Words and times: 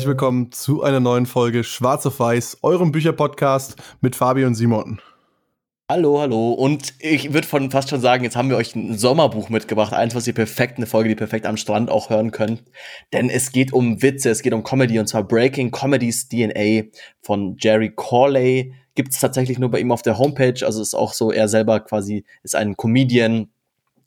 herzlich 0.00 0.08
willkommen 0.08 0.50
zu 0.50 0.82
einer 0.82 0.98
neuen 0.98 1.26
Folge 1.26 1.62
Schwarz 1.62 2.06
auf 2.06 2.20
Weiß, 2.20 2.60
eurem 2.62 2.90
Bücherpodcast 2.90 3.76
mit 4.00 4.16
Fabi 4.16 4.46
und 4.46 4.54
Simon. 4.54 4.98
Hallo, 5.90 6.22
hallo. 6.22 6.52
Und 6.52 6.94
ich 7.00 7.34
würde 7.34 7.46
fast 7.46 7.90
schon 7.90 8.00
sagen, 8.00 8.24
jetzt 8.24 8.34
haben 8.34 8.48
wir 8.48 8.56
euch 8.56 8.74
ein 8.74 8.96
Sommerbuch 8.96 9.50
mitgebracht. 9.50 9.92
Eins, 9.92 10.14
was 10.14 10.26
ihr 10.26 10.32
perfekt, 10.32 10.78
eine 10.78 10.86
Folge, 10.86 11.10
die 11.10 11.12
ihr 11.12 11.18
perfekt 11.18 11.44
am 11.44 11.58
Strand 11.58 11.90
auch 11.90 12.08
hören 12.08 12.30
könnt. 12.30 12.62
Denn 13.12 13.28
es 13.28 13.52
geht 13.52 13.74
um 13.74 14.00
Witze, 14.00 14.30
es 14.30 14.40
geht 14.40 14.54
um 14.54 14.62
Comedy 14.62 14.98
und 14.98 15.06
zwar 15.06 15.22
Breaking 15.22 15.70
Comedies 15.70 16.30
DNA 16.30 16.84
von 17.20 17.58
Jerry 17.58 17.92
Corley. 17.94 18.72
Gibt 18.94 19.12
es 19.12 19.20
tatsächlich 19.20 19.58
nur 19.58 19.70
bei 19.70 19.80
ihm 19.80 19.92
auf 19.92 20.00
der 20.00 20.16
Homepage. 20.16 20.64
Also 20.64 20.80
ist 20.80 20.94
auch 20.94 21.12
so, 21.12 21.30
er 21.30 21.46
selber 21.46 21.78
quasi 21.80 22.24
ist 22.42 22.56
ein 22.56 22.74
Comedian, 22.74 23.50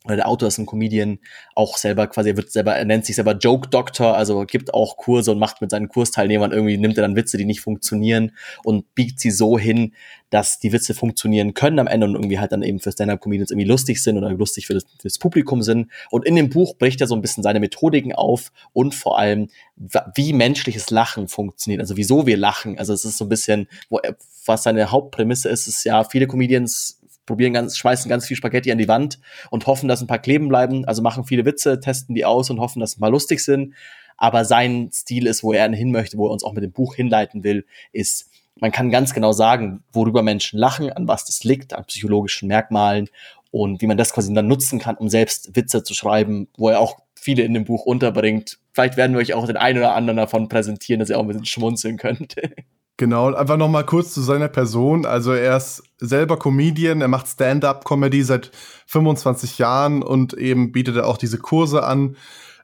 oder 0.04 0.16
der 0.16 0.28
Autor 0.28 0.48
ist 0.48 0.58
ein 0.58 0.66
Comedian, 0.66 1.18
auch 1.54 1.78
selber 1.78 2.06
quasi, 2.06 2.30
er 2.30 2.36
wird 2.36 2.52
selber, 2.52 2.76
er 2.76 2.84
nennt 2.84 3.06
sich 3.06 3.16
selber 3.16 3.32
Joke 3.32 3.70
Doctor, 3.70 4.16
also 4.16 4.44
gibt 4.44 4.74
auch 4.74 4.98
Kurse 4.98 5.32
und 5.32 5.38
macht 5.38 5.62
mit 5.62 5.70
seinen 5.70 5.88
Kursteilnehmern 5.88 6.52
irgendwie, 6.52 6.76
nimmt 6.76 6.98
er 6.98 7.02
dann 7.02 7.16
Witze, 7.16 7.38
die 7.38 7.46
nicht 7.46 7.62
funktionieren 7.62 8.32
und 8.64 8.94
biegt 8.94 9.18
sie 9.18 9.30
so 9.30 9.58
hin, 9.58 9.94
dass 10.28 10.58
die 10.58 10.72
Witze 10.72 10.94
funktionieren 10.94 11.54
können 11.54 11.78
am 11.78 11.86
Ende 11.86 12.06
und 12.06 12.14
irgendwie 12.16 12.38
halt 12.38 12.52
dann 12.52 12.62
eben 12.62 12.80
für 12.80 12.92
Stand-Up-Comedians 12.92 13.50
irgendwie 13.50 13.68
lustig 13.68 14.02
sind 14.02 14.18
oder 14.18 14.30
lustig 14.30 14.66
für 14.66 14.74
das, 14.74 14.82
für 14.82 15.08
das 15.08 15.18
Publikum 15.18 15.62
sind. 15.62 15.90
Und 16.10 16.26
in 16.26 16.34
dem 16.34 16.50
Buch 16.50 16.76
bricht 16.76 17.00
er 17.00 17.06
so 17.06 17.14
ein 17.14 17.22
bisschen 17.22 17.42
seine 17.42 17.60
Methodiken 17.60 18.12
auf 18.12 18.52
und 18.72 18.94
vor 18.94 19.18
allem, 19.18 19.48
wie 19.76 20.32
menschliches 20.32 20.90
Lachen 20.90 21.28
funktioniert, 21.28 21.80
also 21.80 21.96
wieso 21.96 22.26
wir 22.26 22.36
lachen. 22.36 22.78
Also 22.78 22.92
es 22.92 23.04
ist 23.04 23.16
so 23.16 23.24
ein 23.24 23.28
bisschen, 23.30 23.68
wo 23.88 24.00
was 24.44 24.64
seine 24.64 24.90
Hauptprämisse 24.90 25.48
ist, 25.48 25.66
ist 25.66 25.84
ja, 25.84 26.04
viele 26.04 26.26
Comedians 26.26 27.00
probieren 27.26 27.52
ganz, 27.52 27.76
schmeißen 27.76 28.08
ganz 28.08 28.26
viel 28.26 28.36
Spaghetti 28.36 28.70
an 28.72 28.78
die 28.78 28.88
Wand 28.88 29.18
und 29.50 29.66
hoffen, 29.66 29.88
dass 29.88 30.00
ein 30.00 30.06
paar 30.06 30.18
kleben 30.18 30.48
bleiben. 30.48 30.84
Also 30.84 31.02
machen 31.02 31.24
viele 31.24 31.44
Witze, 31.44 31.80
testen 31.80 32.14
die 32.14 32.24
aus 32.24 32.50
und 32.50 32.60
hoffen, 32.60 32.80
dass 32.80 32.96
ein 32.96 33.00
paar 33.00 33.10
lustig 33.10 33.40
sind. 33.40 33.74
Aber 34.16 34.44
sein 34.44 34.90
Stil 34.92 35.26
ist, 35.26 35.42
wo 35.42 35.52
er 35.52 35.70
hin 35.70 35.90
möchte, 35.90 36.18
wo 36.18 36.26
er 36.26 36.32
uns 36.32 36.44
auch 36.44 36.52
mit 36.52 36.62
dem 36.62 36.72
Buch 36.72 36.94
hinleiten 36.94 37.42
will, 37.44 37.66
ist, 37.92 38.30
man 38.60 38.70
kann 38.70 38.90
ganz 38.90 39.12
genau 39.14 39.32
sagen, 39.32 39.82
worüber 39.92 40.22
Menschen 40.22 40.58
lachen, 40.58 40.92
an 40.92 41.08
was 41.08 41.24
das 41.24 41.42
liegt, 41.44 41.72
an 41.72 41.84
psychologischen 41.86 42.46
Merkmalen 42.48 43.08
und 43.50 43.82
wie 43.82 43.86
man 43.86 43.96
das 43.96 44.12
quasi 44.12 44.32
dann 44.32 44.46
nutzen 44.46 44.78
kann, 44.78 44.96
um 44.96 45.08
selbst 45.08 45.56
Witze 45.56 45.82
zu 45.82 45.94
schreiben, 45.94 46.48
wo 46.56 46.68
er 46.68 46.80
auch 46.80 46.98
viele 47.14 47.42
in 47.42 47.54
dem 47.54 47.64
Buch 47.64 47.84
unterbringt. 47.84 48.58
Vielleicht 48.72 48.96
werden 48.96 49.12
wir 49.12 49.20
euch 49.20 49.34
auch 49.34 49.46
den 49.46 49.56
einen 49.56 49.78
oder 49.78 49.94
anderen 49.94 50.18
davon 50.18 50.48
präsentieren, 50.48 51.00
dass 51.00 51.08
ihr 51.08 51.18
auch 51.18 51.22
ein 51.22 51.28
bisschen 51.28 51.46
schmunzeln 51.46 51.96
könnt. 51.96 52.36
Genau, 52.96 53.34
einfach 53.34 53.56
noch 53.56 53.68
mal 53.68 53.84
kurz 53.84 54.14
zu 54.14 54.22
seiner 54.22 54.46
Person. 54.46 55.04
Also 55.04 55.32
er 55.32 55.56
ist 55.56 55.82
selber 55.98 56.38
Comedian, 56.38 57.00
er 57.00 57.08
macht 57.08 57.26
Stand-up-Comedy 57.26 58.22
seit 58.22 58.52
25 58.86 59.58
Jahren 59.58 60.02
und 60.02 60.32
eben 60.34 60.70
bietet 60.70 60.96
er 60.96 61.08
auch 61.08 61.16
diese 61.16 61.38
Kurse 61.38 61.82
an. 61.82 62.16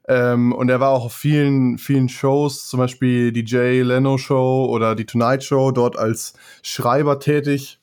Ähm, 0.06 0.52
und 0.52 0.68
er 0.68 0.78
war 0.78 0.90
auch 0.90 1.06
auf 1.06 1.14
vielen, 1.14 1.78
vielen 1.78 2.08
Shows, 2.08 2.68
zum 2.68 2.78
Beispiel 2.78 3.32
die 3.32 3.44
Jay 3.44 3.82
Leno 3.82 4.18
Show 4.18 4.68
oder 4.70 4.94
die 4.94 5.04
Tonight 5.04 5.42
Show, 5.42 5.72
dort 5.72 5.98
als 5.98 6.34
Schreiber 6.62 7.18
tätig. 7.18 7.80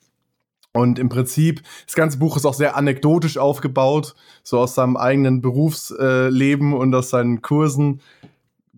Und 0.73 0.99
im 0.99 1.09
Prinzip, 1.09 1.63
das 1.85 1.95
ganze 1.95 2.17
Buch 2.17 2.37
ist 2.37 2.45
auch 2.45 2.53
sehr 2.53 2.77
anekdotisch 2.77 3.37
aufgebaut, 3.37 4.15
so 4.43 4.59
aus 4.59 4.75
seinem 4.75 4.95
eigenen 4.95 5.41
Berufsleben 5.41 6.73
und 6.73 6.93
aus 6.95 7.09
seinen 7.09 7.41
Kursen 7.41 8.01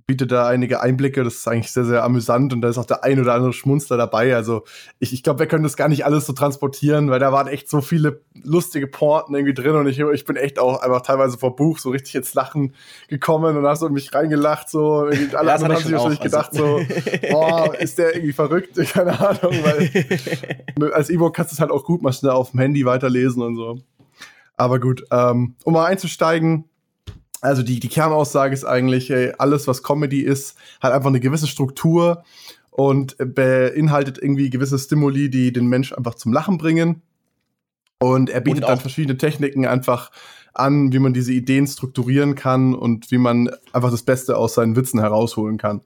bietet 0.10 0.32
da 0.32 0.48
einige 0.48 0.82
Einblicke. 0.82 1.24
Das 1.24 1.36
ist 1.36 1.48
eigentlich 1.48 1.72
sehr, 1.72 1.86
sehr 1.86 2.04
amüsant 2.04 2.52
und 2.52 2.62
da 2.62 2.70
ist 2.70 2.80
auch 2.80 2.86
der 2.88 3.04
ein 3.04 3.20
oder 3.20 3.36
andere 3.36 3.54
Schmunzler 3.54 3.96
dabei. 3.96 4.36
Also 4.36 4.64
ich, 4.98 5.14
ich 5.14 5.22
glaube, 5.22 5.38
wir 5.38 5.46
können 5.46 5.62
das 5.62 5.78
gar 5.78 5.88
nicht 5.88 6.04
alles 6.04 6.26
so 6.26 6.34
transportieren, 6.34 7.12
weil 7.12 7.20
da 7.20 7.32
waren 7.32 7.48
echt 7.48 7.70
so 7.70 7.80
viele 7.80 8.24
lustige 8.42 8.88
Porten 8.88 9.36
irgendwie 9.36 9.54
drin 9.54 9.76
und 9.76 9.86
ich, 9.86 10.00
ich 10.00 10.26
bin 10.26 10.36
echt 10.36 10.58
auch 10.58 10.82
einfach 10.82 11.02
teilweise 11.02 11.38
vor 11.38 11.56
Buch 11.56 11.78
so 11.78 11.92
richtig 11.92 12.16
ins 12.16 12.34
Lachen 12.34 12.74
gekommen 13.08 13.56
und 13.56 13.68
hast 13.68 13.82
so 13.82 13.90
mich 13.90 14.12
reingelacht. 14.12 14.68
So, 14.68 15.02
alle 15.04 15.14
ja, 15.14 15.38
anderen 15.38 15.74
haben 15.74 15.84
sich 15.84 15.92
wahrscheinlich 15.92 16.22
also. 16.22 16.38
gedacht, 16.38 16.56
so, 16.56 16.82
boah, 17.30 17.76
ist 17.76 18.00
der 18.00 18.16
irgendwie 18.16 18.34
verrückt? 18.34 18.76
Keine 18.92 19.20
Ahnung, 19.20 19.54
weil 19.62 20.92
als 20.94 21.12
E-Book 21.12 21.36
kannst 21.36 21.52
du 21.52 21.54
es 21.54 21.60
halt 21.60 21.70
auch 21.70 21.84
gut 21.84 22.02
mal 22.02 22.14
schnell 22.14 22.32
auf 22.32 22.50
dem 22.50 22.62
Handy 22.62 22.84
weiterlesen 22.84 23.44
und 23.44 23.58
so. 23.58 23.78
Aber 24.58 24.80
gut, 24.80 25.04
ähm, 25.12 25.56
um 25.64 25.74
mal 25.74 25.86
einzusteigen, 25.86 26.69
also 27.42 27.64
die, 27.64 27.80
die 27.80 27.88
Kernaussage 27.88 28.54
ist 28.54 28.66
eigentlich, 28.66 29.10
ey, 29.12 29.34
alles, 29.38 29.68
was 29.68 29.84
Comedy 29.84 30.22
ist, 30.22 30.56
hat 30.82 30.94
einfach 30.94 31.10
eine 31.10 31.20
gewisse 31.20 31.48
Struktur 31.48 32.24
und 32.72 33.16
beinhaltet 33.18 34.18
irgendwie 34.22 34.50
gewisse 34.50 34.80
Stimuli, 34.80 35.30
die 35.30 35.52
den 35.52 35.68
Mensch 35.68 35.94
einfach 35.94 36.16
zum 36.16 36.34
Lachen 36.34 36.58
bringen. 36.58 37.02
Und 38.00 38.30
er 38.30 38.42
bietet 38.42 38.64
und 38.64 38.70
dann 38.70 38.80
verschiedene 38.80 39.18
Techniken 39.18 39.66
einfach 39.66 40.12
an, 40.54 40.94
wie 40.94 41.00
man 41.00 41.14
diese 41.14 41.34
Ideen 41.34 41.68
strukturieren 41.68 42.36
kann 42.36 42.74
und 42.74 43.12
wie 43.12 43.18
man 43.18 43.50
einfach 43.74 43.92
das 43.92 44.04
Beste 44.04 44.38
aus 44.38 44.56
seinen 44.56 44.76
Witzen 44.76 45.00
herausholen 45.00 45.58
kann 45.58 45.82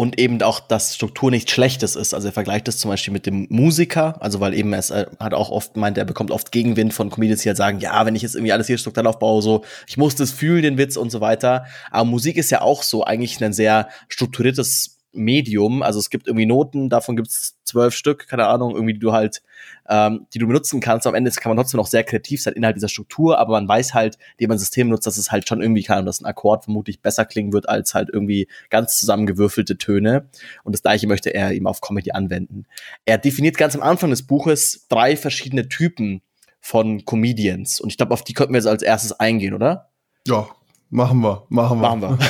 und 0.00 0.18
eben 0.18 0.40
auch, 0.40 0.60
dass 0.60 0.94
Struktur 0.94 1.30
nichts 1.30 1.52
Schlechtes 1.52 1.94
ist. 1.94 2.14
Also 2.14 2.28
er 2.28 2.32
vergleicht 2.32 2.66
das 2.66 2.78
zum 2.78 2.90
Beispiel 2.90 3.12
mit 3.12 3.26
dem 3.26 3.46
Musiker, 3.50 4.16
also 4.22 4.40
weil 4.40 4.54
eben 4.54 4.72
es 4.72 4.88
äh, 4.88 5.04
hat 5.18 5.34
auch 5.34 5.50
oft 5.50 5.76
meint, 5.76 5.98
er 5.98 6.06
bekommt 6.06 6.30
oft 6.30 6.52
Gegenwind 6.52 6.94
von 6.94 7.10
Comedians, 7.10 7.42
die 7.42 7.50
halt 7.50 7.58
sagen, 7.58 7.80
ja, 7.80 8.06
wenn 8.06 8.16
ich 8.16 8.22
jetzt 8.22 8.34
irgendwie 8.34 8.52
alles 8.52 8.66
hier 8.66 8.78
strukturell 8.78 9.06
aufbaue, 9.06 9.42
so, 9.42 9.62
ich 9.86 9.98
muss 9.98 10.14
das 10.14 10.30
fühlen, 10.30 10.62
den 10.62 10.78
Witz 10.78 10.96
und 10.96 11.10
so 11.10 11.20
weiter. 11.20 11.66
Aber 11.90 12.06
Musik 12.06 12.38
ist 12.38 12.48
ja 12.48 12.62
auch 12.62 12.82
so 12.82 13.04
eigentlich 13.04 13.44
ein 13.44 13.52
sehr 13.52 13.90
strukturiertes 14.08 15.00
Medium. 15.12 15.82
Also 15.82 15.98
es 15.98 16.08
gibt 16.08 16.28
irgendwie 16.28 16.46
Noten, 16.46 16.88
davon 16.88 17.14
gibt 17.14 17.28
es 17.28 17.56
zwölf 17.70 17.94
Stück, 17.94 18.28
keine 18.28 18.46
Ahnung, 18.46 18.74
irgendwie, 18.74 18.94
die 18.94 19.00
du 19.00 19.12
halt, 19.12 19.42
ähm, 19.88 20.26
die 20.34 20.38
du 20.38 20.46
benutzen 20.46 20.80
kannst. 20.80 21.06
Am 21.06 21.14
Ende 21.14 21.30
kann 21.30 21.50
man 21.50 21.56
trotzdem 21.56 21.78
noch 21.78 21.86
sehr 21.86 22.04
kreativ 22.04 22.42
sein 22.42 22.54
innerhalb 22.54 22.76
dieser 22.76 22.88
Struktur, 22.88 23.38
aber 23.38 23.52
man 23.52 23.68
weiß 23.68 23.94
halt, 23.94 24.18
indem 24.32 24.48
man 24.48 24.56
ein 24.56 24.60
System 24.60 24.88
nutzt, 24.88 25.06
dass 25.06 25.18
es 25.18 25.30
halt 25.32 25.48
schon 25.48 25.62
irgendwie 25.62 25.82
kann 25.82 26.00
und 26.00 26.06
dass 26.06 26.20
ein 26.20 26.26
Akkord 26.26 26.64
vermutlich 26.64 27.00
besser 27.00 27.24
klingen 27.24 27.52
wird 27.52 27.68
als 27.68 27.94
halt 27.94 28.10
irgendwie 28.12 28.48
ganz 28.68 28.98
zusammengewürfelte 28.98 29.78
Töne. 29.78 30.28
Und 30.64 30.72
das 30.72 30.82
gleiche 30.82 31.06
möchte 31.06 31.32
er 31.32 31.52
eben 31.52 31.66
auf 31.66 31.80
Comedy 31.80 32.12
anwenden. 32.12 32.66
Er 33.04 33.18
definiert 33.18 33.56
ganz 33.56 33.74
am 33.74 33.82
Anfang 33.82 34.10
des 34.10 34.26
Buches 34.26 34.86
drei 34.88 35.16
verschiedene 35.16 35.68
Typen 35.68 36.22
von 36.60 37.04
Comedians. 37.04 37.80
Und 37.80 37.90
ich 37.90 37.96
glaube, 37.96 38.12
auf 38.12 38.22
die 38.22 38.34
könnten 38.34 38.52
wir 38.52 38.58
jetzt 38.58 38.66
als 38.66 38.82
erstes 38.82 39.18
eingehen, 39.18 39.54
oder? 39.54 39.90
Ja, 40.26 40.48
machen 40.90 41.20
wir, 41.20 41.46
machen 41.48 41.80
wir. 41.80 41.96
Machen 41.96 42.18
wir. 42.18 42.18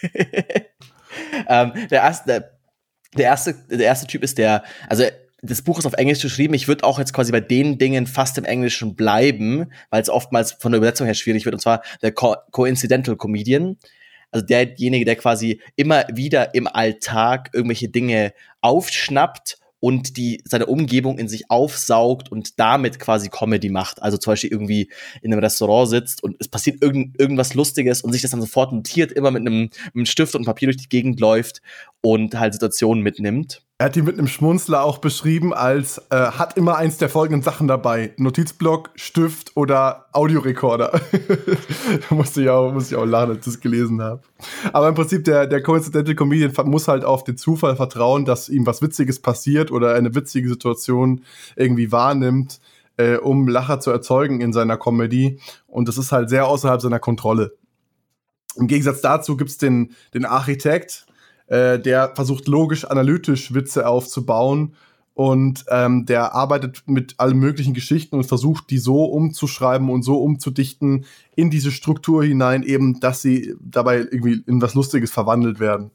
ähm, 1.48 1.72
der 1.90 2.02
erste, 2.02 2.26
der 2.26 2.57
erste, 3.16 3.54
der 3.70 3.86
erste 3.86 4.06
Typ 4.06 4.22
ist 4.22 4.38
der, 4.38 4.64
also 4.88 5.04
das 5.42 5.62
Buch 5.62 5.78
ist 5.78 5.86
auf 5.86 5.92
Englisch 5.94 6.20
geschrieben. 6.20 6.54
Ich 6.54 6.68
würde 6.68 6.84
auch 6.84 6.98
jetzt 6.98 7.12
quasi 7.12 7.30
bei 7.30 7.40
den 7.40 7.78
Dingen 7.78 8.06
fast 8.06 8.38
im 8.38 8.44
Englischen 8.44 8.96
bleiben, 8.96 9.70
weil 9.90 10.02
es 10.02 10.10
oftmals 10.10 10.52
von 10.52 10.72
der 10.72 10.78
Übersetzung 10.78 11.06
her 11.06 11.14
schwierig 11.14 11.44
wird. 11.44 11.54
Und 11.54 11.60
zwar 11.60 11.82
der 12.02 12.12
Co 12.12 12.34
Coincidental 12.50 13.16
Comedian. 13.16 13.76
Also 14.30 14.44
derjenige, 14.44 15.04
der 15.04 15.16
quasi 15.16 15.60
immer 15.76 16.04
wieder 16.12 16.54
im 16.54 16.66
Alltag 16.66 17.50
irgendwelche 17.54 17.88
Dinge 17.88 18.34
aufschnappt 18.60 19.58
und 19.80 20.16
die 20.16 20.42
seine 20.44 20.66
Umgebung 20.66 21.18
in 21.18 21.28
sich 21.28 21.50
aufsaugt 21.50 22.30
und 22.32 22.58
damit 22.58 22.98
quasi 22.98 23.28
Comedy 23.28 23.70
macht. 23.70 24.02
Also 24.02 24.16
zum 24.18 24.32
Beispiel 24.32 24.50
irgendwie 24.50 24.90
in 25.22 25.32
einem 25.32 25.42
Restaurant 25.42 25.88
sitzt 25.88 26.22
und 26.22 26.36
es 26.40 26.48
passiert 26.48 26.82
irgend, 26.82 27.18
irgendwas 27.20 27.54
Lustiges 27.54 28.02
und 28.02 28.12
sich 28.12 28.22
das 28.22 28.32
dann 28.32 28.40
sofort 28.40 28.72
notiert, 28.72 29.12
immer 29.12 29.30
mit 29.30 29.40
einem, 29.40 29.62
mit 29.62 29.94
einem 29.94 30.06
Stift 30.06 30.34
und 30.34 30.44
Papier 30.44 30.68
durch 30.68 30.78
die 30.78 30.88
Gegend 30.88 31.20
läuft 31.20 31.62
und 32.00 32.38
halt 32.38 32.54
Situationen 32.54 33.02
mitnimmt. 33.02 33.62
Er 33.80 33.86
hat 33.86 33.94
die 33.94 34.02
mit 34.02 34.18
einem 34.18 34.26
Schmunzler 34.26 34.82
auch 34.82 34.98
beschrieben 34.98 35.54
als 35.54 35.98
äh, 36.10 36.16
hat 36.16 36.56
immer 36.56 36.76
eins 36.76 36.98
der 36.98 37.08
folgenden 37.08 37.42
Sachen 37.42 37.68
dabei: 37.68 38.12
Notizblock, 38.16 38.90
Stift 38.96 39.56
oder 39.56 40.06
Audiorekorder. 40.10 41.00
musste 42.10 42.42
ich 42.42 42.50
auch, 42.50 42.72
musste 42.72 42.96
ich 42.96 43.00
auch 43.00 43.04
lachen, 43.04 43.30
als 43.30 43.46
ich 43.46 43.52
das 43.52 43.60
gelesen 43.60 44.02
habe. 44.02 44.22
Aber 44.72 44.88
im 44.88 44.96
Prinzip 44.96 45.22
der 45.22 45.46
der 45.46 45.62
Coincidental 45.62 46.16
Comedian 46.16 46.52
muss 46.68 46.88
halt 46.88 47.04
auf 47.04 47.22
den 47.22 47.36
Zufall 47.36 47.76
vertrauen, 47.76 48.24
dass 48.24 48.48
ihm 48.48 48.66
was 48.66 48.82
Witziges 48.82 49.22
passiert 49.22 49.70
oder 49.70 49.94
eine 49.94 50.12
witzige 50.12 50.48
Situation 50.48 51.22
irgendwie 51.54 51.92
wahrnimmt, 51.92 52.58
äh, 52.96 53.14
um 53.14 53.46
Lacher 53.46 53.78
zu 53.78 53.92
erzeugen 53.92 54.40
in 54.40 54.52
seiner 54.52 54.76
Comedy. 54.76 55.38
Und 55.68 55.86
das 55.86 55.98
ist 55.98 56.10
halt 56.10 56.30
sehr 56.30 56.48
außerhalb 56.48 56.80
seiner 56.80 56.98
Kontrolle. 56.98 57.52
Im 58.56 58.66
Gegensatz 58.66 59.02
dazu 59.02 59.36
gibt's 59.36 59.56
den 59.56 59.94
den 60.14 60.24
Architekt 60.24 61.06
äh, 61.48 61.78
der 61.78 62.12
versucht 62.14 62.48
logisch-analytisch 62.48 63.54
Witze 63.54 63.86
aufzubauen 63.86 64.74
und 65.14 65.64
ähm, 65.68 66.06
der 66.06 66.34
arbeitet 66.34 66.84
mit 66.86 67.16
allen 67.18 67.38
möglichen 67.38 67.74
Geschichten 67.74 68.14
und 68.14 68.24
versucht, 68.24 68.70
die 68.70 68.78
so 68.78 69.04
umzuschreiben 69.04 69.90
und 69.90 70.02
so 70.02 70.22
umzudichten 70.22 71.06
in 71.34 71.50
diese 71.50 71.72
Struktur 71.72 72.22
hinein, 72.22 72.62
eben, 72.62 73.00
dass 73.00 73.20
sie 73.20 73.54
dabei 73.60 73.98
irgendwie 73.98 74.44
in 74.46 74.62
was 74.62 74.74
Lustiges 74.74 75.10
verwandelt 75.10 75.58
werden. 75.58 75.90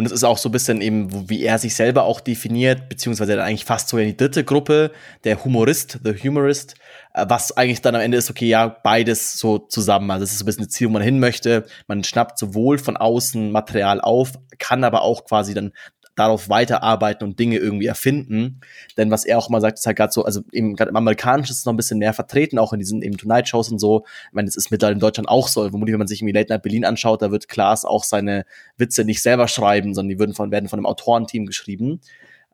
Und 0.00 0.06
es 0.06 0.12
ist 0.12 0.22
auch 0.22 0.38
so 0.38 0.48
ein 0.48 0.52
bisschen 0.52 0.80
eben, 0.80 1.28
wie 1.28 1.42
er 1.42 1.58
sich 1.58 1.74
selber 1.74 2.04
auch 2.04 2.20
definiert, 2.20 2.88
beziehungsweise 2.88 3.34
dann 3.34 3.44
eigentlich 3.44 3.64
fast 3.64 3.88
so 3.88 3.98
in 3.98 4.06
die 4.06 4.16
dritte 4.16 4.44
Gruppe, 4.44 4.92
der 5.24 5.44
Humorist, 5.44 5.98
the 6.04 6.14
Humorist, 6.14 6.76
äh, 7.14 7.26
was 7.28 7.56
eigentlich 7.56 7.82
dann 7.82 7.96
am 7.96 8.00
Ende 8.00 8.16
ist, 8.16 8.30
okay, 8.30 8.46
ja, 8.46 8.68
beides 8.68 9.40
so 9.40 9.58
zusammen. 9.58 10.08
Also 10.12 10.22
es 10.22 10.30
ist 10.30 10.38
so 10.38 10.44
ein 10.44 10.46
bisschen 10.46 10.66
das 10.66 10.72
Ziel, 10.72 10.86
wo 10.86 10.92
man 10.92 11.02
hin 11.02 11.18
möchte. 11.18 11.66
Man 11.88 12.04
schnappt 12.04 12.38
sowohl 12.38 12.78
von 12.78 12.96
außen 12.96 13.50
Material 13.50 14.00
auf, 14.00 14.34
kann 14.60 14.84
aber 14.84 15.02
auch 15.02 15.24
quasi 15.24 15.52
dann 15.52 15.72
darauf 16.18 16.48
weiterarbeiten 16.48 17.26
und 17.26 17.38
Dinge 17.38 17.58
irgendwie 17.58 17.86
erfinden. 17.86 18.60
Denn 18.96 19.10
was 19.10 19.24
er 19.24 19.38
auch 19.38 19.48
mal 19.48 19.60
sagt, 19.60 19.78
ist 19.78 19.86
halt 19.86 19.96
gerade 19.96 20.12
so, 20.12 20.24
also 20.24 20.40
eben 20.52 20.74
gerade 20.74 20.90
im 20.90 20.96
Amerikanischen 20.96 21.52
ist 21.52 21.58
es 21.58 21.64
noch 21.64 21.72
ein 21.72 21.76
bisschen 21.76 21.98
mehr 21.98 22.12
vertreten, 22.12 22.58
auch 22.58 22.72
in 22.72 22.80
diesen 22.80 23.02
eben 23.02 23.16
Tonight-Shows 23.16 23.70
und 23.70 23.78
so. 23.78 24.04
Ich 24.28 24.32
meine, 24.32 24.46
das 24.46 24.56
ist 24.56 24.70
mittlerweile 24.70 24.94
in 24.94 25.00
Deutschland 25.00 25.28
auch 25.28 25.48
so. 25.48 25.68
Vermutlich, 25.68 25.92
wenn 25.92 25.98
man 25.98 26.08
sich 26.08 26.20
irgendwie 26.20 26.38
Late 26.38 26.52
Night 26.52 26.62
Berlin 26.62 26.84
anschaut, 26.84 27.22
da 27.22 27.30
wird 27.30 27.48
Klaas 27.48 27.84
auch 27.84 28.04
seine 28.04 28.44
Witze 28.76 29.04
nicht 29.04 29.22
selber 29.22 29.48
schreiben, 29.48 29.94
sondern 29.94 30.10
die 30.10 30.18
würden 30.18 30.34
von, 30.34 30.50
werden 30.50 30.68
von 30.68 30.78
einem 30.78 30.86
Autorenteam 30.86 31.46
geschrieben. 31.46 32.00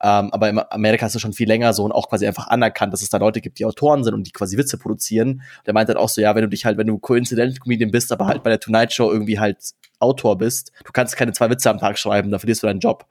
Ähm, 0.02 0.31
aber 0.32 0.50
in 0.50 0.60
Amerika 0.70 1.06
ist 1.06 1.14
es 1.14 1.22
schon 1.22 1.32
viel 1.32 1.49
länger 1.49 1.72
so 1.72 1.84
und 1.84 1.93
auch 1.93 2.10
quasi 2.10 2.26
einfach 2.26 2.49
anerkannt, 2.49 2.93
dass 2.93 3.00
es 3.00 3.08
da 3.08 3.17
Leute 3.17 3.40
gibt, 3.40 3.58
die 3.58 3.64
Autoren 3.64 4.05
sind 4.05 4.12
und 4.12 4.26
die 4.26 4.32
quasi 4.32 4.58
Witze 4.58 4.76
produzieren. 4.76 5.43
Der 5.64 5.72
meint 5.72 5.88
halt 5.88 5.96
auch 5.96 6.10
so, 6.10 6.20
ja, 6.20 6.34
wenn 6.34 6.43
du 6.43 6.49
dich 6.49 6.67
halt, 6.67 6.76
wenn 6.76 6.87
du 6.87 6.99
Coincident 6.99 7.60
Comedian 7.60 7.90
bist, 7.90 8.12
aber 8.12 8.26
halt 8.26 8.43
bei 8.43 8.50
der 8.50 8.60
Tonight 8.60 8.93
Show 8.93 9.10
irgendwie 9.10 9.38
halt 9.38 9.56
Autor 10.00 10.37
bist, 10.37 10.72
du 10.84 10.93
kannst 10.93 11.17
keine 11.17 11.32
zwei 11.32 11.49
Witze 11.49 11.70
am 11.70 11.78
Tag 11.78 11.96
schreiben, 11.99 12.31
da 12.31 12.38
verlierst 12.38 12.62
du 12.62 12.67
deinen 12.67 12.81
Job. 12.81 13.06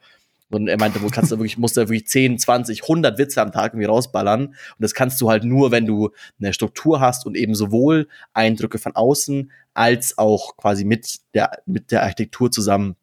Und 0.50 0.68
er 0.68 0.78
meinte, 0.78 1.01
wo 1.01 1.07
kannst 1.07 1.31
du 1.31 1.38
wirklich, 1.38 1.57
musst 1.57 1.78
du 1.78 1.81
wirklich 1.81 2.07
10, 2.07 2.38
20, 2.38 2.84
100 2.84 3.18
Witze 3.18 3.42
am 3.42 3.51
Tag 3.51 3.74
irgendwie 3.74 3.88
rausballern. 3.88 4.48
Und 4.48 4.56
das 4.78 4.94
kannst 4.94 5.19
du 5.22 5.30
halt 5.30 5.44
nur, 5.44 5.72
wenn 5.72 5.86
du 5.86 6.12
eine 6.40 6.54
Struktur 6.54 7.00
hast 7.00 7.25
und 7.25 7.36
eben 7.36 7.56
sowohl 7.56 8.07
Eindrücke 8.34 8.78
von 8.78 8.95
außen 8.95 9.51
als 9.74 10.18
auch 10.18 10.56
quasi 10.57 10.86
mit 10.86 11.19
der, 11.34 11.60
mit 11.66 11.92
der 11.92 12.04
Architektur 12.04 12.51
zusammen 12.51 12.95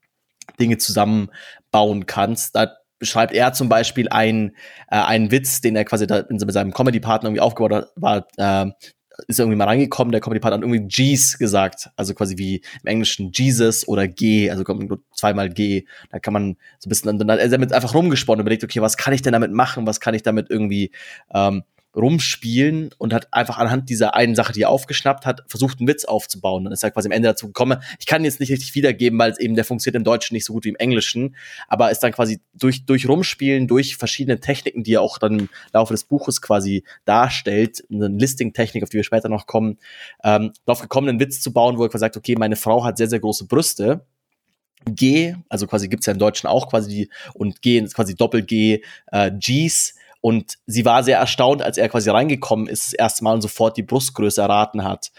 Dinge 0.59 0.79
zusammenbauen 0.79 2.07
kannst. 2.07 2.55
Da 2.55 2.77
beschreibt 2.99 3.33
er 3.33 3.53
zum 3.53 3.69
Beispiel 3.69 4.09
einen, 4.11 4.51
äh, 4.91 4.97
einen 4.97 5.31
Witz, 5.31 5.61
den 5.61 5.75
er 5.75 5.85
quasi 5.85 6.07
da 6.07 6.25
mit 6.29 6.53
seinem 6.53 6.73
Comedy-Partner 6.73 7.29
irgendwie 7.29 7.41
aufgebaut 7.41 7.73
hat, 7.73 7.93
war, 7.97 8.27
äh, 8.37 8.71
ist 9.27 9.39
irgendwie 9.39 9.57
mal 9.57 9.65
reingekommen, 9.65 10.13
der 10.13 10.21
Comedy-Partner 10.21 10.57
hat 10.57 10.63
irgendwie 10.63 10.87
G's 10.89 11.39
gesagt, 11.39 11.91
also 11.97 12.15
quasi 12.15 12.39
wie 12.39 12.63
im 12.83 12.87
Englischen 12.87 13.31
Jesus 13.33 13.87
oder 13.87 14.09
G, 14.09 14.51
also 14.51 14.65
kommt 14.65 14.89
nur 14.89 15.01
zweimal 15.15 15.51
G, 15.51 15.87
da 16.11 16.19
kann 16.19 16.33
man 16.33 16.57
so 16.79 16.89
ein 16.89 16.91
bisschen, 16.91 17.19
dann 17.19 17.31
hat 17.31 17.41
er 17.41 17.49
damit 17.49 17.73
einfach 17.73 17.95
rumgesponnen, 17.95 18.41
überlegt, 18.41 18.65
okay, 18.65 18.81
was 18.81 18.97
kann 18.97 19.13
ich 19.13 19.23
denn 19.23 19.33
damit 19.33 19.53
machen, 19.53 19.87
was 19.87 20.01
kann 20.01 20.15
ich 20.15 20.23
damit 20.23 20.51
irgendwie 20.51 20.91
ähm, 21.35 21.65
rumspielen 21.95 22.91
und 22.99 23.13
hat 23.13 23.33
einfach 23.33 23.59
anhand 23.59 23.91
dieser 23.91 24.15
einen 24.15 24.35
Sache, 24.35 24.53
die 24.53 24.63
er 24.63 24.71
aufgeschnappt 24.71 25.27
hat, 25.27 25.43
versucht, 25.49 25.81
einen 25.81 25.89
Witz 25.89 26.05
aufzubauen. 26.05 26.65
Dann 26.65 26.73
ist 26.73 26.83
er 26.83 26.91
quasi 26.91 27.09
am 27.09 27.13
Ende 27.13 27.29
dazu 27.29 27.49
gekommen. 27.49 27.83
Ich 27.99 28.07
kann 28.07 28.25
jetzt 28.25 28.41
nicht 28.41 28.51
richtig 28.51 28.75
wiedergeben, 28.75 29.19
weil 29.19 29.33
es 29.33 29.41
eben 29.41 29.55
der 29.55 29.65
funktioniert 29.65 29.97
im 29.97 30.05
Deutschen 30.05 30.35
nicht 30.35 30.45
so 30.45 30.53
gut 30.53 30.65
wie 30.65 30.71
im 30.71 30.77
Englischen, 30.77 31.37
aber 31.69 31.91
ist 31.91 32.01
dann 32.01 32.13
quasi 32.13 32.41
durch, 32.55 32.87
durch 32.87 33.09
Rumspielen, 33.09 33.67
durch 33.67 33.97
verschiedene 33.97 34.41
Techniken, 34.41 34.85
die 34.85 34.95
er 34.95 35.03
auch 35.03 35.19
dann 35.19 35.41
im 35.41 35.49
Laufe 35.73 35.93
des 35.93 36.05
Buches 36.05 36.41
quasi 36.41 36.85
darstellt, 37.05 37.85
eine 37.91 38.09
Listing-Technik, 38.09 38.83
auf 38.83 38.91
die 38.91 38.99
wir 38.99 39.05
später 39.05 39.29
noch 39.29 39.47
kommen, 39.47 39.79
ähm, 40.23 40.53
darauf 40.67 40.83
gekommen, 40.83 41.09
einen 41.09 41.21
Witz 41.21 41.41
zu 41.41 41.53
bauen, 41.53 41.79
wo 41.79 41.83
er 41.83 41.89
quasi 41.89 42.01
sagt, 42.01 42.17
okay, 42.17 42.37
meine 42.37 42.57
Frau 42.57 42.85
hat 42.85 42.99
sehr, 42.99 43.09
sehr 43.09 43.21
große 43.21 43.47
Brüste. 43.47 44.07
G, 44.87 45.35
also 45.49 45.67
quasi 45.67 45.89
gibt's 45.89 46.07
ja 46.07 46.13
im 46.13 46.19
Deutschen 46.19 46.47
auch 46.47 46.71
quasi 46.71 46.89
die, 46.89 47.11
und 47.35 47.61
G 47.61 47.79
ist 47.79 47.95
quasi 47.95 48.15
Doppel-G, 48.15 48.83
äh, 49.13 49.31
Gs, 49.31 49.95
und 50.21 50.55
sie 50.67 50.85
war 50.85 51.03
sehr 51.03 51.19
erstaunt, 51.19 51.63
als 51.63 51.79
er 51.79 51.89
quasi 51.89 52.11
reingekommen 52.11 52.67
ist, 52.67 52.87
das 52.87 52.93
erste 52.93 53.25
Mal 53.25 53.35
und 53.35 53.43
sofort 53.43 53.77
die 53.77 53.83
Brustgröße 53.83 54.41
erraten 54.41 54.85
hat. 54.85 55.13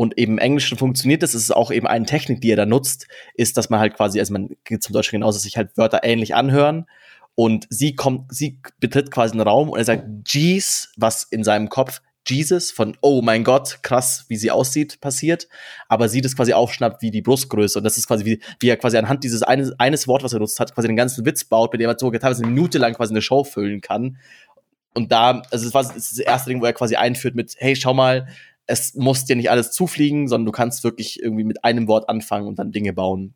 Und 0.00 0.16
eben 0.16 0.34
im 0.34 0.38
Englischen 0.38 0.78
funktioniert 0.78 1.22
das, 1.22 1.34
es 1.34 1.42
ist 1.42 1.50
auch 1.50 1.70
eben 1.70 1.86
eine 1.86 2.06
Technik, 2.06 2.40
die 2.40 2.52
er 2.52 2.56
da 2.56 2.66
nutzt, 2.66 3.08
ist, 3.34 3.56
dass 3.56 3.68
man 3.68 3.80
halt 3.80 3.94
quasi, 3.94 4.20
also 4.20 4.32
man 4.32 4.50
geht 4.64 4.82
zum 4.82 4.92
Deutschen 4.92 5.16
genauso, 5.18 5.36
dass 5.36 5.42
sich 5.42 5.56
halt 5.56 5.76
Wörter 5.76 6.04
ähnlich 6.04 6.34
anhören. 6.34 6.86
Und 7.34 7.66
sie 7.68 7.94
kommt, 7.94 8.32
sie 8.34 8.60
betritt 8.80 9.10
quasi 9.10 9.32
einen 9.32 9.40
Raum 9.40 9.68
und 9.68 9.78
er 9.78 9.84
sagt, 9.84 10.06
Jeez, 10.26 10.92
was 10.96 11.24
in 11.24 11.44
seinem 11.44 11.68
Kopf 11.68 12.00
Jesus 12.30 12.70
von, 12.70 12.96
oh 13.00 13.22
mein 13.22 13.44
Gott, 13.44 13.80
krass, 13.82 14.24
wie 14.28 14.36
sie 14.36 14.50
aussieht, 14.50 15.00
passiert, 15.00 15.48
aber 15.88 16.08
sie 16.08 16.20
das 16.20 16.36
quasi 16.36 16.52
aufschnappt 16.52 17.02
wie 17.02 17.10
die 17.10 17.22
Brustgröße. 17.22 17.78
Und 17.78 17.84
das 17.84 17.98
ist 17.98 18.06
quasi, 18.06 18.24
wie, 18.24 18.40
wie 18.60 18.68
er 18.68 18.76
quasi 18.76 18.96
anhand 18.96 19.24
dieses 19.24 19.42
eines, 19.42 19.78
eines 19.78 20.08
Wort, 20.08 20.22
was 20.22 20.32
er 20.32 20.38
nutzt 20.38 20.60
hat, 20.60 20.74
quasi 20.74 20.88
den 20.88 20.96
ganzen 20.96 21.24
Witz 21.24 21.44
baut, 21.44 21.72
mit 21.72 21.80
dem 21.80 21.88
er 21.88 21.96
so 21.98 22.10
teilweise 22.10 22.42
eine 22.42 22.52
Minute 22.52 22.78
lang 22.78 22.94
quasi 22.94 23.12
eine 23.12 23.22
Show 23.22 23.44
füllen 23.44 23.80
kann. 23.80 24.18
Und 24.94 25.12
da, 25.12 25.42
also 25.50 25.66
es 25.66 25.74
war 25.74 25.82
das, 25.82 26.18
erste 26.18 26.50
Ding, 26.50 26.60
wo 26.60 26.66
er 26.66 26.72
quasi 26.72 26.96
einführt 26.96 27.34
mit, 27.34 27.54
hey, 27.58 27.76
schau 27.76 27.94
mal, 27.94 28.26
es 28.66 28.94
muss 28.94 29.24
dir 29.24 29.36
nicht 29.36 29.50
alles 29.50 29.70
zufliegen, 29.70 30.28
sondern 30.28 30.46
du 30.46 30.52
kannst 30.52 30.84
wirklich 30.84 31.22
irgendwie 31.22 31.44
mit 31.44 31.64
einem 31.64 31.88
Wort 31.88 32.08
anfangen 32.08 32.46
und 32.46 32.58
dann 32.58 32.72
Dinge 32.72 32.92
bauen. 32.92 33.34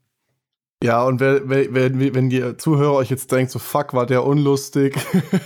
Ja, 0.82 1.02
und 1.04 1.20
wenn, 1.20 1.48
wenn, 1.48 2.14
wenn 2.14 2.28
die 2.28 2.56
Zuhörer 2.56 2.94
euch 2.94 3.10
jetzt 3.10 3.30
denkt, 3.30 3.52
so 3.52 3.58
fuck, 3.58 3.94
war 3.94 4.06
der 4.06 4.24
unlustig. 4.24 4.96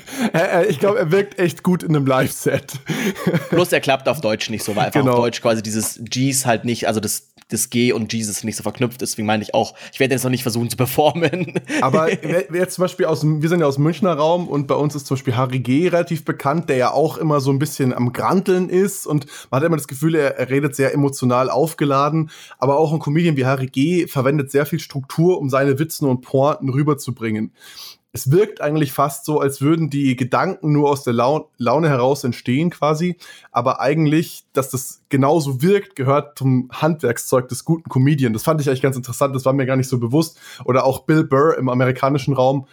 ich 0.69 0.79
glaube, 0.79 0.99
er 0.99 1.13
wirkt 1.13 1.39
echt 1.39 1.63
gut 1.63 1.83
in 1.83 1.95
einem 1.95 2.07
Live-Set. 2.07 2.75
Plus 3.51 3.73
er 3.73 3.81
klappt 3.81 4.09
auf 4.09 4.21
Deutsch 4.21 4.49
nicht 4.49 4.65
so, 4.65 4.75
weil 4.75 4.87
einfach 4.87 5.01
genau. 5.01 5.13
auf 5.13 5.19
Deutsch 5.19 5.43
quasi 5.43 5.63
dieses 5.63 6.01
G's 6.03 6.47
halt 6.47 6.65
nicht, 6.65 6.89
also 6.89 7.01
das, 7.01 7.29
das 7.49 7.71
G 7.71 7.93
und 7.93 8.13
Jesus 8.13 8.45
nicht 8.45 8.57
so 8.57 8.63
verknüpft 8.63 9.03
ist. 9.03 9.13
Deswegen 9.13 9.27
meine 9.27 9.43
ich 9.43 9.55
auch, 9.55 9.75
ich 9.93 10.01
werde 10.01 10.15
jetzt 10.15 10.25
noch 10.25 10.31
nicht 10.31 10.43
versuchen 10.43 10.69
zu 10.69 10.77
performen. 10.77 11.55
Aber 11.81 12.11
jetzt 12.55 12.75
zum 12.75 12.83
Beispiel 12.83 13.07
aus, 13.07 13.25
wir 13.25 13.49
sind 13.49 13.61
ja 13.61 13.67
aus 13.67 13.77
dem 13.77 13.85
Münchner 13.85 14.15
Raum 14.15 14.49
und 14.49 14.67
bei 14.67 14.75
uns 14.75 14.95
ist 14.95 15.07
zum 15.07 15.17
Beispiel 15.17 15.37
Harry 15.37 15.61
G 15.61 15.89
relativ 15.89 16.25
bekannt, 16.25 16.69
der 16.69 16.77
ja 16.77 16.91
auch 16.93 17.17
immer 17.17 17.41
so 17.41 17.51
ein 17.51 17.59
bisschen 17.59 17.93
am 17.95 18.13
Granteln 18.13 18.69
ist 18.69 19.07
und 19.07 19.27
man 19.51 19.61
hat 19.61 19.67
immer 19.67 19.77
das 19.77 19.89
Gefühl, 19.89 20.15
er, 20.15 20.37
er 20.37 20.51
redet 20.51 20.75
sehr 20.75 20.93
emotional 20.93 21.49
aufgeladen. 21.49 22.31
Aber 22.59 22.79
auch 22.79 22.93
ein 22.93 22.99
Comedian 22.99 23.37
wie 23.37 23.47
Harry 23.47 23.67
G 23.67 24.07
verwendet 24.07 24.51
sehr 24.51 24.67
viel 24.67 24.81
Struktur 24.81 24.97
Struktur, 25.07 25.39
um 25.39 25.49
seine 25.49 25.79
Witzen 25.79 26.09
und 26.09 26.23
Pointen 26.23 26.69
rüberzubringen. 26.69 27.53
Es 28.13 28.31
wirkt 28.31 28.63
eigentlich 28.63 28.93
fast 28.93 29.27
so, 29.27 29.41
als 29.41 29.61
würden 29.61 29.91
die 29.91 30.17
Gedanken 30.17 30.73
nur 30.73 30.89
aus 30.89 31.05
der 31.05 31.13
Laune 31.13 31.89
heraus 31.89 32.25
entstehen 32.25 32.71
quasi, 32.71 33.17
aber 33.53 33.81
eigentlich, 33.81 34.45
dass 34.55 34.71
das 34.71 35.03
genauso 35.11 35.61
wirkt, 35.61 35.97
gehört 35.97 36.39
zum 36.39 36.71
Handwerkszeug 36.73 37.49
des 37.49 37.65
guten 37.65 37.91
Comedian. 37.91 38.33
Das 38.33 38.43
fand 38.43 38.61
ich 38.61 38.69
eigentlich 38.69 38.81
ganz 38.81 38.97
interessant, 38.97 39.37
das 39.37 39.45
war 39.45 39.53
mir 39.53 39.67
gar 39.67 39.77
nicht 39.77 39.89
so 39.89 39.99
bewusst. 39.99 40.39
Oder 40.65 40.85
auch 40.85 41.01
Bill 41.01 41.25
Burr 41.25 41.59
im 41.59 41.69
amerikanischen 41.69 42.33
Raum, 42.33 42.67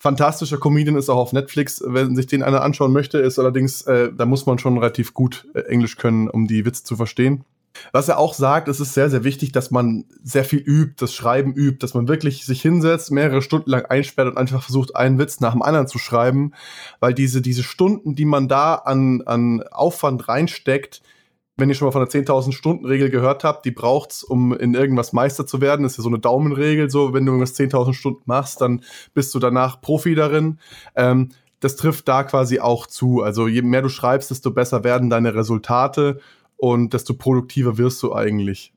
fantastischer 0.00 0.58
Comedian 0.58 0.96
ist 0.96 1.10
auch 1.10 1.18
auf 1.18 1.32
Netflix, 1.32 1.82
wenn 1.86 2.16
sich 2.16 2.26
den 2.26 2.42
einer 2.42 2.62
anschauen 2.62 2.92
möchte, 2.92 3.18
ist 3.18 3.38
allerdings, 3.38 3.82
äh, 3.82 4.10
da 4.12 4.26
muss 4.26 4.46
man 4.46 4.58
schon 4.58 4.78
relativ 4.78 5.14
gut 5.14 5.46
äh, 5.54 5.60
Englisch 5.60 5.96
können, 5.96 6.28
um 6.28 6.48
die 6.48 6.64
Witze 6.64 6.82
zu 6.82 6.96
verstehen. 6.96 7.44
Was 7.92 8.08
er 8.08 8.18
auch 8.18 8.34
sagt, 8.34 8.68
es 8.68 8.80
ist 8.80 8.94
sehr, 8.94 9.10
sehr 9.10 9.24
wichtig, 9.24 9.52
dass 9.52 9.70
man 9.70 10.04
sehr 10.22 10.44
viel 10.44 10.58
übt, 10.60 10.96
das 10.98 11.14
Schreiben 11.14 11.52
übt, 11.54 11.78
dass 11.78 11.94
man 11.94 12.08
wirklich 12.08 12.44
sich 12.44 12.62
hinsetzt, 12.62 13.10
mehrere 13.10 13.42
Stunden 13.42 13.70
lang 13.70 13.84
einsperrt 13.86 14.28
und 14.28 14.36
einfach 14.36 14.62
versucht, 14.62 14.96
einen 14.96 15.18
Witz 15.18 15.40
nach 15.40 15.52
dem 15.52 15.62
anderen 15.62 15.86
zu 15.86 15.98
schreiben, 15.98 16.52
weil 16.98 17.14
diese, 17.14 17.42
diese 17.42 17.62
Stunden, 17.62 18.14
die 18.14 18.24
man 18.24 18.48
da 18.48 18.74
an, 18.74 19.22
an 19.22 19.62
Aufwand 19.70 20.28
reinsteckt, 20.28 21.02
wenn 21.60 21.68
ihr 21.68 21.74
schon 21.74 21.86
mal 21.86 21.92
von 21.92 22.04
der 22.04 22.10
10.000 22.10 22.52
Stunden 22.52 22.86
Regel 22.86 23.10
gehört 23.10 23.44
habt, 23.44 23.64
die 23.64 23.70
braucht's, 23.70 24.24
um 24.24 24.52
in 24.56 24.74
irgendwas 24.74 25.12
Meister 25.12 25.46
zu 25.46 25.60
werden. 25.60 25.82
Das 25.82 25.92
ist 25.92 25.98
ja 25.98 26.02
so 26.02 26.08
eine 26.08 26.18
Daumenregel, 26.18 26.90
so 26.90 27.12
wenn 27.12 27.26
du 27.26 27.32
irgendwas 27.32 27.58
10.000 27.58 27.92
Stunden 27.92 28.22
machst, 28.24 28.60
dann 28.60 28.82
bist 29.14 29.34
du 29.34 29.38
danach 29.38 29.80
Profi 29.80 30.14
darin. 30.14 30.58
Ähm, 30.96 31.28
das 31.60 31.76
trifft 31.76 32.08
da 32.08 32.24
quasi 32.24 32.58
auch 32.58 32.86
zu. 32.86 33.22
Also 33.22 33.46
je 33.46 33.62
mehr 33.62 33.82
du 33.82 33.90
schreibst, 33.90 34.30
desto 34.30 34.50
besser 34.50 34.82
werden 34.82 35.10
deine 35.10 35.34
Resultate 35.34 36.20
und 36.60 36.92
desto 36.92 37.14
produktiver 37.14 37.78
wirst 37.78 38.02
du 38.02 38.14
eigentlich. 38.14 38.72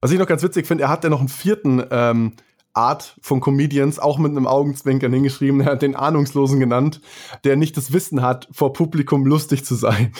Was 0.00 0.12
ich 0.12 0.18
noch 0.18 0.26
ganz 0.26 0.42
witzig 0.42 0.66
finde, 0.66 0.84
er 0.84 0.90
hat 0.90 1.04
ja 1.04 1.10
noch 1.10 1.20
einen 1.20 1.28
vierten 1.28 1.82
ähm, 1.90 2.34
Art 2.74 3.16
von 3.20 3.40
Comedians, 3.40 3.98
auch 3.98 4.18
mit 4.18 4.30
einem 4.30 4.46
Augenzwinkern 4.46 5.12
hingeschrieben, 5.12 5.60
er 5.62 5.72
hat 5.72 5.82
den 5.82 5.96
Ahnungslosen 5.96 6.60
genannt, 6.60 7.00
der 7.44 7.56
nicht 7.56 7.76
das 7.76 7.92
Wissen 7.92 8.22
hat, 8.22 8.48
vor 8.52 8.72
Publikum 8.72 9.26
lustig 9.26 9.64
zu 9.64 9.74
sein. 9.74 10.12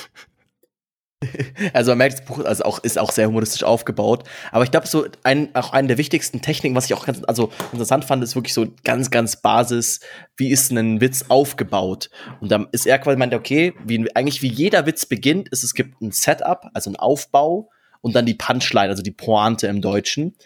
Also 1.72 1.90
man 1.92 1.98
merkt, 1.98 2.18
das 2.18 2.24
Buch 2.24 2.44
also 2.44 2.64
auch, 2.64 2.78
ist 2.80 2.98
auch 2.98 3.10
sehr 3.10 3.26
humoristisch 3.28 3.64
aufgebaut. 3.64 4.24
Aber 4.52 4.64
ich 4.64 4.70
glaube, 4.70 4.86
so 4.86 5.06
ein, 5.22 5.54
auch 5.54 5.72
eine 5.72 5.88
der 5.88 5.98
wichtigsten 5.98 6.40
Techniken, 6.40 6.76
was 6.76 6.86
ich 6.86 6.94
auch 6.94 7.06
ganz 7.06 7.22
also 7.26 7.50
interessant 7.72 8.04
fand, 8.04 8.22
ist 8.22 8.36
wirklich 8.36 8.54
so 8.54 8.66
ganz, 8.84 9.10
ganz 9.10 9.40
Basis, 9.40 10.00
wie 10.36 10.50
ist 10.50 10.70
ein 10.70 11.00
Witz 11.00 11.26
aufgebaut? 11.28 12.10
Und 12.40 12.50
dann 12.52 12.68
ist 12.72 12.86
er 12.86 12.98
quasi 12.98 13.16
meint, 13.16 13.34
okay, 13.34 13.74
wie, 13.84 14.14
eigentlich 14.14 14.42
wie 14.42 14.48
jeder 14.48 14.86
Witz 14.86 15.06
beginnt, 15.06 15.48
ist 15.48 15.64
es 15.64 15.74
gibt 15.74 16.00
ein 16.00 16.12
Setup, 16.12 16.66
also 16.74 16.90
ein 16.90 16.96
Aufbau 16.96 17.70
und 18.00 18.14
dann 18.14 18.26
die 18.26 18.34
Punchline, 18.34 18.88
also 18.88 19.02
die 19.02 19.10
Pointe 19.10 19.66
im 19.66 19.80
Deutschen. 19.80 20.36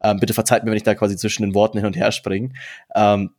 Ähm, 0.00 0.20
bitte 0.20 0.34
verzeiht 0.34 0.64
mir, 0.64 0.70
wenn 0.70 0.76
ich 0.76 0.84
da 0.84 0.94
quasi 0.94 1.16
zwischen 1.16 1.42
den 1.42 1.54
Worten 1.54 1.78
hin 1.78 1.86
und 1.86 1.96
her 1.96 2.12
springe. 2.12 2.50
Ähm, 2.94 3.30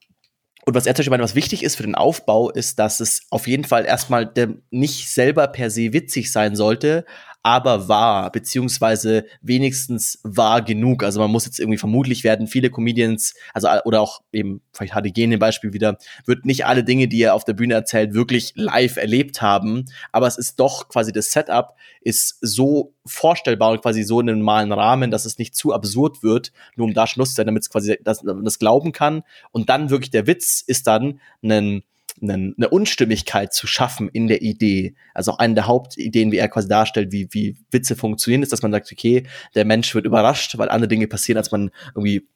und 0.69 0.75
was 0.75 0.85
er 0.85 0.93
Beispiel 0.93 1.09
meint, 1.09 1.23
was 1.23 1.35
wichtig 1.35 1.63
ist 1.63 1.75
für 1.75 1.83
den 1.83 1.95
Aufbau, 1.95 2.51
ist, 2.51 2.77
dass 2.77 2.99
es 2.99 3.23
auf 3.31 3.47
jeden 3.47 3.63
Fall 3.63 3.85
erstmal 3.85 4.31
nicht 4.69 5.09
selber 5.09 5.47
per 5.47 5.71
se 5.71 5.93
witzig 5.93 6.31
sein 6.31 6.55
sollte, 6.55 7.05
aber 7.41 7.88
wahr, 7.88 8.31
beziehungsweise 8.31 9.25
wenigstens 9.41 10.19
wahr 10.24 10.62
genug. 10.62 11.03
Also 11.03 11.19
man 11.19 11.31
muss 11.31 11.46
jetzt 11.46 11.60
irgendwie 11.60 11.77
vermutlich 11.77 12.24
werden 12.24 12.48
viele 12.48 12.69
Comedians, 12.69 13.34
also 13.53 13.69
oder 13.86 14.01
auch 14.01 14.22
eben 14.31 14.62
vielleicht 14.74 14.93
HDG 14.93 15.24
in 15.24 15.31
dem 15.31 15.39
Beispiel 15.39 15.74
wieder, 15.74 15.98
wird 16.25 16.46
nicht 16.46 16.65
alle 16.65 16.84
Dinge, 16.84 17.08
die 17.08 17.22
er 17.22 17.34
auf 17.34 17.46
der 17.46 17.53
Bühne 17.53 17.74
erzählt, 17.75 18.13
wirklich 18.13 18.53
live 18.55 18.98
erlebt 18.98 19.41
haben. 19.41 19.86
Aber 20.12 20.27
es 20.27 20.38
ist 20.38 20.60
doch 20.60 20.89
quasi 20.89 21.12
das 21.13 21.31
Setup 21.31 21.75
ist 22.01 22.38
so 22.41 22.93
vorstellbar 23.05 23.72
und 23.72 23.81
quasi 23.81 24.03
so 24.03 24.19
in 24.19 24.29
einem 24.29 24.39
normalen 24.39 24.72
Rahmen, 24.72 25.12
dass 25.12 25.25
es 25.25 25.38
nicht 25.38 25.55
zu 25.55 25.74
absurd 25.74 26.24
wird, 26.24 26.51
nur 26.75 26.88
um 26.88 26.93
da 26.93 27.08
Schluss 27.08 27.29
zu 27.29 27.36
sein, 27.36 27.46
damit 27.46 27.63
es 27.63 27.69
quasi 27.69 27.98
das, 28.03 28.24
das 28.24 28.60
glauben 28.60 28.91
kann. 28.91 29.24
Und 29.51 29.69
dann 29.69 29.89
wirklich 29.89 30.10
der 30.10 30.27
Witz 30.27 30.62
ist 30.65 30.88
dann 30.88 31.19
ein 31.43 31.84
eine, 32.21 32.53
eine 32.55 32.69
Unstimmigkeit 32.69 33.53
zu 33.53 33.67
schaffen 33.67 34.09
in 34.09 34.27
der 34.27 34.41
Idee. 34.41 34.95
Also 35.13 35.31
auch 35.31 35.39
eine 35.39 35.55
der 35.55 35.67
Hauptideen, 35.67 36.31
wie 36.31 36.38
er 36.38 36.49
quasi 36.49 36.67
darstellt, 36.67 37.11
wie, 37.11 37.27
wie 37.31 37.57
Witze 37.71 37.95
funktionieren, 37.95 38.43
ist, 38.43 38.51
dass 38.51 38.61
man 38.61 38.71
sagt, 38.71 38.91
okay, 38.91 39.23
der 39.55 39.65
Mensch 39.65 39.93
wird 39.95 40.05
überrascht, 40.05 40.57
weil 40.57 40.69
andere 40.69 40.88
Dinge 40.88 41.07
passieren, 41.07 41.38
als 41.38 41.51
man 41.51 41.71
irgendwie 41.95 42.27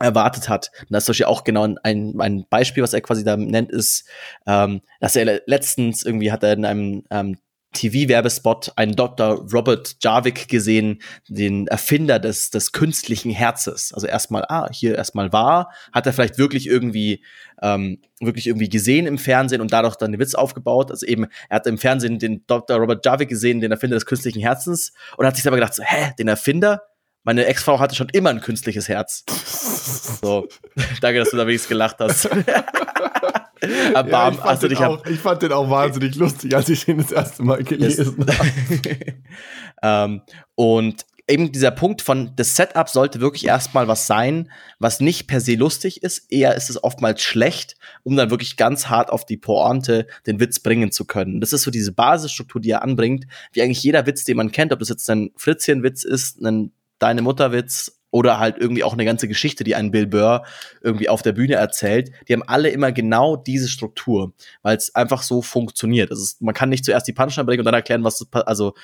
erwartet 0.00 0.48
hat. 0.48 0.70
Und 0.80 0.92
das 0.92 1.08
ist 1.08 1.16
zum 1.16 1.26
auch 1.26 1.44
genau 1.44 1.68
ein, 1.82 2.20
ein 2.20 2.46
Beispiel, 2.50 2.82
was 2.82 2.94
er 2.94 3.00
quasi 3.00 3.24
da 3.24 3.36
nennt, 3.36 3.70
ist, 3.70 4.08
ähm, 4.46 4.80
dass 5.00 5.16
er 5.16 5.42
letztens 5.46 6.04
irgendwie 6.04 6.32
hat 6.32 6.42
er 6.42 6.52
in 6.54 6.64
einem 6.64 7.04
ähm, 7.10 7.38
TV-Werbespot 7.74 8.72
einen 8.76 8.96
Dr. 8.96 9.46
Robert 9.52 9.96
Jarvik 10.02 10.48
gesehen, 10.48 11.02
den 11.28 11.66
Erfinder 11.66 12.18
des, 12.18 12.50
des 12.50 12.72
künstlichen 12.72 13.30
Herzes. 13.30 13.92
Also 13.92 14.06
erstmal, 14.06 14.44
ah, 14.48 14.68
hier 14.72 14.96
erstmal 14.96 15.32
war, 15.32 15.70
hat 15.92 16.06
er 16.06 16.12
vielleicht 16.12 16.38
wirklich 16.38 16.66
irgendwie, 16.66 17.22
ähm, 17.60 18.00
wirklich 18.20 18.46
irgendwie 18.46 18.68
gesehen 18.68 19.06
im 19.06 19.18
Fernsehen 19.18 19.60
und 19.60 19.72
dadurch 19.72 19.96
dann 19.96 20.12
den 20.12 20.20
Witz 20.20 20.34
aufgebaut. 20.34 20.90
Also 20.90 21.04
eben, 21.06 21.26
er 21.48 21.56
hat 21.56 21.66
im 21.66 21.76
Fernsehen 21.76 22.18
den 22.18 22.44
Dr. 22.46 22.78
Robert 22.78 23.04
Jarvik 23.04 23.28
gesehen, 23.28 23.60
den 23.60 23.72
Erfinder 23.72 23.96
des 23.96 24.06
künstlichen 24.06 24.40
Herzens 24.40 24.92
und 25.16 25.26
hat 25.26 25.34
sich 25.34 25.42
selber 25.42 25.56
gedacht, 25.56 25.74
so, 25.74 25.82
hä, 25.82 26.12
den 26.18 26.28
Erfinder? 26.28 26.82
Meine 27.24 27.46
Ex-Frau 27.46 27.80
hatte 27.80 27.94
schon 27.94 28.10
immer 28.10 28.30
ein 28.30 28.40
künstliches 28.40 28.88
Herz. 28.88 29.24
So, 30.20 30.46
danke, 31.00 31.18
dass 31.18 31.30
du 31.30 31.36
da 31.36 31.46
wenigstens 31.46 31.68
gelacht 31.68 31.96
hast. 31.98 32.28
ja, 33.94 34.30
ich, 34.30 34.38
fand 34.38 34.62
dich 34.62 34.78
auch, 34.78 35.06
ich 35.06 35.18
fand 35.18 35.42
den 35.42 35.52
auch 35.52 35.70
wahnsinnig 35.70 36.14
lustig, 36.16 36.54
als 36.54 36.68
ich 36.68 36.86
ihn 36.88 36.98
das 36.98 37.12
erste 37.12 37.42
Mal 37.42 37.62
gelesen 37.64 38.16
habe. 38.26 38.52
ähm, 39.82 40.22
und 40.54 41.06
eben 41.26 41.52
dieser 41.52 41.70
Punkt 41.70 42.02
von, 42.02 42.32
das 42.36 42.54
Setup 42.54 42.88
sollte 42.88 43.20
wirklich 43.20 43.46
erstmal 43.46 43.88
was 43.88 44.06
sein, 44.06 44.50
was 44.78 45.00
nicht 45.00 45.26
per 45.26 45.40
se 45.40 45.54
lustig 45.54 46.02
ist, 46.02 46.30
eher 46.30 46.54
ist 46.54 46.68
es 46.68 46.82
oftmals 46.82 47.22
schlecht, 47.22 47.76
um 48.02 48.16
dann 48.16 48.30
wirklich 48.30 48.56
ganz 48.56 48.88
hart 48.88 49.10
auf 49.10 49.24
die 49.24 49.38
Pointe 49.38 50.06
den 50.26 50.38
Witz 50.40 50.60
bringen 50.60 50.92
zu 50.92 51.06
können. 51.06 51.40
Das 51.40 51.52
ist 51.52 51.62
so 51.62 51.70
diese 51.70 51.92
Basisstruktur, 51.92 52.60
die 52.60 52.70
er 52.70 52.82
anbringt, 52.82 53.26
wie 53.52 53.62
eigentlich 53.62 53.82
jeder 53.82 54.06
Witz, 54.06 54.24
den 54.24 54.36
man 54.36 54.52
kennt, 54.52 54.72
ob 54.72 54.80
das 54.80 54.90
jetzt 54.90 55.08
ein 55.08 55.30
Fritzchen-Witz 55.36 56.04
ist, 56.04 56.40
ein 56.42 56.72
Deine 57.00 57.22
Mutter-Witz 57.22 58.00
oder 58.14 58.38
halt 58.38 58.58
irgendwie 58.58 58.84
auch 58.84 58.92
eine 58.92 59.04
ganze 59.04 59.26
Geschichte, 59.26 59.64
die 59.64 59.74
ein 59.74 59.90
Bill 59.90 60.06
Burr 60.06 60.44
irgendwie 60.82 61.08
auf 61.08 61.22
der 61.22 61.32
Bühne 61.32 61.54
erzählt, 61.54 62.12
die 62.28 62.32
haben 62.32 62.44
alle 62.44 62.68
immer 62.68 62.92
genau 62.92 63.34
diese 63.34 63.68
Struktur, 63.68 64.32
weil 64.62 64.76
es 64.76 64.94
einfach 64.94 65.24
so 65.24 65.42
funktioniert. 65.42 66.12
Also 66.12 66.36
man 66.38 66.54
kann 66.54 66.68
nicht 66.68 66.84
zuerst 66.84 67.08
die 67.08 67.12
Punchline 67.12 67.44
bringen 67.44 67.62
und 67.62 67.64
dann 67.64 67.74
erklären, 67.74 68.04
was 68.04 68.24
also 68.32 68.74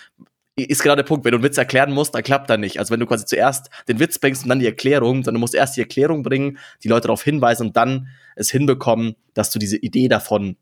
ist 0.57 0.83
genau 0.83 0.97
der 0.97 1.05
Punkt, 1.05 1.25
wenn 1.25 1.31
du 1.31 1.37
einen 1.37 1.45
Witz 1.45 1.57
erklären 1.57 1.93
musst, 1.93 2.13
dann 2.13 2.25
klappt 2.25 2.51
er 2.51 2.57
nicht. 2.57 2.81
Also 2.81 2.93
wenn 2.93 2.99
du 2.99 3.07
quasi 3.07 3.25
zuerst 3.25 3.71
den 3.87 4.01
Witz 4.01 4.19
bringst 4.19 4.43
und 4.43 4.49
dann 4.49 4.59
die 4.59 4.67
Erklärung, 4.67 5.19
sondern 5.19 5.35
du 5.35 5.41
musst 5.41 5.55
erst 5.55 5.77
die 5.77 5.81
Erklärung 5.81 6.25
bringen, 6.25 6.59
die 6.83 6.89
Leute 6.89 7.07
darauf 7.07 7.23
hinweisen 7.23 7.69
und 7.69 7.77
dann 7.77 8.09
es 8.35 8.51
hinbekommen, 8.51 9.15
dass 9.35 9.53
du 9.53 9.61
diese 9.61 9.77
Idee 9.77 10.09
davon 10.09 10.57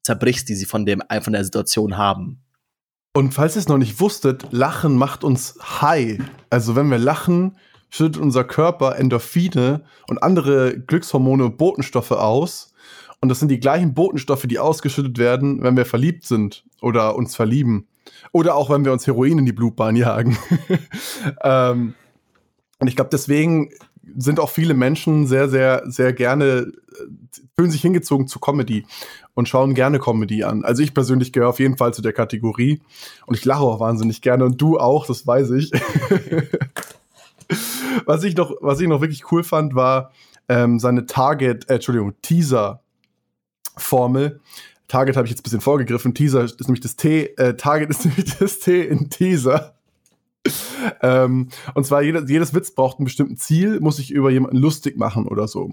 zerbrichst, 0.00 0.48
die 0.48 0.54
sie 0.54 0.64
von 0.64 0.86
dem 0.86 1.02
von 1.20 1.34
der 1.34 1.44
Situation 1.44 1.98
haben. 1.98 2.40
Und 3.14 3.34
falls 3.34 3.54
ihr 3.54 3.60
es 3.60 3.68
noch 3.68 3.76
nicht 3.76 4.00
wusstet, 4.00 4.46
Lachen 4.50 4.96
macht 4.96 5.24
uns 5.24 5.58
high. 5.82 6.18
Also 6.48 6.74
wenn 6.74 6.90
wir 6.90 6.96
lachen, 6.96 7.58
schüttet 7.92 8.20
unser 8.20 8.42
Körper 8.42 8.96
Endorphine 8.96 9.82
und 10.08 10.22
andere 10.22 10.78
Glückshormone 10.80 11.44
und 11.44 11.58
Botenstoffe 11.58 12.12
aus. 12.12 12.72
Und 13.20 13.28
das 13.28 13.38
sind 13.38 13.50
die 13.50 13.60
gleichen 13.60 13.94
Botenstoffe, 13.94 14.46
die 14.46 14.58
ausgeschüttet 14.58 15.18
werden, 15.18 15.62
wenn 15.62 15.76
wir 15.76 15.84
verliebt 15.84 16.24
sind 16.24 16.64
oder 16.80 17.14
uns 17.14 17.36
verlieben. 17.36 17.86
Oder 18.32 18.56
auch, 18.56 18.70
wenn 18.70 18.84
wir 18.84 18.92
uns 18.92 19.06
Heroin 19.06 19.38
in 19.38 19.46
die 19.46 19.52
Blutbahn 19.52 19.94
jagen. 19.94 20.38
ähm, 21.44 21.94
und 22.80 22.88
ich 22.88 22.96
glaube, 22.96 23.10
deswegen 23.12 23.70
sind 24.16 24.40
auch 24.40 24.50
viele 24.50 24.74
Menschen 24.74 25.26
sehr, 25.26 25.48
sehr, 25.50 25.82
sehr 25.84 26.14
gerne, 26.14 26.44
äh, 26.44 27.42
fühlen 27.54 27.70
sich 27.70 27.82
hingezogen 27.82 28.26
zu 28.26 28.40
Comedy 28.40 28.86
und 29.34 29.48
schauen 29.48 29.74
gerne 29.74 29.98
Comedy 29.98 30.44
an. 30.44 30.64
Also 30.64 30.82
ich 30.82 30.94
persönlich 30.94 31.32
gehöre 31.32 31.50
auf 31.50 31.60
jeden 31.60 31.76
Fall 31.76 31.92
zu 31.92 32.00
der 32.00 32.14
Kategorie 32.14 32.80
und 33.26 33.36
ich 33.36 33.44
lache 33.44 33.62
auch 33.62 33.80
wahnsinnig 33.80 34.22
gerne 34.22 34.46
und 34.46 34.60
du 34.60 34.78
auch, 34.78 35.06
das 35.06 35.26
weiß 35.26 35.50
ich. 35.50 35.70
was 38.06 38.24
ich 38.24 38.36
noch, 38.36 38.52
was 38.60 38.80
ich 38.80 38.88
noch 38.88 39.00
wirklich 39.00 39.30
cool 39.32 39.44
fand, 39.44 39.74
war 39.74 40.12
ähm, 40.48 40.78
seine 40.78 41.06
Target, 41.06 41.68
äh, 41.68 41.74
Entschuldigung, 41.74 42.14
Teaser-Formel. 42.22 44.40
Target 44.88 45.16
habe 45.16 45.26
ich 45.26 45.30
jetzt 45.30 45.40
ein 45.40 45.44
bisschen 45.44 45.60
vorgegriffen. 45.60 46.14
Teaser 46.14 46.44
ist 46.44 46.60
nämlich 46.60 46.80
das 46.80 46.96
T, 46.96 47.34
äh, 47.36 47.54
Target 47.56 47.90
ist 47.90 48.04
nämlich 48.04 48.36
das 48.36 48.58
T 48.58 48.82
in 48.82 49.10
Teaser. 49.10 49.74
ähm, 51.02 51.48
und 51.74 51.86
zwar 51.86 52.02
jeder, 52.02 52.26
jedes 52.26 52.54
Witz 52.54 52.72
braucht 52.72 52.98
ein 52.98 53.04
bestimmten 53.04 53.36
Ziel, 53.36 53.78
muss 53.80 53.96
sich 53.96 54.10
über 54.10 54.30
jemanden 54.30 54.56
lustig 54.56 54.98
machen 54.98 55.28
oder 55.28 55.46
so. 55.46 55.70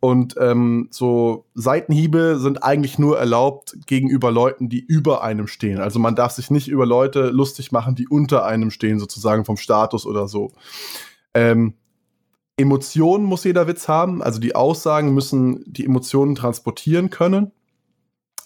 Und 0.00 0.36
ähm, 0.38 0.88
so 0.90 1.46
Seitenhiebe 1.54 2.38
sind 2.38 2.62
eigentlich 2.62 2.98
nur 2.98 3.18
erlaubt 3.18 3.76
gegenüber 3.86 4.30
Leuten, 4.30 4.68
die 4.68 4.80
über 4.80 5.24
einem 5.24 5.48
stehen. 5.48 5.80
Also 5.80 5.98
man 5.98 6.14
darf 6.14 6.32
sich 6.32 6.50
nicht 6.50 6.68
über 6.68 6.86
Leute 6.86 7.30
lustig 7.30 7.72
machen, 7.72 7.94
die 7.94 8.06
unter 8.06 8.44
einem 8.44 8.70
stehen, 8.70 9.00
sozusagen 9.00 9.44
vom 9.44 9.56
Status 9.56 10.06
oder 10.06 10.28
so. 10.28 10.52
Ähm, 11.34 11.74
Emotionen 12.56 13.24
muss 13.24 13.44
jeder 13.44 13.66
Witz 13.66 13.88
haben, 13.88 14.22
also 14.22 14.38
die 14.38 14.54
Aussagen 14.54 15.14
müssen 15.14 15.64
die 15.66 15.84
Emotionen 15.84 16.34
transportieren 16.34 17.10
können. 17.10 17.52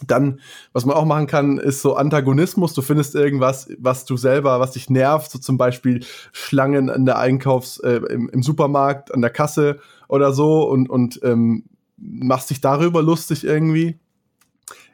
Dann, 0.07 0.40
was 0.73 0.85
man 0.85 0.95
auch 0.95 1.07
machen 1.07 1.26
kann, 1.26 1.57
ist 1.57 1.81
so 1.81 1.97
Antagonismus. 1.97 2.75
Du 2.75 2.83
findest 2.83 3.14
irgendwas, 3.14 3.69
was 3.78 4.05
du 4.05 4.16
selber, 4.19 4.61
was 4.61 4.73
dich 4.73 4.90
nervt, 4.90 5.31
so 5.31 5.38
zum 5.38 5.57
Beispiel 5.57 6.05
Schlangen 6.33 6.90
an 6.90 7.07
der 7.07 7.19
Einkaufs-, 7.19 7.78
äh, 7.78 8.00
im, 8.11 8.28
im, 8.28 8.43
Supermarkt, 8.43 9.12
an 9.14 9.23
der 9.23 9.31
Kasse 9.31 9.81
oder 10.09 10.33
so 10.33 10.69
und, 10.69 10.90
und 10.90 11.21
ähm, 11.23 11.64
machst 11.97 12.50
dich 12.50 12.61
darüber 12.61 13.02
lustig 13.02 13.45
irgendwie. 13.45 13.99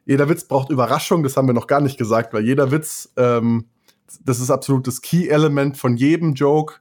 Jeder 0.04 0.28
Witz 0.28 0.44
braucht 0.44 0.70
Überraschung, 0.70 1.24
das 1.24 1.36
haben 1.36 1.48
wir 1.48 1.54
noch 1.54 1.66
gar 1.66 1.80
nicht 1.80 1.98
gesagt, 1.98 2.32
weil 2.32 2.44
jeder 2.44 2.70
Witz, 2.70 3.12
ähm, 3.16 3.66
das 4.24 4.38
ist 4.40 4.50
absolut 4.50 4.86
das 4.86 5.02
Key-Element 5.02 5.76
von 5.76 5.96
jedem 5.96 6.34
Joke, 6.34 6.76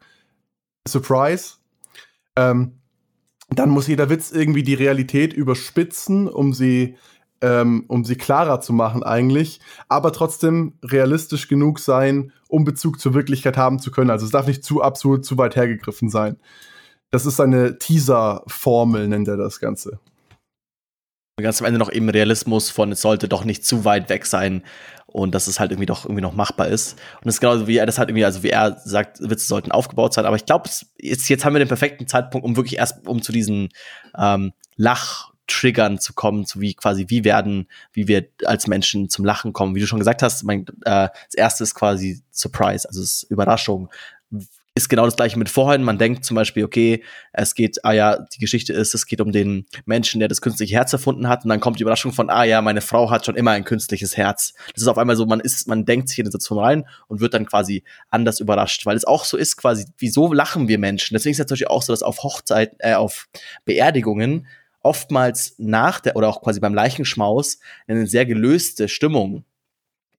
Surprise. 0.87 1.55
Ähm, 2.35 2.79
dann 3.49 3.69
muss 3.69 3.87
jeder 3.87 4.09
Witz 4.09 4.31
irgendwie 4.31 4.63
die 4.63 4.73
Realität 4.73 5.33
überspitzen, 5.33 6.27
um 6.27 6.53
sie, 6.53 6.95
ähm, 7.41 7.83
um 7.87 8.05
sie 8.05 8.15
klarer 8.15 8.61
zu 8.61 8.71
machen 8.71 9.03
eigentlich, 9.03 9.59
aber 9.89 10.13
trotzdem 10.13 10.73
realistisch 10.83 11.47
genug 11.47 11.79
sein, 11.79 12.31
um 12.47 12.63
Bezug 12.63 12.99
zur 12.99 13.13
Wirklichkeit 13.13 13.57
haben 13.57 13.79
zu 13.79 13.91
können. 13.91 14.09
Also 14.09 14.25
es 14.25 14.31
darf 14.31 14.47
nicht 14.47 14.63
zu 14.63 14.81
absolut 14.81 15.25
zu 15.25 15.37
weit 15.37 15.55
hergegriffen 15.55 16.09
sein. 16.09 16.37
Das 17.09 17.25
ist 17.25 17.41
eine 17.41 17.77
Teaser-Formel, 17.77 19.09
nennt 19.09 19.27
er 19.27 19.37
das 19.37 19.59
Ganze. 19.59 19.99
Ganz 21.41 21.61
am 21.61 21.67
Ende 21.67 21.79
noch 21.79 21.91
eben 21.91 22.09
Realismus 22.09 22.69
von, 22.69 22.91
es 22.91 23.01
sollte 23.01 23.27
doch 23.27 23.43
nicht 23.43 23.65
zu 23.65 23.85
weit 23.85 24.09
weg 24.09 24.25
sein 24.25 24.63
und 25.07 25.35
dass 25.35 25.47
es 25.47 25.59
halt 25.59 25.71
irgendwie 25.71 25.85
doch 25.85 26.05
irgendwie 26.05 26.21
noch 26.21 26.33
machbar 26.33 26.67
ist. 26.67 26.93
Und 27.17 27.25
das 27.25 27.35
ist 27.35 27.41
genauso 27.41 27.67
wie 27.67 27.77
er 27.77 27.85
das 27.85 27.97
halt 27.97 28.09
irgendwie, 28.09 28.25
also 28.25 28.43
wie 28.43 28.49
er 28.49 28.79
sagt, 28.83 29.19
Witze 29.21 29.45
sollten 29.45 29.71
aufgebaut 29.71 30.13
sein. 30.13 30.25
Aber 30.25 30.35
ich 30.35 30.45
glaube, 30.45 30.69
jetzt, 30.99 31.29
jetzt 31.29 31.45
haben 31.45 31.53
wir 31.53 31.59
den 31.59 31.67
perfekten 31.67 32.07
Zeitpunkt, 32.07 32.45
um 32.45 32.55
wirklich 32.55 32.77
erst 32.77 33.07
um 33.07 33.21
zu 33.21 33.31
diesen 33.31 33.69
ähm, 34.17 34.53
Lach-Triggern 34.77 35.99
zu 35.99 36.13
kommen, 36.13 36.45
zu 36.45 36.61
wie 36.61 36.73
quasi, 36.73 37.05
wie 37.09 37.23
werden, 37.23 37.67
wie 37.93 38.07
wir 38.07 38.27
als 38.45 38.67
Menschen 38.67 39.09
zum 39.09 39.25
Lachen 39.25 39.53
kommen. 39.53 39.75
Wie 39.75 39.81
du 39.81 39.87
schon 39.87 39.99
gesagt 39.99 40.23
hast, 40.23 40.43
mein, 40.43 40.65
äh, 40.85 41.09
das 41.25 41.35
erste 41.35 41.63
ist 41.63 41.75
quasi 41.75 42.21
Surprise, 42.31 42.87
also 42.87 43.01
es 43.01 43.23
ist 43.23 43.31
Überraschung 43.31 43.89
ist 44.73 44.87
genau 44.87 45.03
das 45.03 45.17
gleiche 45.17 45.37
mit 45.37 45.49
vorhin. 45.49 45.83
Man 45.83 45.97
denkt 45.97 46.23
zum 46.23 46.35
Beispiel, 46.35 46.63
okay, 46.63 47.03
es 47.33 47.55
geht, 47.55 47.83
ah 47.83 47.91
ja, 47.91 48.17
die 48.33 48.39
Geschichte 48.39 48.71
ist, 48.71 48.93
es 48.93 49.05
geht 49.05 49.19
um 49.19 49.33
den 49.33 49.65
Menschen, 49.85 50.19
der 50.19 50.29
das 50.29 50.41
künstliche 50.41 50.75
Herz 50.75 50.93
erfunden 50.93 51.27
hat. 51.27 51.43
Und 51.43 51.49
dann 51.49 51.59
kommt 51.59 51.79
die 51.79 51.83
Überraschung 51.83 52.13
von, 52.13 52.29
ah 52.29 52.45
ja, 52.45 52.61
meine 52.61 52.79
Frau 52.79 53.09
hat 53.09 53.25
schon 53.25 53.35
immer 53.35 53.51
ein 53.51 53.65
künstliches 53.65 54.15
Herz. 54.15 54.53
Das 54.73 54.81
ist 54.83 54.87
auf 54.87 54.97
einmal 54.97 55.17
so, 55.17 55.25
man 55.25 55.41
ist, 55.41 55.67
man 55.67 55.83
denkt 55.83 56.07
sich 56.07 56.19
in 56.19 56.25
die 56.25 56.31
Situation 56.31 56.59
rein 56.59 56.85
und 57.07 57.19
wird 57.19 57.33
dann 57.33 57.45
quasi 57.45 57.83
anders 58.09 58.39
überrascht, 58.39 58.85
weil 58.85 58.95
es 58.95 59.03
auch 59.03 59.25
so 59.25 59.35
ist, 59.35 59.57
quasi, 59.57 59.85
wieso 59.97 60.31
lachen 60.31 60.69
wir 60.69 60.79
Menschen? 60.79 61.15
Deswegen 61.15 61.31
ist 61.31 61.39
es 61.39 61.45
natürlich 61.45 61.69
auch 61.69 61.83
so, 61.83 61.91
dass 61.91 62.03
auf 62.03 62.23
Hochzeit, 62.23 62.75
äh, 62.79 62.93
auf 62.93 63.27
Beerdigungen 63.65 64.47
oftmals 64.83 65.55
nach 65.57 65.99
der 65.99 66.15
oder 66.15 66.29
auch 66.29 66.41
quasi 66.41 66.59
beim 66.61 66.73
Leichenschmaus 66.73 67.59
eine 67.87 68.07
sehr 68.07 68.25
gelöste 68.25 68.87
Stimmung 68.87 69.43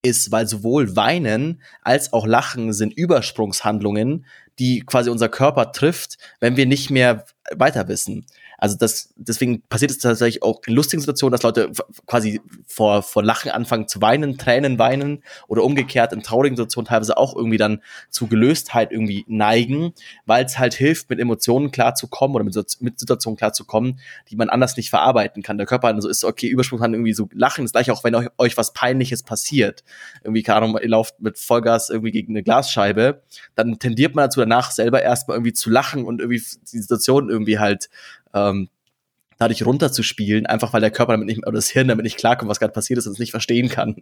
ist, 0.02 0.32
weil 0.32 0.46
sowohl 0.46 0.96
Weinen 0.96 1.62
als 1.80 2.12
auch 2.12 2.26
Lachen 2.26 2.72
sind 2.72 2.92
Übersprungshandlungen, 2.92 4.26
die 4.58 4.80
quasi 4.80 5.10
unser 5.10 5.28
Körper 5.28 5.72
trifft, 5.72 6.18
wenn 6.40 6.56
wir 6.56 6.66
nicht 6.66 6.90
mehr 6.90 7.24
weiter 7.50 7.88
wissen. 7.88 8.26
Also 8.62 8.76
das, 8.78 9.12
deswegen 9.16 9.62
passiert 9.62 9.90
es 9.90 9.98
tatsächlich 9.98 10.44
auch 10.44 10.60
in 10.68 10.74
lustigen 10.74 11.00
Situationen, 11.00 11.32
dass 11.32 11.42
Leute 11.42 11.72
quasi 12.06 12.40
vor, 12.64 13.02
vor 13.02 13.24
Lachen 13.24 13.50
anfangen 13.50 13.88
zu 13.88 14.00
weinen, 14.00 14.38
Tränen 14.38 14.78
weinen 14.78 15.24
oder 15.48 15.64
umgekehrt 15.64 16.12
in 16.12 16.22
traurigen 16.22 16.54
Situationen 16.54 16.86
teilweise 16.86 17.16
auch 17.16 17.34
irgendwie 17.34 17.56
dann 17.56 17.82
zu 18.08 18.28
Gelöstheit 18.28 18.92
irgendwie 18.92 19.24
neigen, 19.26 19.94
weil 20.26 20.44
es 20.44 20.60
halt 20.60 20.74
hilft, 20.74 21.10
mit 21.10 21.18
Emotionen 21.18 21.72
klarzukommen 21.72 22.36
oder 22.36 22.44
mit, 22.44 22.54
mit 22.78 23.00
Situationen 23.00 23.36
klarzukommen, 23.36 23.98
die 24.30 24.36
man 24.36 24.48
anders 24.48 24.76
nicht 24.76 24.90
verarbeiten 24.90 25.42
kann. 25.42 25.58
Der 25.58 25.66
Körper 25.66 25.88
dann 25.88 26.00
so 26.00 26.08
ist, 26.08 26.22
okay, 26.22 26.46
Übersprung 26.46 26.78
kann 26.78 26.94
irgendwie 26.94 27.14
so 27.14 27.28
lachen, 27.32 27.64
das 27.64 27.72
gleiche 27.72 27.92
auch, 27.92 28.04
wenn 28.04 28.14
euch, 28.14 28.28
euch 28.38 28.56
was 28.56 28.72
Peinliches 28.74 29.24
passiert. 29.24 29.82
Irgendwie, 30.22 30.44
keine 30.44 30.58
Ahnung, 30.58 30.78
ihr 30.80 30.88
lauft 30.88 31.18
mit 31.18 31.36
Vollgas 31.36 31.90
irgendwie 31.90 32.12
gegen 32.12 32.32
eine 32.32 32.44
Glasscheibe, 32.44 33.22
dann 33.56 33.80
tendiert 33.80 34.14
man 34.14 34.26
dazu 34.26 34.38
danach 34.38 34.70
selber 34.70 35.02
erstmal 35.02 35.36
irgendwie 35.36 35.52
zu 35.52 35.68
lachen 35.68 36.04
und 36.04 36.20
irgendwie 36.20 36.40
die 36.72 36.78
Situation 36.78 37.28
irgendwie 37.28 37.58
halt 37.58 37.88
ähm, 38.34 38.68
dadurch 39.38 39.64
runterzuspielen, 39.66 40.46
einfach 40.46 40.72
weil 40.72 40.80
der 40.80 40.90
Körper 40.90 41.12
damit 41.12 41.26
nicht, 41.26 41.38
oder 41.46 41.56
das 41.56 41.68
Hirn 41.68 41.88
damit 41.88 42.04
nicht 42.04 42.16
klarkommt, 42.16 42.50
was 42.50 42.60
gerade 42.60 42.72
passiert 42.72 42.98
ist 42.98 43.06
und 43.06 43.14
es 43.14 43.18
nicht 43.18 43.32
verstehen 43.32 43.68
kann. 43.68 43.96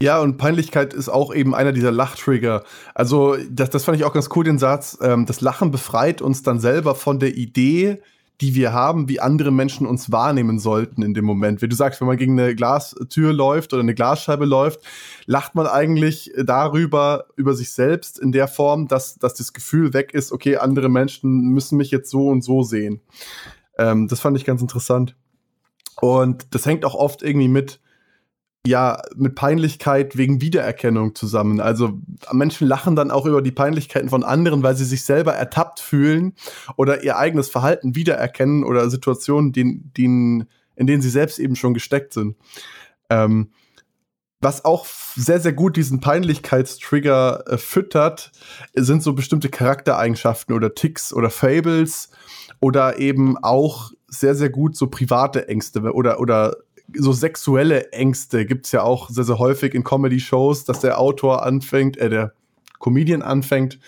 Ja, 0.00 0.20
und 0.20 0.36
Peinlichkeit 0.36 0.92
ist 0.92 1.08
auch 1.08 1.34
eben 1.34 1.54
einer 1.54 1.72
dieser 1.72 1.90
Lachtrigger. 1.90 2.64
Also, 2.94 3.36
das, 3.50 3.70
das 3.70 3.84
fand 3.84 3.98
ich 3.98 4.04
auch 4.04 4.12
ganz 4.12 4.28
cool, 4.36 4.44
den 4.44 4.58
Satz. 4.58 4.98
Ähm, 5.00 5.24
das 5.24 5.40
Lachen 5.40 5.70
befreit 5.70 6.20
uns 6.20 6.42
dann 6.42 6.60
selber 6.60 6.94
von 6.94 7.18
der 7.18 7.34
Idee, 7.34 8.02
die 8.42 8.54
wir 8.54 8.74
haben, 8.74 9.08
wie 9.08 9.20
andere 9.20 9.50
Menschen 9.50 9.86
uns 9.86 10.12
wahrnehmen 10.12 10.58
sollten 10.58 11.02
in 11.02 11.14
dem 11.14 11.24
Moment. 11.24 11.62
Wie 11.62 11.68
du 11.68 11.74
sagst, 11.74 12.00
wenn 12.00 12.08
man 12.08 12.18
gegen 12.18 12.38
eine 12.38 12.54
Glastür 12.54 13.32
läuft 13.32 13.72
oder 13.72 13.80
eine 13.80 13.94
Glasscheibe 13.94 14.44
läuft, 14.44 14.80
lacht 15.24 15.54
man 15.54 15.66
eigentlich 15.66 16.30
darüber, 16.44 17.24
über 17.36 17.54
sich 17.54 17.70
selbst 17.70 18.18
in 18.18 18.32
der 18.32 18.48
Form, 18.48 18.88
dass, 18.88 19.16
dass 19.16 19.32
das 19.32 19.54
Gefühl 19.54 19.94
weg 19.94 20.12
ist, 20.12 20.32
okay, 20.32 20.58
andere 20.58 20.90
Menschen 20.90 21.48
müssen 21.52 21.78
mich 21.78 21.90
jetzt 21.90 22.10
so 22.10 22.28
und 22.28 22.42
so 22.42 22.62
sehen. 22.62 23.00
Ähm, 23.78 24.08
das 24.08 24.20
fand 24.20 24.36
ich 24.36 24.44
ganz 24.44 24.60
interessant. 24.62 25.16
Und 26.00 26.54
das 26.54 26.66
hängt 26.66 26.84
auch 26.84 26.94
oft 26.94 27.22
irgendwie 27.22 27.48
mit, 27.48 27.80
ja, 28.66 29.00
mit 29.14 29.34
Peinlichkeit 29.34 30.16
wegen 30.16 30.40
Wiedererkennung 30.40 31.14
zusammen. 31.14 31.60
Also 31.60 31.98
Menschen 32.32 32.66
lachen 32.66 32.96
dann 32.96 33.10
auch 33.10 33.26
über 33.26 33.40
die 33.40 33.52
Peinlichkeiten 33.52 34.08
von 34.08 34.24
anderen, 34.24 34.62
weil 34.62 34.76
sie 34.76 34.84
sich 34.84 35.04
selber 35.04 35.32
ertappt 35.32 35.80
fühlen 35.80 36.34
oder 36.76 37.02
ihr 37.02 37.16
eigenes 37.16 37.48
Verhalten 37.48 37.94
wiedererkennen 37.94 38.64
oder 38.64 38.90
Situationen, 38.90 39.52
die, 39.52 39.80
die, 39.96 40.04
in 40.04 40.86
denen 40.86 41.02
sie 41.02 41.10
selbst 41.10 41.38
eben 41.38 41.56
schon 41.56 41.74
gesteckt 41.74 42.12
sind. 42.12 42.36
Ähm, 43.08 43.50
was 44.46 44.64
auch 44.64 44.86
sehr, 45.16 45.40
sehr 45.40 45.52
gut 45.52 45.76
diesen 45.76 45.98
Peinlichkeitstrigger 45.98 47.42
äh, 47.48 47.58
füttert, 47.58 48.30
sind 48.74 49.02
so 49.02 49.12
bestimmte 49.12 49.48
Charaktereigenschaften 49.48 50.54
oder 50.54 50.72
Ticks 50.72 51.12
oder 51.12 51.30
Fables 51.30 52.10
oder 52.60 53.00
eben 53.00 53.36
auch 53.38 53.90
sehr, 54.06 54.36
sehr 54.36 54.48
gut 54.48 54.76
so 54.76 54.86
private 54.86 55.48
Ängste 55.48 55.80
oder, 55.92 56.20
oder 56.20 56.58
so 56.94 57.12
sexuelle 57.12 57.90
Ängste 57.90 58.46
gibt 58.46 58.66
es 58.66 58.72
ja 58.72 58.84
auch 58.84 59.10
sehr, 59.10 59.24
sehr 59.24 59.40
häufig 59.40 59.74
in 59.74 59.82
Comedy-Shows, 59.82 60.64
dass 60.64 60.78
der 60.78 61.00
Autor 61.00 61.44
anfängt, 61.44 61.96
äh, 61.96 62.08
der 62.08 62.32
Comedian 62.78 63.22
anfängt, 63.22 63.80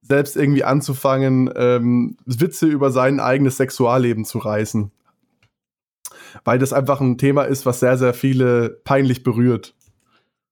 selbst 0.00 0.36
irgendwie 0.36 0.64
anzufangen, 0.64 1.48
ähm, 1.54 2.16
Witze 2.26 2.66
über 2.66 2.90
sein 2.90 3.20
eigenes 3.20 3.56
Sexualleben 3.56 4.24
zu 4.24 4.38
reißen. 4.38 4.90
Weil 6.42 6.58
das 6.58 6.72
einfach 6.72 7.00
ein 7.00 7.18
Thema 7.18 7.44
ist, 7.44 7.66
was 7.66 7.78
sehr, 7.78 7.96
sehr 7.96 8.14
viele 8.14 8.80
peinlich 8.82 9.22
berührt. 9.22 9.76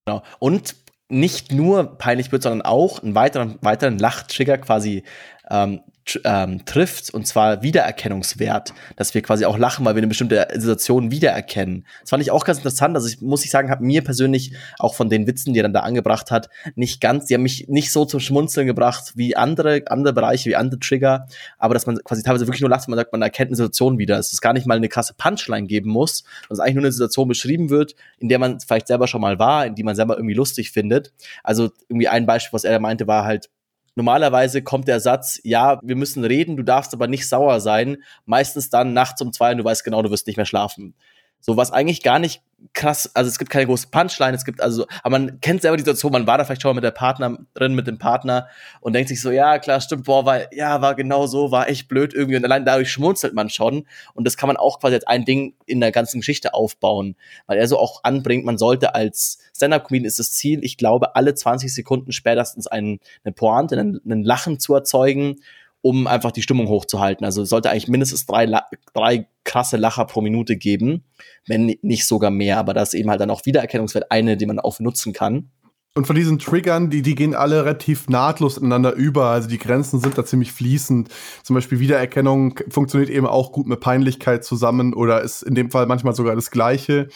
Genau. 0.06 0.22
Und 0.38 0.76
nicht 1.08 1.52
nur 1.52 1.98
peinlich 1.98 2.30
berührt, 2.30 2.44
sondern 2.44 2.62
auch 2.62 3.02
einen 3.02 3.14
weiteren, 3.14 3.58
weiteren 3.62 3.98
Lachtrigger 3.98 4.58
quasi 4.58 5.02
ähm, 5.50 5.80
ähm, 6.24 6.64
trifft, 6.64 7.12
und 7.12 7.26
zwar 7.26 7.62
Wiedererkennungswert, 7.62 8.72
dass 8.96 9.14
wir 9.14 9.22
quasi 9.22 9.44
auch 9.44 9.58
lachen, 9.58 9.84
weil 9.84 9.94
wir 9.94 10.00
eine 10.00 10.08
bestimmte 10.08 10.48
Situation 10.54 11.10
wiedererkennen. 11.10 11.86
Das 12.00 12.10
fand 12.10 12.22
ich 12.22 12.30
auch 12.30 12.44
ganz 12.44 12.58
interessant. 12.58 12.96
Also 12.96 13.08
ich 13.08 13.20
muss 13.20 13.44
ich 13.44 13.50
sagen, 13.50 13.70
hat 13.70 13.80
mir 13.80 14.02
persönlich 14.02 14.54
auch 14.78 14.94
von 14.94 15.08
den 15.08 15.26
Witzen, 15.26 15.52
die 15.52 15.60
er 15.60 15.64
dann 15.64 15.72
da 15.72 15.80
angebracht 15.80 16.30
hat, 16.30 16.48
nicht 16.74 17.00
ganz, 17.00 17.26
die 17.26 17.34
haben 17.34 17.42
mich 17.42 17.68
nicht 17.68 17.92
so 17.92 18.04
zum 18.04 18.20
Schmunzeln 18.20 18.66
gebracht 18.66 19.12
wie 19.14 19.36
andere, 19.36 19.82
andere 19.86 20.12
Bereiche, 20.12 20.50
wie 20.50 20.56
andere 20.56 20.80
Trigger, 20.80 21.26
aber 21.58 21.74
dass 21.74 21.86
man 21.86 21.98
quasi 22.02 22.22
teilweise 22.22 22.46
wirklich 22.46 22.60
nur 22.60 22.70
lacht, 22.70 22.86
wenn 22.86 22.92
man 22.92 22.98
sagt, 22.98 23.12
man 23.12 23.22
erkennt 23.22 23.48
eine 23.48 23.56
Situation 23.56 23.98
wieder. 23.98 24.16
Dass 24.16 24.32
es 24.32 24.40
gar 24.40 24.52
nicht 24.52 24.66
mal 24.66 24.76
eine 24.76 24.88
krasse 24.88 25.14
Punchline 25.14 25.66
geben 25.66 25.90
muss, 25.90 26.24
dass 26.48 26.60
eigentlich 26.60 26.74
nur 26.74 26.84
eine 26.84 26.92
Situation 26.92 27.28
beschrieben 27.28 27.70
wird, 27.70 27.94
in 28.18 28.28
der 28.28 28.38
man 28.38 28.60
vielleicht 28.60 28.88
selber 28.88 29.06
schon 29.06 29.20
mal 29.20 29.38
war, 29.38 29.66
in 29.66 29.74
die 29.74 29.82
man 29.82 29.94
selber 29.94 30.16
irgendwie 30.16 30.34
lustig 30.34 30.72
findet. 30.72 31.12
Also 31.44 31.70
irgendwie 31.88 32.08
ein 32.08 32.26
Beispiel, 32.26 32.54
was 32.54 32.64
er 32.64 32.80
meinte, 32.80 33.06
war 33.06 33.24
halt, 33.24 33.48
Normalerweise 33.94 34.62
kommt 34.62 34.88
der 34.88 35.00
Satz, 35.00 35.40
ja, 35.42 35.80
wir 35.82 35.96
müssen 35.96 36.24
reden, 36.24 36.56
du 36.56 36.62
darfst 36.62 36.94
aber 36.94 37.08
nicht 37.08 37.28
sauer 37.28 37.60
sein. 37.60 37.98
Meistens 38.24 38.70
dann 38.70 38.92
nachts 38.92 39.20
um 39.20 39.32
zwei 39.32 39.52
und 39.52 39.58
du 39.58 39.64
weißt 39.64 39.84
genau, 39.84 40.02
du 40.02 40.10
wirst 40.10 40.26
nicht 40.26 40.36
mehr 40.36 40.46
schlafen. 40.46 40.94
So 41.40 41.56
was 41.56 41.72
eigentlich 41.72 42.02
gar 42.02 42.18
nicht 42.18 42.42
krass, 42.74 43.10
also 43.14 43.28
es 43.28 43.38
gibt 43.38 43.50
keine 43.50 43.66
große 43.66 43.88
Punchline, 43.90 44.34
es 44.34 44.44
gibt 44.44 44.60
also, 44.60 44.86
aber 45.02 45.18
man 45.18 45.40
kennt 45.40 45.62
selber 45.62 45.76
die 45.76 45.82
Situation, 45.82 46.12
man 46.12 46.26
war 46.26 46.38
da 46.38 46.44
vielleicht 46.44 46.62
schon 46.62 46.70
mal 46.70 46.74
mit 46.74 46.84
der 46.84 46.90
Partnerin, 46.90 47.74
mit 47.74 47.86
dem 47.86 47.98
Partner 47.98 48.48
und 48.80 48.92
denkt 48.92 49.08
sich 49.08 49.20
so, 49.20 49.30
ja, 49.30 49.58
klar, 49.58 49.80
stimmt, 49.80 50.04
boah, 50.04 50.24
war, 50.24 50.52
ja, 50.52 50.80
war 50.82 50.94
genau 50.94 51.26
so, 51.26 51.50
war 51.50 51.68
echt 51.68 51.88
blöd 51.88 52.12
irgendwie 52.14 52.36
und 52.36 52.44
allein 52.44 52.64
dadurch 52.64 52.90
schmunzelt 52.92 53.34
man 53.34 53.48
schon 53.48 53.86
und 54.14 54.26
das 54.26 54.36
kann 54.36 54.46
man 54.46 54.56
auch 54.56 54.80
quasi 54.80 54.94
als 54.96 55.06
ein 55.06 55.24
Ding 55.24 55.54
in 55.66 55.80
der 55.80 55.92
ganzen 55.92 56.20
Geschichte 56.20 56.54
aufbauen, 56.54 57.16
weil 57.46 57.58
er 57.58 57.66
so 57.66 57.78
auch 57.78 58.04
anbringt, 58.04 58.44
man 58.44 58.58
sollte 58.58 58.94
als 58.94 59.38
Stand-Up-Comedian 59.56 60.06
ist 60.06 60.18
das 60.18 60.32
Ziel, 60.32 60.62
ich 60.62 60.76
glaube, 60.76 61.16
alle 61.16 61.34
20 61.34 61.72
Sekunden 61.72 62.12
spätestens 62.12 62.66
einen, 62.66 63.00
eine 63.24 63.32
Pointe, 63.32 63.78
einen, 63.78 64.00
einen 64.04 64.22
Lachen 64.22 64.58
zu 64.58 64.74
erzeugen 64.74 65.36
um 65.82 66.06
einfach 66.06 66.30
die 66.30 66.42
Stimmung 66.42 66.68
hochzuhalten. 66.68 67.24
Also 67.24 67.42
sollte 67.46 67.70
eigentlich 67.70 67.88
mindestens 67.88 68.26
drei, 68.26 68.46
drei 68.92 69.26
krasse 69.50 69.76
Lacher 69.76 70.04
pro 70.04 70.20
Minute 70.20 70.56
geben, 70.56 71.02
wenn 71.46 71.74
nicht 71.82 72.06
sogar 72.06 72.30
mehr. 72.30 72.58
Aber 72.58 72.72
das 72.72 72.94
ist 72.94 73.00
eben 73.00 73.10
halt 73.10 73.20
dann 73.20 73.30
auch 73.30 73.44
Wiedererkennungswert 73.46 74.12
eine, 74.12 74.36
die 74.36 74.46
man 74.46 74.60
auch 74.60 74.78
nutzen 74.78 75.12
kann. 75.12 75.50
Und 75.96 76.06
von 76.06 76.14
diesen 76.14 76.38
Triggern, 76.38 76.88
die, 76.88 77.02
die 77.02 77.16
gehen 77.16 77.34
alle 77.34 77.64
relativ 77.64 78.08
nahtlos 78.08 78.58
ineinander 78.58 78.92
über. 78.92 79.26
Also 79.26 79.48
die 79.48 79.58
Grenzen 79.58 79.98
sind 79.98 80.16
da 80.16 80.24
ziemlich 80.24 80.52
fließend. 80.52 81.08
Zum 81.42 81.54
Beispiel 81.54 81.80
Wiedererkennung 81.80 82.60
funktioniert 82.68 83.10
eben 83.10 83.26
auch 83.26 83.50
gut 83.50 83.66
mit 83.66 83.80
Peinlichkeit 83.80 84.44
zusammen 84.44 84.94
oder 84.94 85.20
ist 85.22 85.42
in 85.42 85.56
dem 85.56 85.72
Fall 85.72 85.86
manchmal 85.86 86.14
sogar 86.14 86.36
das 86.36 86.52
Gleiche. 86.52 87.08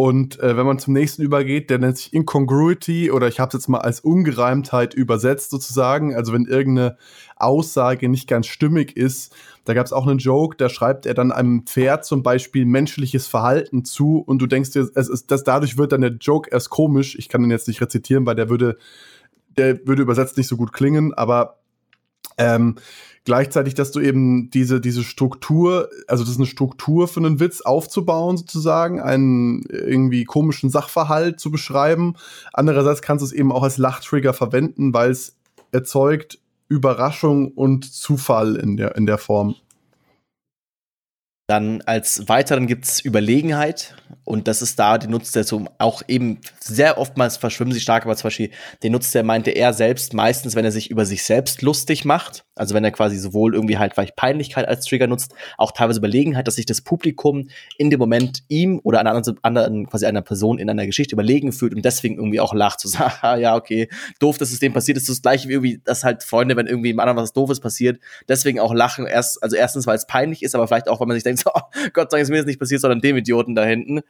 Und 0.00 0.40
äh, 0.40 0.56
wenn 0.56 0.64
man 0.64 0.78
zum 0.78 0.94
nächsten 0.94 1.20
übergeht, 1.20 1.68
der 1.68 1.78
nennt 1.78 1.98
sich 1.98 2.14
Incongruity 2.14 3.10
oder 3.10 3.28
ich 3.28 3.38
habe 3.38 3.48
es 3.48 3.52
jetzt 3.52 3.68
mal 3.68 3.82
als 3.82 4.00
Ungereimtheit 4.00 4.94
übersetzt 4.94 5.50
sozusagen. 5.50 6.14
Also 6.14 6.32
wenn 6.32 6.46
irgendeine 6.46 6.96
Aussage 7.36 8.08
nicht 8.08 8.26
ganz 8.26 8.46
stimmig 8.46 8.96
ist, 8.96 9.36
da 9.66 9.74
gab 9.74 9.84
es 9.84 9.92
auch 9.92 10.06
einen 10.06 10.16
Joke, 10.16 10.56
da 10.56 10.70
schreibt 10.70 11.04
er 11.04 11.12
dann 11.12 11.32
einem 11.32 11.66
Pferd 11.66 12.06
zum 12.06 12.22
Beispiel 12.22 12.64
menschliches 12.64 13.26
Verhalten 13.26 13.84
zu 13.84 14.20
und 14.20 14.38
du 14.40 14.46
denkst 14.46 14.70
dir, 14.70 14.88
es 14.94 15.10
ist, 15.10 15.30
dass 15.30 15.44
dadurch 15.44 15.76
wird 15.76 15.92
dann 15.92 16.00
der 16.00 16.12
Joke 16.12 16.48
erst 16.50 16.70
komisch. 16.70 17.14
Ich 17.18 17.28
kann 17.28 17.42
den 17.42 17.50
jetzt 17.50 17.68
nicht 17.68 17.82
rezitieren, 17.82 18.24
weil 18.24 18.36
der 18.36 18.48
würde, 18.48 18.78
der 19.58 19.86
würde 19.86 20.00
übersetzt 20.00 20.38
nicht 20.38 20.48
so 20.48 20.56
gut 20.56 20.72
klingen, 20.72 21.12
aber 21.12 21.59
ähm, 22.38 22.76
gleichzeitig, 23.24 23.74
dass 23.74 23.92
du 23.92 24.00
eben 24.00 24.50
diese, 24.50 24.80
diese 24.80 25.04
Struktur, 25.04 25.88
also 26.08 26.24
das 26.24 26.32
ist 26.32 26.38
eine 26.38 26.46
Struktur 26.46 27.06
für 27.06 27.20
einen 27.20 27.38
Witz 27.38 27.60
aufzubauen, 27.60 28.36
sozusagen, 28.36 29.00
einen 29.00 29.62
irgendwie 29.68 30.24
komischen 30.24 30.70
Sachverhalt 30.70 31.38
zu 31.38 31.50
beschreiben. 31.50 32.14
Andererseits 32.52 33.02
kannst 33.02 33.22
du 33.22 33.26
es 33.26 33.32
eben 33.32 33.52
auch 33.52 33.62
als 33.62 33.78
Lachtrigger 33.78 34.32
verwenden, 34.32 34.94
weil 34.94 35.10
es 35.10 35.36
erzeugt 35.72 36.38
Überraschung 36.68 37.52
und 37.52 37.92
Zufall 37.92 38.56
in 38.56 38.76
der, 38.76 38.96
in 38.96 39.06
der 39.06 39.18
Form. 39.18 39.56
Dann 41.50 41.82
als 41.82 42.28
weiteren 42.28 42.68
gibt 42.68 42.84
es 42.84 43.04
Überlegenheit. 43.04 43.96
Und 44.24 44.46
das 44.46 44.62
ist 44.62 44.78
da, 44.78 44.96
die 44.98 45.08
nutzt 45.08 45.34
er 45.34 45.42
so 45.42 45.64
auch 45.78 46.02
eben 46.06 46.38
sehr 46.60 46.98
oftmals 46.98 47.36
verschwimmen 47.36 47.72
sie 47.72 47.80
stark, 47.80 48.04
aber 48.04 48.14
zum 48.14 48.28
Beispiel 48.28 48.50
den 48.84 48.92
nutzt 48.92 49.14
er, 49.16 49.24
meinte 49.24 49.50
er 49.50 49.72
selbst 49.72 50.14
meistens, 50.14 50.54
wenn 50.54 50.64
er 50.64 50.70
sich 50.70 50.90
über 50.90 51.04
sich 51.04 51.24
selbst 51.24 51.62
lustig 51.62 52.04
macht, 52.04 52.44
also 52.54 52.74
wenn 52.74 52.84
er 52.84 52.92
quasi 52.92 53.16
sowohl 53.18 53.54
irgendwie 53.54 53.78
halt 53.78 53.94
vielleicht 53.94 54.14
Peinlichkeit 54.14 54.68
als 54.68 54.84
Trigger 54.84 55.08
nutzt, 55.08 55.34
auch 55.58 55.72
teilweise 55.72 55.98
Überlegenheit, 55.98 56.46
dass 56.46 56.56
sich 56.56 56.66
das 56.66 56.80
Publikum 56.80 57.48
in 57.76 57.90
dem 57.90 57.98
Moment 57.98 58.44
ihm 58.48 58.80
oder 58.84 59.00
einer 59.00 59.20
anderen, 59.42 59.86
quasi 59.88 60.06
einer 60.06 60.22
Person 60.22 60.58
in 60.58 60.70
einer 60.70 60.86
Geschichte 60.86 61.14
überlegen 61.14 61.52
fühlt 61.52 61.74
und 61.74 61.84
deswegen 61.84 62.16
irgendwie 62.16 62.40
auch 62.40 62.54
lacht, 62.54 62.80
zu 62.80 62.88
so 62.88 62.98
sagen, 62.98 63.40
ja, 63.40 63.56
okay, 63.56 63.88
doof, 64.20 64.38
dass 64.38 64.52
es 64.52 64.60
dem 64.60 64.72
passiert 64.72 64.96
ist, 64.96 65.08
das 65.08 65.22
gleiche 65.22 65.48
wie 65.48 65.54
irgendwie, 65.54 65.80
dass 65.84 66.04
halt 66.04 66.22
Freunde, 66.22 66.56
wenn 66.56 66.66
irgendwie 66.66 66.90
im 66.90 67.00
anderen 67.00 67.16
was 67.16 67.32
Doofes 67.32 67.60
passiert, 67.60 68.00
deswegen 68.28 68.60
auch 68.60 68.74
lachen, 68.74 69.06
erst, 69.06 69.42
also 69.42 69.56
erstens, 69.56 69.86
weil 69.86 69.96
es 69.96 70.06
peinlich 70.06 70.42
ist, 70.42 70.54
aber 70.54 70.68
vielleicht 70.68 70.88
auch, 70.88 71.00
weil 71.00 71.08
man 71.08 71.16
sich 71.16 71.24
denkt, 71.24 71.39
Gott 71.92 72.10
sei 72.10 72.18
Dank 72.18 72.22
ist 72.22 72.30
mir 72.30 72.38
das 72.38 72.46
nicht 72.46 72.60
passiert, 72.60 72.80
sondern 72.80 73.00
dem 73.00 73.16
Idioten 73.16 73.54
da 73.54 73.64
hinten. 73.64 74.00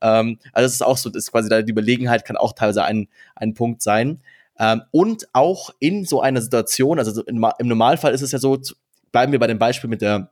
Ähm, 0.00 0.38
also 0.52 0.66
das 0.66 0.72
ist 0.72 0.82
auch 0.82 0.96
so, 0.96 1.10
das 1.10 1.24
ist 1.24 1.32
quasi 1.32 1.48
da 1.48 1.62
die 1.62 1.72
Überlegenheit 1.72 2.24
kann 2.24 2.36
auch 2.36 2.52
teilweise 2.52 2.84
ein, 2.84 3.08
ein 3.36 3.54
Punkt 3.54 3.82
sein. 3.82 4.20
Ähm, 4.58 4.82
und 4.90 5.28
auch 5.32 5.70
in 5.78 6.04
so 6.04 6.20
einer 6.20 6.40
Situation, 6.40 6.98
also 6.98 7.22
im 7.24 7.40
Normalfall 7.62 8.12
ist 8.12 8.22
es 8.22 8.32
ja 8.32 8.38
so, 8.38 8.58
bleiben 9.12 9.32
wir 9.32 9.38
bei 9.38 9.46
dem 9.46 9.58
Beispiel 9.58 9.90
mit 9.90 10.02
der 10.02 10.30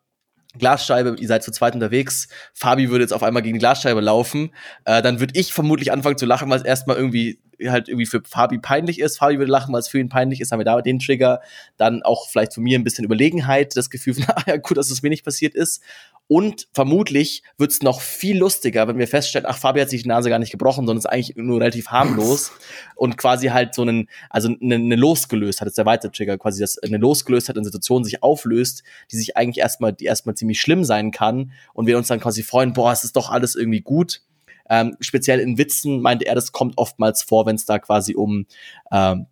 Glasscheibe, 0.56 1.16
ihr 1.18 1.28
seid 1.28 1.42
zu 1.42 1.52
zweit 1.52 1.74
unterwegs, 1.74 2.28
Fabi 2.54 2.90
würde 2.90 3.04
jetzt 3.04 3.12
auf 3.12 3.22
einmal 3.22 3.42
gegen 3.42 3.54
die 3.54 3.58
Glasscheibe 3.58 4.00
laufen, 4.00 4.50
äh, 4.84 5.02
dann 5.02 5.20
würde 5.20 5.38
ich 5.38 5.52
vermutlich 5.52 5.92
anfangen 5.92 6.16
zu 6.16 6.26
lachen, 6.26 6.48
weil 6.50 6.58
es 6.58 6.64
erstmal 6.64 6.96
irgendwie 6.96 7.38
halt 7.66 7.88
irgendwie 7.88 8.06
für 8.06 8.22
Fabi 8.24 8.58
peinlich 8.58 9.00
ist. 9.00 9.18
Fabi 9.18 9.38
würde 9.38 9.50
lachen, 9.50 9.72
weil 9.72 9.80
es 9.80 9.88
für 9.88 9.98
ihn 9.98 10.08
peinlich 10.08 10.40
ist, 10.40 10.52
haben 10.52 10.61
wir 10.61 10.64
da 10.64 10.80
den 10.80 10.98
Trigger. 10.98 11.40
Dann 11.76 12.02
auch 12.02 12.28
vielleicht 12.28 12.54
von 12.54 12.62
mir 12.62 12.78
ein 12.78 12.84
bisschen 12.84 13.04
Überlegenheit, 13.04 13.76
das 13.76 13.90
Gefühl 13.90 14.14
von, 14.14 14.24
ah 14.28 14.42
ja, 14.46 14.56
gut, 14.56 14.76
dass 14.76 14.90
es 14.90 15.02
mir 15.02 15.08
nicht 15.08 15.24
passiert 15.24 15.54
ist. 15.54 15.82
Und 16.29 16.69
vermutlich 16.75 17.43
wird 17.57 17.71
es 17.71 17.83
noch 17.83 18.03
viel 18.03 18.37
lustiger, 18.38 18.87
wenn 18.87 18.99
wir 18.99 19.09
feststellen, 19.09 19.47
ach, 19.49 19.57
Fabi 19.57 19.81
hat 19.81 19.88
sich 19.88 20.03
die 20.03 20.09
Nase 20.09 20.29
gar 20.29 20.38
nicht 20.38 20.53
gebrochen, 20.53 20.87
sondern 20.87 20.99
ist 20.99 21.07
eigentlich 21.07 21.37
nur 21.37 21.59
relativ 21.59 21.88
harmlos 21.88 22.53
und 22.97 23.17
quasi 23.17 23.49
halt 23.49 23.75
so 23.75 23.81
einen, 23.81 24.11
also 24.29 24.51
eine, 24.61 24.75
eine 24.75 24.97
losgelöst 24.97 25.62
hat, 25.62 25.69
ist 25.69 25.79
der 25.79 25.87
weitere 25.87 26.12
Trigger, 26.12 26.37
quasi 26.37 26.61
dass 26.61 26.79
eine 26.79 26.99
losgelöst 26.99 27.49
hat, 27.49 27.57
eine 27.57 27.64
Situation 27.64 28.05
sich 28.05 28.23
auflöst, 28.23 28.83
die 29.11 29.17
sich 29.17 29.38
eigentlich 29.38 29.62
erstmal, 29.62 29.95
die 29.95 30.05
erstmal 30.05 30.35
ziemlich 30.35 30.61
schlimm 30.61 30.85
sein 30.85 31.12
kann 31.12 31.53
und 31.73 31.87
wir 31.87 31.97
uns 31.97 32.09
dann 32.09 32.21
quasi 32.21 32.43
freuen, 32.43 32.75
boah, 32.75 32.93
es 32.93 33.05
ist 33.05 33.17
doch 33.17 33.31
alles 33.31 33.55
irgendwie 33.55 33.81
gut. 33.81 34.21
Ähm, 34.69 34.97
speziell 35.01 35.41
in 35.41 35.57
Witzen 35.57 36.03
meinte 36.03 36.27
er, 36.27 36.35
das 36.35 36.53
kommt 36.53 36.77
oftmals 36.77 37.23
vor, 37.23 37.47
wenn 37.47 37.57
es 37.57 37.64
da 37.64 37.79
quasi 37.79 38.14
um 38.14 38.45
ähm, 38.93 39.29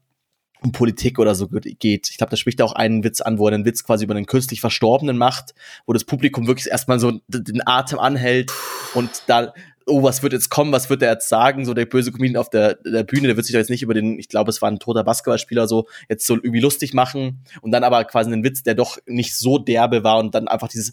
um 0.67 0.73
Politik 0.73 1.19
oder 1.19 1.35
so 1.35 1.49
geht. 1.49 2.11
Ich 2.11 2.19
glaube, 2.19 2.31
da 2.31 2.37
spricht 2.37 2.61
er 2.61 2.67
auch 2.67 2.75
einen 2.75 3.05
Witz 3.05 3.21
an, 3.21 3.39
wo 3.39 3.47
er 3.47 3.55
einen 3.55 3.65
Witz 3.65 3.85
quasi 3.85 4.05
über 4.05 4.15
einen 4.15 4.27
künstlich 4.27 4.61
Verstorbenen 4.61 5.17
macht, 5.17 5.55
wo 5.87 5.93
das 5.93 6.05
Publikum 6.05 6.47
wirklich 6.47 6.69
erstmal 6.69 6.99
so 6.99 7.21
den 7.29 7.67
Atem 7.67 7.99
anhält 7.99 8.53
und 8.95 9.11
da, 9.29 9.55
oh, 9.87 10.03
was 10.03 10.23
wird 10.23 10.33
jetzt 10.33 10.51
kommen, 10.51 10.73
was 10.73 10.91
wird 10.91 11.03
er 11.03 11.13
jetzt 11.13 11.29
sagen? 11.29 11.65
So 11.65 11.73
der 11.73 11.87
böse 11.87 12.11
Comedian 12.11 12.37
auf 12.37 12.51
der, 12.51 12.75
der 12.75 13.05
Bühne, 13.05 13.29
der 13.29 13.37
wird 13.37 13.47
sich 13.47 13.53
da 13.53 13.61
jetzt 13.61 13.71
nicht 13.71 13.83
über 13.83 13.95
den, 13.95 14.19
ich 14.19 14.29
glaube, 14.29 14.51
es 14.51 14.61
war 14.61 14.71
ein 14.71 14.81
toter 14.81 15.05
Basketballspieler, 15.05 15.69
so 15.69 15.87
jetzt 16.09 16.27
so 16.27 16.35
irgendwie 16.35 16.61
lustig 16.61 16.93
machen 16.93 17.45
und 17.63 17.71
dann 17.71 17.85
aber 17.85 18.05
quasi 18.05 18.33
einen 18.33 18.45
Witz, 18.45 18.65
der 18.65 18.75
doch 18.75 18.99
nicht 19.07 19.37
so 19.37 19.59
derbe 19.59 20.03
war 20.03 20.19
und 20.19 20.35
dann 20.35 20.49
einfach 20.49 20.69
dieses 20.69 20.93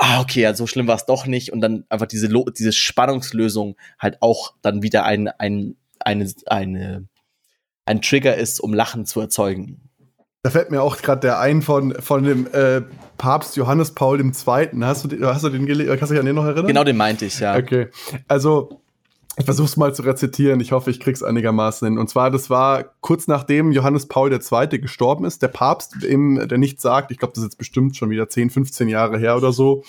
ah, 0.00 0.20
okay, 0.20 0.42
ja, 0.42 0.54
so 0.54 0.68
schlimm 0.68 0.86
war 0.86 0.94
es 0.94 1.06
doch 1.06 1.26
nicht. 1.26 1.52
Und 1.52 1.60
dann 1.60 1.84
einfach 1.88 2.06
diese, 2.06 2.28
diese 2.56 2.72
Spannungslösung 2.72 3.74
halt 3.98 4.22
auch 4.22 4.54
dann 4.62 4.80
wieder 4.80 5.04
ein, 5.04 5.26
ein, 5.26 5.74
eine, 5.98 6.32
eine, 6.46 7.07
ein 7.88 8.02
Trigger 8.02 8.36
ist, 8.36 8.60
um 8.60 8.74
Lachen 8.74 9.06
zu 9.06 9.20
erzeugen. 9.20 9.80
Da 10.42 10.50
fällt 10.50 10.70
mir 10.70 10.82
auch 10.82 10.96
gerade 10.98 11.20
der 11.20 11.40
ein 11.40 11.62
von, 11.62 11.94
von 12.00 12.22
dem 12.22 12.46
äh, 12.52 12.82
Papst 13.16 13.56
Johannes 13.56 13.92
Paul 13.92 14.20
II. 14.20 14.32
Hast 14.82 15.04
du, 15.04 15.26
hast 15.26 15.44
du 15.44 15.48
den 15.48 15.66
Kannst 15.66 16.10
du 16.10 16.14
dich 16.14 16.20
an 16.20 16.26
den 16.26 16.36
noch 16.36 16.44
erinnern? 16.44 16.66
Genau, 16.66 16.84
den 16.84 16.96
meinte 16.96 17.26
ich, 17.26 17.40
ja. 17.40 17.56
Okay. 17.56 17.88
Also, 18.28 18.80
ich 19.36 19.44
versuche 19.44 19.66
es 19.66 19.76
mal 19.76 19.94
zu 19.94 20.02
rezitieren. 20.02 20.60
Ich 20.60 20.72
hoffe, 20.72 20.90
ich 20.90 21.00
krieg's 21.00 21.22
einigermaßen 21.22 21.86
hin. 21.86 21.98
Und 21.98 22.08
zwar, 22.08 22.30
das 22.30 22.50
war 22.50 22.84
kurz 23.00 23.26
nachdem 23.26 23.72
Johannes 23.72 24.06
Paul 24.06 24.32
II. 24.32 24.78
gestorben 24.78 25.24
ist, 25.24 25.42
der 25.42 25.48
Papst, 25.48 26.02
eben, 26.04 26.48
der 26.48 26.58
nichts 26.58 26.82
sagt. 26.82 27.10
Ich 27.10 27.18
glaube, 27.18 27.32
das 27.34 27.42
ist 27.42 27.50
jetzt 27.50 27.58
bestimmt 27.58 27.96
schon 27.96 28.10
wieder 28.10 28.28
10, 28.28 28.50
15 28.50 28.88
Jahre 28.88 29.18
her 29.18 29.36
oder 29.36 29.52
so. 29.52 29.82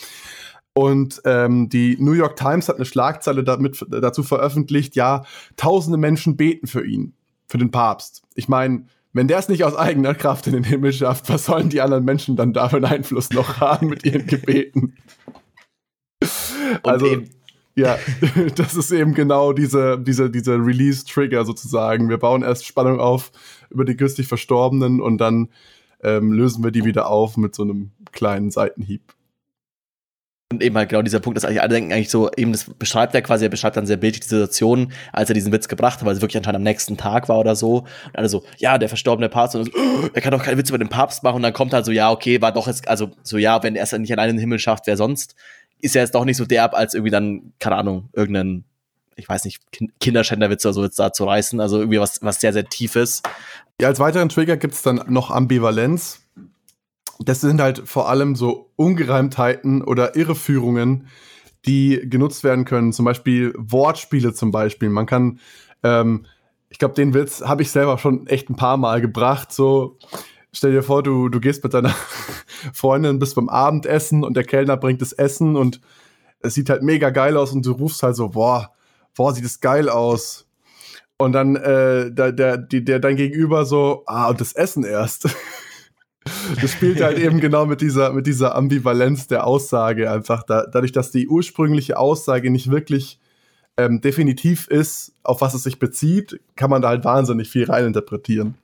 Und 0.74 1.22
ähm, 1.26 1.68
die 1.70 1.98
New 2.00 2.14
York 2.14 2.36
Times 2.36 2.70
hat 2.70 2.78
eine 2.78 2.86
Schlagzeile 2.86 3.44
damit, 3.44 3.86
dazu 3.90 4.24
veröffentlicht, 4.24 4.96
ja, 4.96 5.24
tausende 5.58 5.98
Menschen 5.98 6.38
beten 6.38 6.68
für 6.68 6.86
ihn, 6.86 7.14
für 7.50 7.58
den 7.58 7.72
Papst. 7.72 8.22
Ich 8.36 8.48
meine, 8.48 8.86
wenn 9.12 9.28
der 9.28 9.40
es 9.40 9.50
nicht 9.50 9.64
aus 9.64 9.76
eigener 9.76 10.14
Kraft 10.14 10.48
in 10.48 10.54
den 10.54 10.64
Himmel 10.64 10.94
schafft, 10.94 11.30
was 11.30 11.46
sollen 11.46 11.70
die 11.70 11.82
anderen 11.82 12.06
Menschen 12.06 12.36
dann 12.36 12.54
da 12.54 12.70
für 12.70 12.78
einen 12.78 12.86
Einfluss 12.86 13.32
noch 13.32 13.60
haben 13.60 13.88
mit 13.88 14.06
ihren 14.06 14.28
Gebeten? 14.28 14.96
Also, 16.84 17.24
ja, 17.76 17.98
das 18.56 18.76
ist 18.76 18.92
eben 18.92 19.16
genau 19.16 19.52
diese, 19.52 20.00
diese, 20.00 20.30
diese 20.30 20.54
Release-Trigger 20.56 21.44
sozusagen. 21.44 22.08
Wir 22.08 22.18
bauen 22.18 22.44
erst 22.44 22.66
Spannung 22.66 23.00
auf 23.00 23.32
über 23.72 23.84
die 23.84 23.98
günstig 23.98 24.28
Verstorbenen 24.28 25.02
und 25.02 25.18
dann 25.18 25.50
ähm, 26.04 26.32
lösen 26.32 26.64
wir 26.64 26.72
die 26.72 26.86
wieder 26.86 27.08
auf 27.08 27.36
mit 27.36 27.56
so 27.56 27.64
einem 27.64 27.92
kleinen 28.12 28.52
Seitenhieb. 28.52 29.02
Und 30.52 30.64
eben 30.64 30.76
halt 30.76 30.90
genau 30.90 31.04
dieser 31.04 31.20
Punkt, 31.20 31.38
dass 31.38 31.46
eigentlich 31.46 31.62
alle 31.62 31.76
denken 31.76 31.94
eigentlich 31.94 32.10
so, 32.10 32.32
eben 32.36 32.52
das 32.52 32.64
beschreibt 32.64 33.14
er 33.14 33.22
quasi, 33.22 33.46
er 33.46 33.50
beschreibt 33.50 33.78
dann 33.78 33.86
sehr 33.86 33.98
bildlich 33.98 34.22
die 34.22 34.30
Situation, 34.30 34.92
als 35.14 35.30
er 35.30 35.36
diesen 35.36 35.52
Witz 35.52 35.68
gebracht 35.68 36.00
hat, 36.00 36.06
weil 36.08 36.16
es 36.16 36.22
wirklich 36.22 36.38
anscheinend 36.38 36.56
am 36.56 36.64
nächsten 36.64 36.98
Tag 36.98 37.30
war 37.30 37.38
oder 37.38 37.56
so. 37.56 37.86
Und 38.08 38.16
alle 38.16 38.30
so, 38.30 38.44
ja, 38.58 38.80
der 38.80 38.90
verstorbene 38.90 39.30
Papst, 39.30 39.56
und 39.56 39.66
so, 39.66 39.72
oh, 39.76 40.10
er 40.14 40.22
kann 40.22 40.32
doch 40.32 40.44
keinen 40.44 40.58
Witz 40.58 40.70
über 40.70 40.80
den 40.80 40.90
Papst 40.90 41.22
machen. 41.22 41.36
Und 41.36 41.44
dann 41.44 41.54
kommt 41.54 41.72
halt 41.72 41.86
so, 41.86 41.92
ja, 41.92 42.10
okay, 42.10 42.42
war 42.42 42.52
doch 42.52 42.66
jetzt, 42.66 42.88
also 42.88 43.12
so, 43.22 43.38
ja, 43.38 43.62
wenn 43.62 43.76
er 43.76 43.84
es 43.84 43.92
nicht 43.92 44.12
alleine 44.12 44.32
in 44.32 44.38
den 44.38 44.42
Himmel 44.42 44.58
schafft, 44.58 44.88
wer 44.88 44.98
sonst? 44.98 45.36
Ist 45.82 45.96
er 45.96 46.02
jetzt 46.02 46.16
doch 46.16 46.26
nicht 46.26 46.38
so 46.38 46.46
derb, 46.46 46.74
als 46.74 46.96
irgendwie 46.96 47.12
dann, 47.12 47.54
keine 47.60 47.76
Ahnung, 47.76 48.10
irgendeinen, 48.14 48.66
ich 49.16 49.30
weiß 49.30 49.46
nicht, 49.46 49.62
Kinderschänderwitz 50.00 50.66
oder 50.66 50.74
so 50.74 50.84
jetzt 50.84 50.98
da 50.98 51.14
zu 51.14 51.26
reißen. 51.26 51.60
Also 51.60 51.78
irgendwie 51.78 52.00
was, 52.00 52.24
was 52.24 52.42
sehr, 52.42 52.54
sehr 52.54 52.66
tiefes. 52.66 53.22
Ja, 53.80 53.90
als 53.90 54.00
weiteren 54.00 54.30
Trigger 54.30 54.58
gibt's 54.58 54.82
dann 54.82 55.04
noch 55.10 55.30
Ambivalenz 55.30 56.22
das 57.20 57.42
sind 57.42 57.62
halt 57.62 57.88
vor 57.88 58.10
allem 58.10 58.36
so 58.36 58.72
Ungereimtheiten 58.76 59.84
oder 59.84 60.16
Irreführungen, 60.16 61.08
die 61.66 62.02
genutzt 62.10 62.44
werden 62.44 62.66
können. 62.66 62.94
Zum 62.94 63.06
Beispiel 63.06 63.54
Wortspiele 63.58 64.34
zum 64.34 64.52
Beispiel. 64.52 64.90
Man 64.90 65.06
kann, 65.06 65.40
ähm, 65.84 66.26
ich 66.70 66.80
glaube, 66.80 66.96
den 66.96 67.14
Witz 67.14 67.42
habe 67.42 67.62
ich 67.62 67.72
selber 67.72 67.98
schon 67.98 68.28
echt 68.28 68.50
ein 68.50 68.56
paar 68.56 68.78
Mal 68.78 69.02
gebracht. 69.02 69.52
So, 69.52 69.98
stell 70.54 70.72
dir 70.72 70.84
vor, 70.84 71.04
du, 71.04 71.28
du 71.28 71.40
gehst 71.42 71.64
mit 71.64 71.74
deiner 71.74 71.94
Freundin 72.74 73.20
bis 73.20 73.36
beim 73.36 73.50
Abendessen 73.50 74.24
und 74.24 74.36
der 74.36 74.46
Kellner 74.46 74.78
bringt 74.78 75.02
das 75.02 75.12
Essen 75.12 75.58
und 75.58 75.82
es 76.42 76.54
sieht 76.54 76.70
halt 76.70 76.84
mega 76.84 77.10
geil 77.10 77.36
aus 77.36 77.52
und 77.52 77.66
du 77.66 77.74
rufst 77.74 78.02
halt 78.02 78.16
so, 78.16 78.30
boah, 78.30 78.72
boah, 79.14 79.34
sieht 79.34 79.44
es 79.44 79.60
geil 79.60 79.90
aus. 79.90 80.48
Und 81.18 81.34
dann 81.34 81.58
äh, 81.58 82.12
der, 82.14 82.32
der, 82.32 82.58
der 82.58 83.00
dein 83.00 83.18
Gegenüber 83.18 83.66
so, 83.66 84.04
ah, 84.06 84.30
und 84.30 84.40
das 84.40 84.54
Essen 84.54 84.86
erst. 84.86 85.28
das 86.62 86.72
spielt 86.72 87.02
halt 87.02 87.18
eben 87.18 87.40
genau 87.40 87.66
mit 87.66 87.82
dieser, 87.82 88.12
mit 88.14 88.28
dieser 88.28 88.56
Ambivalenz 88.56 89.28
der 89.28 89.48
Aussage 89.48 90.12
einfach. 90.12 90.44
Da, 90.44 90.66
dadurch, 90.66 90.92
dass 90.92 91.12
die 91.12 91.28
ursprüngliche 91.28 91.98
Aussage 91.98 92.52
nicht 92.52 92.70
wirklich 92.70 93.20
ähm, 93.78 94.02
definitiv 94.02 94.68
ist, 94.68 95.14
auf 95.24 95.42
was 95.42 95.54
es 95.54 95.64
sich 95.64 95.80
bezieht, 95.80 96.40
kann 96.56 96.70
man 96.70 96.82
da 96.82 96.90
halt 96.90 97.06
wahnsinnig 97.06 97.50
viel 97.50 97.66
reininterpretieren. 97.66 98.56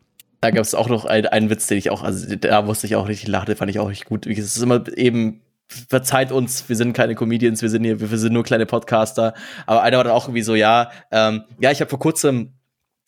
Da 0.41 0.52
gab 0.52 0.63
es 0.63 0.76
auch 0.76 0.89
noch 0.89 1.06
einen, 1.06 1.28
einen 1.28 1.50
Witz, 1.50 1.68
den 1.68 1.78
ich 1.78 1.89
auch, 1.89 2.04
also 2.04 2.36
da 2.36 2.62
musste 2.62 2.86
ich 2.88 2.96
auch 2.96 3.08
richtig 3.08 3.30
lachen, 3.30 3.56
fand 3.56 3.72
ich 3.72 3.80
auch 3.80 3.89
richtig 3.89 4.08
gut. 4.08 4.28
Es 4.28 4.56
ist 4.56 4.62
immer 4.62 4.84
eben 4.96 5.41
verzeiht 5.68 6.32
uns, 6.32 6.70
wir 6.70 6.76
sind 6.76 6.94
keine 6.94 7.15
Comedians, 7.15 7.62
wir 7.62 7.70
sind 7.70 7.84
hier, 7.84 8.00
wir 8.00 8.18
sind 8.18 8.34
nur 8.34 8.44
kleine 8.44 8.65
Podcaster. 8.65 9.34
Aber 9.65 9.82
einer 9.82 9.98
war 9.98 10.04
dann 10.04 10.13
auch 10.13 10.26
irgendwie 10.26 10.44
so, 10.44 10.56
ja, 10.56 10.91
ähm, 11.12 11.44
ja, 11.60 11.72
ich 11.72 11.82
habe 11.82 11.89
vor 11.89 12.00
kurzem, 12.00 12.54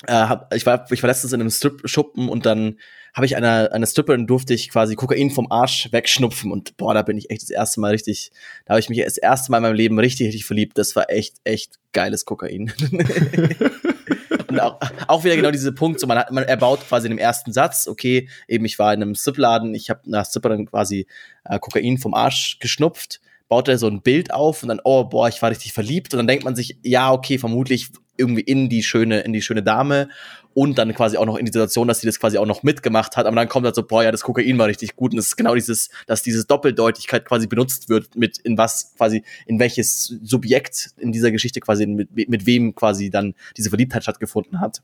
äh, 0.06 0.14
hab, 0.14 0.54
ich 0.54 0.66
war, 0.66 0.86
ich 0.92 1.02
war 1.02 1.08
letztens 1.08 1.34
in 1.34 1.42
einem 1.42 1.50
Strip-Schuppen 1.50 2.30
und 2.30 2.46
dann 2.46 2.78
habe 3.18 3.26
ich 3.26 3.36
einer 3.36 3.72
eine 3.72 3.88
Stripperin 3.88 4.28
durfte 4.28 4.54
ich 4.54 4.70
quasi 4.70 4.96
Kokain 4.96 5.32
vom 5.32 5.52
Arsch 5.52 5.92
wegschnupfen 5.92 6.52
und 6.52 6.78
boah, 6.78 6.94
da 6.94 7.02
bin 7.02 7.18
ich 7.18 7.32
echt 7.32 7.42
das 7.42 7.50
erste 7.50 7.80
Mal 7.80 7.92
richtig, 7.92 8.32
da 8.66 8.74
habe 8.74 8.80
ich 8.80 8.90
mich 8.90 9.04
das 9.04 9.18
erste 9.18 9.52
Mal 9.52 9.58
in 9.58 9.64
meinem 9.64 9.76
Leben 9.76 9.98
richtig, 9.98 10.28
richtig 10.28 10.46
verliebt. 10.46 10.78
Das 10.78 10.96
war 10.96 11.10
echt, 11.10 11.38
echt 11.44 11.80
geiles 11.94 12.26
Kokain. 12.26 12.72
und 14.48 14.60
auch, 14.60 14.80
auch 15.08 15.24
wieder 15.24 15.36
genau 15.36 15.50
dieser 15.50 15.72
Punkt, 15.72 16.00
so 16.00 16.06
man, 16.06 16.20
hat, 16.20 16.32
man 16.32 16.44
erbaut 16.44 16.88
quasi 16.88 17.08
in 17.08 17.14
dem 17.14 17.18
ersten 17.18 17.52
Satz, 17.52 17.88
okay, 17.88 18.30
eben 18.48 18.66
ich 18.66 18.78
war 18.78 18.94
in 18.94 19.02
einem 19.02 19.16
Stripladen, 19.16 19.74
ich 19.74 19.90
habe 19.90 20.02
einer 20.06 20.24
Stripperin 20.24 20.68
quasi 20.68 21.08
äh, 21.44 21.58
Kokain 21.58 21.98
vom 21.98 22.14
Arsch 22.14 22.60
geschnupft 22.60 23.20
baut 23.50 23.68
er 23.68 23.78
so 23.78 23.88
ein 23.88 24.02
Bild 24.02 24.34
auf 24.34 24.64
und 24.64 24.70
dann, 24.70 24.82
oh, 24.84 25.06
boah, 25.06 25.28
ich 25.28 25.42
war 25.42 25.50
richtig 25.50 25.74
verliebt. 25.74 26.14
Und 26.14 26.18
dann 26.18 26.28
denkt 26.28 26.44
man 26.44 26.56
sich, 26.56 26.78
ja, 26.84 27.12
okay, 27.12 27.38
vermutlich 27.38 27.90
irgendwie 28.18 28.42
in 28.42 28.70
die 28.70 28.84
schöne, 28.84 29.22
in 29.22 29.32
die 29.32 29.42
schöne 29.42 29.64
Dame 29.64 30.10
und 30.54 30.78
dann 30.80 30.94
quasi 30.94 31.18
auch 31.18 31.26
noch 31.26 31.38
in 31.38 31.46
die 31.46 31.52
Situation, 31.52 31.88
dass 31.88 32.02
sie 32.02 32.08
das 32.08 32.20
quasi 32.20 32.38
auch 32.38 32.46
noch 32.46 32.64
mitgemacht 32.64 33.16
hat. 33.16 33.28
Aber 33.28 33.36
dann 33.36 33.48
kommt 33.48 33.66
halt 33.66 33.76
so, 33.76 33.84
boah, 33.84 34.04
ja, 34.04 34.12
das 34.12 34.22
Kokain 34.22 34.58
war 34.58 34.68
richtig 34.68 34.96
gut. 34.96 35.14
Und 35.14 35.20
es 35.20 35.28
ist 35.28 35.38
genau 35.38 35.54
dieses, 35.54 35.90
dass 36.08 36.24
dieses 36.24 36.48
Doppeldeutigkeit 36.48 37.26
quasi 37.26 37.48
benutzt 37.48 37.90
wird, 37.90 38.16
mit 38.16 38.40
in 38.40 38.58
was 38.58 38.94
quasi, 38.98 39.24
in 39.46 39.60
welches 39.60 40.16
Subjekt 40.24 40.96
in 40.98 41.12
dieser 41.12 41.32
Geschichte 41.32 41.60
quasi, 41.60 41.86
mit, 41.86 42.10
mit 42.28 42.46
wem 42.46 42.74
quasi 42.74 43.10
dann 43.12 43.36
diese 43.56 43.70
Verliebtheit 43.70 44.04
stattgefunden 44.04 44.60
hat. 44.60 44.82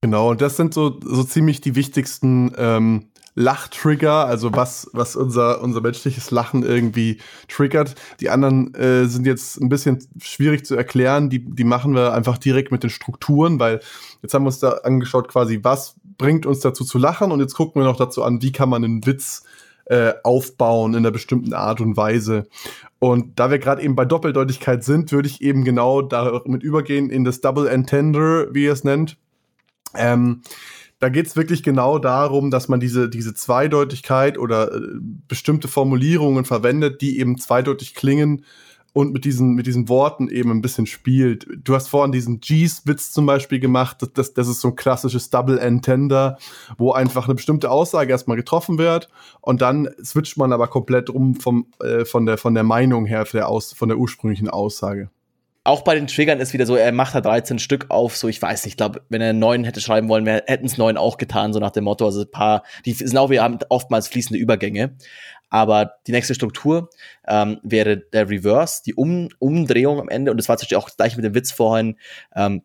Genau, 0.00 0.30
und 0.30 0.40
das 0.40 0.56
sind 0.56 0.72
so, 0.72 1.00
so 1.04 1.24
ziemlich 1.24 1.60
die 1.60 1.74
wichtigsten 1.74 2.52
ähm, 2.56 3.08
Lachtrigger, 3.38 4.26
also 4.26 4.52
was, 4.52 4.90
was 4.92 5.14
unser, 5.14 5.62
unser 5.62 5.80
menschliches 5.80 6.32
Lachen 6.32 6.64
irgendwie 6.64 7.18
triggert. 7.46 7.94
Die 8.20 8.30
anderen 8.30 8.74
äh, 8.74 9.06
sind 9.06 9.26
jetzt 9.26 9.60
ein 9.60 9.68
bisschen 9.68 10.04
schwierig 10.20 10.66
zu 10.66 10.74
erklären. 10.74 11.30
Die, 11.30 11.38
die 11.38 11.62
machen 11.62 11.94
wir 11.94 12.14
einfach 12.14 12.36
direkt 12.36 12.72
mit 12.72 12.82
den 12.82 12.90
Strukturen, 12.90 13.60
weil 13.60 13.78
jetzt 14.22 14.34
haben 14.34 14.42
wir 14.42 14.48
uns 14.48 14.58
da 14.58 14.70
angeschaut, 14.82 15.28
quasi, 15.28 15.60
was 15.62 15.94
bringt 16.02 16.46
uns 16.46 16.58
dazu 16.58 16.84
zu 16.84 16.98
lachen 16.98 17.30
und 17.30 17.38
jetzt 17.38 17.54
gucken 17.54 17.80
wir 17.80 17.86
noch 17.86 17.96
dazu 17.96 18.24
an, 18.24 18.42
wie 18.42 18.50
kann 18.50 18.68
man 18.68 18.82
einen 18.82 19.06
Witz 19.06 19.44
äh, 19.84 20.14
aufbauen 20.24 20.94
in 20.94 20.98
einer 20.98 21.12
bestimmten 21.12 21.54
Art 21.54 21.80
und 21.80 21.96
Weise. 21.96 22.48
Und 22.98 23.38
da 23.38 23.52
wir 23.52 23.60
gerade 23.60 23.82
eben 23.82 23.94
bei 23.94 24.04
Doppeldeutigkeit 24.04 24.82
sind, 24.82 25.12
würde 25.12 25.28
ich 25.28 25.42
eben 25.42 25.62
genau 25.62 26.02
damit 26.02 26.64
übergehen 26.64 27.08
in 27.08 27.22
das 27.22 27.40
Double 27.40 27.68
Entender, 27.68 28.52
wie 28.52 28.64
ihr 28.64 28.72
es 28.72 28.82
nennt. 28.82 29.16
Ähm, 29.94 30.42
da 31.00 31.08
geht 31.08 31.26
es 31.26 31.36
wirklich 31.36 31.62
genau 31.62 31.98
darum, 31.98 32.50
dass 32.50 32.68
man 32.68 32.80
diese, 32.80 33.08
diese 33.08 33.34
Zweideutigkeit 33.34 34.38
oder 34.38 34.74
äh, 34.74 34.80
bestimmte 35.00 35.68
Formulierungen 35.68 36.44
verwendet, 36.44 37.00
die 37.00 37.18
eben 37.20 37.38
zweideutig 37.38 37.94
klingen 37.94 38.44
und 38.94 39.12
mit 39.12 39.24
diesen, 39.24 39.54
mit 39.54 39.66
diesen 39.66 39.88
Worten 39.88 40.28
eben 40.28 40.50
ein 40.50 40.60
bisschen 40.60 40.86
spielt. 40.86 41.46
Du 41.62 41.74
hast 41.74 41.88
vorhin 41.88 42.10
diesen 42.10 42.40
G's-Witz 42.40 43.12
zum 43.12 43.26
Beispiel 43.26 43.60
gemacht. 43.60 43.98
Das, 44.00 44.12
das, 44.12 44.34
das 44.34 44.48
ist 44.48 44.60
so 44.60 44.68
ein 44.68 44.76
klassisches 44.76 45.30
Double 45.30 45.58
Entender, 45.58 46.36
wo 46.78 46.92
einfach 46.92 47.26
eine 47.26 47.36
bestimmte 47.36 47.70
Aussage 47.70 48.10
erstmal 48.10 48.36
getroffen 48.36 48.78
wird 48.78 49.08
und 49.40 49.60
dann 49.62 49.88
switcht 50.02 50.36
man 50.36 50.52
aber 50.52 50.66
komplett 50.66 51.10
um 51.10 51.36
vom, 51.36 51.66
äh, 51.80 52.04
von, 52.04 52.26
der, 52.26 52.38
von 52.38 52.54
der 52.54 52.64
Meinung 52.64 53.06
her, 53.06 53.24
der 53.32 53.48
Aus, 53.48 53.72
von 53.72 53.88
der 53.88 53.98
ursprünglichen 53.98 54.48
Aussage 54.48 55.10
auch 55.68 55.82
bei 55.82 55.94
den 55.94 56.06
Triggern 56.06 56.40
ist 56.40 56.52
wieder 56.52 56.66
so, 56.66 56.76
er 56.76 56.92
macht 56.92 57.14
da 57.14 57.20
13 57.20 57.58
Stück 57.58 57.86
auf, 57.90 58.16
so 58.16 58.26
ich 58.26 58.40
weiß 58.40 58.64
nicht, 58.64 58.72
ich 58.72 58.76
glaube, 58.76 59.02
wenn 59.10 59.20
er 59.20 59.34
neun 59.34 59.64
hätte 59.64 59.80
schreiben 59.80 60.08
wollen, 60.08 60.26
hätten 60.26 60.66
es 60.66 60.78
neun 60.78 60.96
auch 60.96 61.18
getan, 61.18 61.52
so 61.52 61.60
nach 61.60 61.70
dem 61.70 61.84
Motto. 61.84 62.06
Also 62.06 62.22
ein 62.22 62.30
paar, 62.30 62.62
die 62.86 62.92
sind 62.94 63.16
auch, 63.16 63.30
wir 63.30 63.42
haben 63.42 63.58
oftmals 63.68 64.08
fließende 64.08 64.40
Übergänge. 64.40 64.96
Aber 65.50 65.94
die 66.06 66.12
nächste 66.12 66.34
Struktur 66.34 66.90
ähm, 67.26 67.58
wäre 67.62 67.98
der 67.98 68.28
Reverse, 68.28 68.82
die 68.84 68.94
um 68.94 69.28
Umdrehung 69.38 70.00
am 70.00 70.08
Ende. 70.08 70.30
Und 70.30 70.38
das 70.38 70.48
war 70.48 70.58
zum 70.58 70.76
auch 70.76 70.90
gleich 70.96 71.16
mit 71.16 71.24
dem 71.24 71.34
Witz 71.34 71.52
vorhin, 71.52 71.96
ähm, 72.34 72.62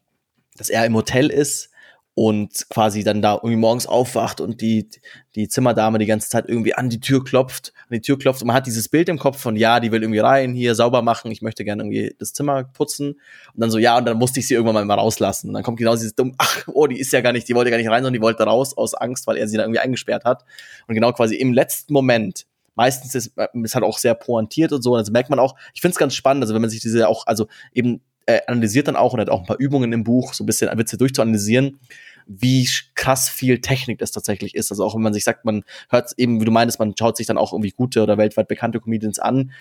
dass 0.57 0.69
er 0.69 0.85
im 0.85 0.95
Hotel 0.95 1.29
ist 1.29 1.72
und 2.15 2.69
quasi 2.69 3.03
dann 3.03 3.23
da 3.23 3.33
irgendwie 3.35 3.55
morgens 3.55 3.87
aufwacht 3.87 4.39
und 4.39 4.61
die, 4.61 4.87
die 5.35 5.47
Zimmerdame 5.47 5.97
die 5.97 6.05
ganze 6.05 6.29
Zeit 6.29 6.47
irgendwie 6.47 6.75
an 6.75 6.89
die 6.89 6.99
Tür 6.99 7.23
klopft, 7.23 7.73
an 7.89 7.95
die 7.95 8.01
Tür 8.01 8.19
klopft. 8.19 8.41
Und 8.41 8.47
man 8.47 8.55
hat 8.55 8.67
dieses 8.67 8.87
Bild 8.87 9.09
im 9.09 9.17
Kopf 9.17 9.39
von, 9.39 9.55
ja, 9.55 9.79
die 9.79 9.91
will 9.91 10.03
irgendwie 10.03 10.19
rein, 10.19 10.53
hier 10.53 10.75
sauber 10.75 11.01
machen, 11.01 11.31
ich 11.31 11.41
möchte 11.41 11.65
gerne 11.65 11.81
irgendwie 11.81 12.15
das 12.19 12.33
Zimmer 12.33 12.65
putzen. 12.65 13.13
Und 13.13 13.61
dann 13.61 13.71
so, 13.71 13.79
ja, 13.79 13.97
und 13.97 14.05
dann 14.05 14.17
musste 14.17 14.39
ich 14.39 14.47
sie 14.47 14.53
irgendwann 14.53 14.85
mal 14.85 14.93
rauslassen. 14.93 15.47
Und 15.47 15.55
dann 15.55 15.63
kommt 15.63 15.79
genau 15.79 15.95
dieses 15.95 16.13
dumm, 16.13 16.35
ach, 16.37 16.67
oh, 16.67 16.85
die 16.85 16.99
ist 16.99 17.11
ja 17.13 17.21
gar 17.21 17.31
nicht, 17.31 17.49
die 17.49 17.55
wollte 17.55 17.71
gar 17.71 17.77
nicht 17.77 17.89
rein, 17.89 18.03
sondern 18.03 18.13
die 18.13 18.21
wollte 18.21 18.43
raus 18.43 18.77
aus 18.77 18.93
Angst, 18.93 19.25
weil 19.25 19.37
er 19.37 19.47
sie 19.47 19.57
da 19.57 19.63
irgendwie 19.63 19.79
eingesperrt 19.79 20.23
hat. 20.23 20.45
Und 20.87 20.93
genau 20.93 21.13
quasi 21.13 21.35
im 21.35 21.51
letzten 21.51 21.93
Moment 21.93 22.45
meistens 22.75 23.15
ist 23.15 23.33
es 23.35 23.75
halt 23.75 23.83
auch 23.83 23.97
sehr 23.97 24.13
pointiert 24.15 24.71
und 24.71 24.81
so. 24.81 24.93
Und 24.93 24.99
das 24.99 25.11
merkt 25.11 25.29
man 25.29 25.39
auch, 25.39 25.55
ich 25.73 25.81
finde 25.81 25.93
es 25.93 25.99
ganz 25.99 26.13
spannend, 26.15 26.43
also 26.43 26.53
wenn 26.53 26.61
man 26.61 26.69
sich 26.69 26.81
diese 26.81 27.07
auch, 27.07 27.25
also 27.27 27.47
eben 27.73 28.01
äh, 28.25 28.41
analysiert 28.47 28.87
dann 28.87 28.95
auch 28.95 29.13
und 29.13 29.19
hat 29.19 29.29
auch 29.29 29.41
ein 29.41 29.45
paar 29.45 29.59
Übungen 29.59 29.93
im 29.93 30.03
Buch, 30.03 30.33
so 30.33 30.43
ein 30.43 30.47
bisschen 30.47 30.75
Witze 30.77 30.97
durchzuanalysieren, 30.97 31.79
wie 32.25 32.67
krass 32.95 33.29
viel 33.29 33.59
Technik 33.61 33.99
das 33.99 34.11
tatsächlich 34.11 34.55
ist. 34.55 34.71
Also 34.71 34.85
auch 34.85 34.95
wenn 34.95 35.01
man 35.01 35.13
sich 35.13 35.23
sagt, 35.23 35.45
man 35.45 35.63
hört 35.89 36.13
eben, 36.17 36.39
wie 36.39 36.45
du 36.45 36.51
meinst, 36.51 36.79
man 36.79 36.95
schaut 36.97 37.17
sich 37.17 37.27
dann 37.27 37.37
auch 37.37 37.53
irgendwie 37.53 37.71
gute 37.71 38.01
oder 38.01 38.17
weltweit 38.17 38.47
bekannte 38.47 38.79
Comedians 38.79 39.19
an. 39.19 39.51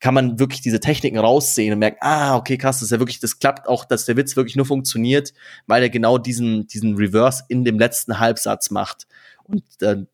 kann 0.00 0.14
man 0.14 0.38
wirklich 0.38 0.60
diese 0.60 0.80
Techniken 0.80 1.18
raussehen 1.18 1.72
und 1.72 1.78
merkt, 1.78 2.02
ah, 2.02 2.36
okay, 2.36 2.58
krass, 2.58 2.76
das 2.76 2.84
ist 2.84 2.90
ja 2.90 2.98
wirklich, 2.98 3.20
das 3.20 3.38
klappt 3.38 3.68
auch, 3.68 3.84
dass 3.84 4.04
der 4.04 4.16
Witz 4.16 4.36
wirklich 4.36 4.56
nur 4.56 4.66
funktioniert, 4.66 5.32
weil 5.66 5.82
er 5.82 5.90
genau 5.90 6.18
diesen, 6.18 6.66
diesen 6.66 6.96
Reverse 6.96 7.44
in 7.48 7.64
dem 7.64 7.78
letzten 7.78 8.18
Halbsatz 8.20 8.70
macht. 8.70 9.06
Und 9.44 9.64
dann 9.78 10.08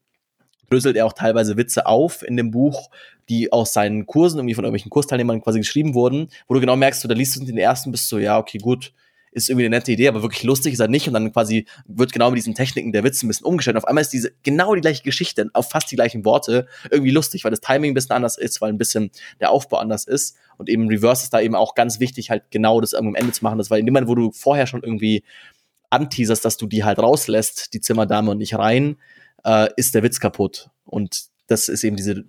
dröselt 0.70 0.96
er 0.96 1.06
auch 1.06 1.12
teilweise 1.12 1.56
Witze 1.56 1.86
auf 1.86 2.22
in 2.22 2.36
dem 2.36 2.50
Buch, 2.50 2.90
die 3.28 3.52
aus 3.52 3.72
seinen 3.72 4.06
Kursen 4.06 4.38
irgendwie 4.38 4.54
von 4.54 4.64
irgendwelchen 4.64 4.90
Kursteilnehmern 4.90 5.40
quasi 5.42 5.58
geschrieben 5.58 5.94
wurden, 5.94 6.28
wo 6.48 6.54
du 6.54 6.60
genau 6.60 6.76
merkst, 6.76 7.00
so, 7.00 7.08
da 7.08 7.14
liest 7.14 7.36
du 7.36 7.44
den 7.44 7.58
ersten, 7.58 7.92
bist 7.92 8.10
du, 8.10 8.18
ja, 8.18 8.38
okay, 8.38 8.58
gut, 8.58 8.92
ist 9.32 9.48
irgendwie 9.48 9.66
eine 9.66 9.76
nette 9.76 9.92
Idee, 9.92 10.08
aber 10.08 10.22
wirklich 10.22 10.42
lustig 10.42 10.72
ist 10.72 10.80
er 10.80 10.88
nicht. 10.88 11.06
Und 11.06 11.14
dann 11.14 11.32
quasi 11.32 11.66
wird 11.86 12.12
genau 12.12 12.30
mit 12.30 12.38
diesen 12.38 12.54
Techniken 12.54 12.92
der 12.92 13.04
Witze 13.04 13.26
ein 13.26 13.28
bisschen 13.28 13.46
umgestellt. 13.46 13.76
Und 13.76 13.82
auf 13.82 13.88
einmal 13.88 14.02
ist 14.02 14.12
diese 14.12 14.32
genau 14.42 14.74
die 14.74 14.80
gleiche 14.80 15.02
Geschichte 15.02 15.48
auf 15.52 15.70
fast 15.70 15.90
die 15.90 15.96
gleichen 15.96 16.24
Worte 16.24 16.66
irgendwie 16.90 17.12
lustig, 17.12 17.44
weil 17.44 17.50
das 17.50 17.60
Timing 17.60 17.92
ein 17.92 17.94
bisschen 17.94 18.16
anders 18.16 18.36
ist, 18.36 18.60
weil 18.60 18.70
ein 18.70 18.78
bisschen 18.78 19.10
der 19.38 19.50
Aufbau 19.50 19.78
anders 19.78 20.04
ist. 20.04 20.36
Und 20.56 20.68
eben 20.68 20.88
Reverse 20.88 21.24
ist 21.24 21.32
da 21.32 21.40
eben 21.40 21.54
auch 21.54 21.74
ganz 21.74 22.00
wichtig, 22.00 22.30
halt 22.30 22.44
genau 22.50 22.80
das 22.80 22.94
am 22.94 23.14
Ende 23.14 23.32
zu 23.32 23.44
machen. 23.44 23.58
Das 23.58 23.70
war 23.70 23.78
in 23.78 23.86
dem 23.86 23.92
Moment, 23.92 24.08
wo 24.08 24.14
du 24.14 24.32
vorher 24.32 24.66
schon 24.66 24.82
irgendwie 24.82 25.22
anteaserst, 25.90 26.44
dass 26.44 26.56
du 26.56 26.66
die 26.66 26.84
halt 26.84 26.98
rauslässt, 26.98 27.72
die 27.74 27.80
Zimmerdame 27.80 28.30
und 28.32 28.38
nicht 28.38 28.56
rein, 28.56 28.96
äh, 29.44 29.68
ist 29.76 29.94
der 29.94 30.02
Witz 30.02 30.20
kaputt. 30.20 30.70
Und 30.84 31.24
das 31.46 31.68
ist 31.68 31.84
eben 31.84 31.96
diese 31.96 32.24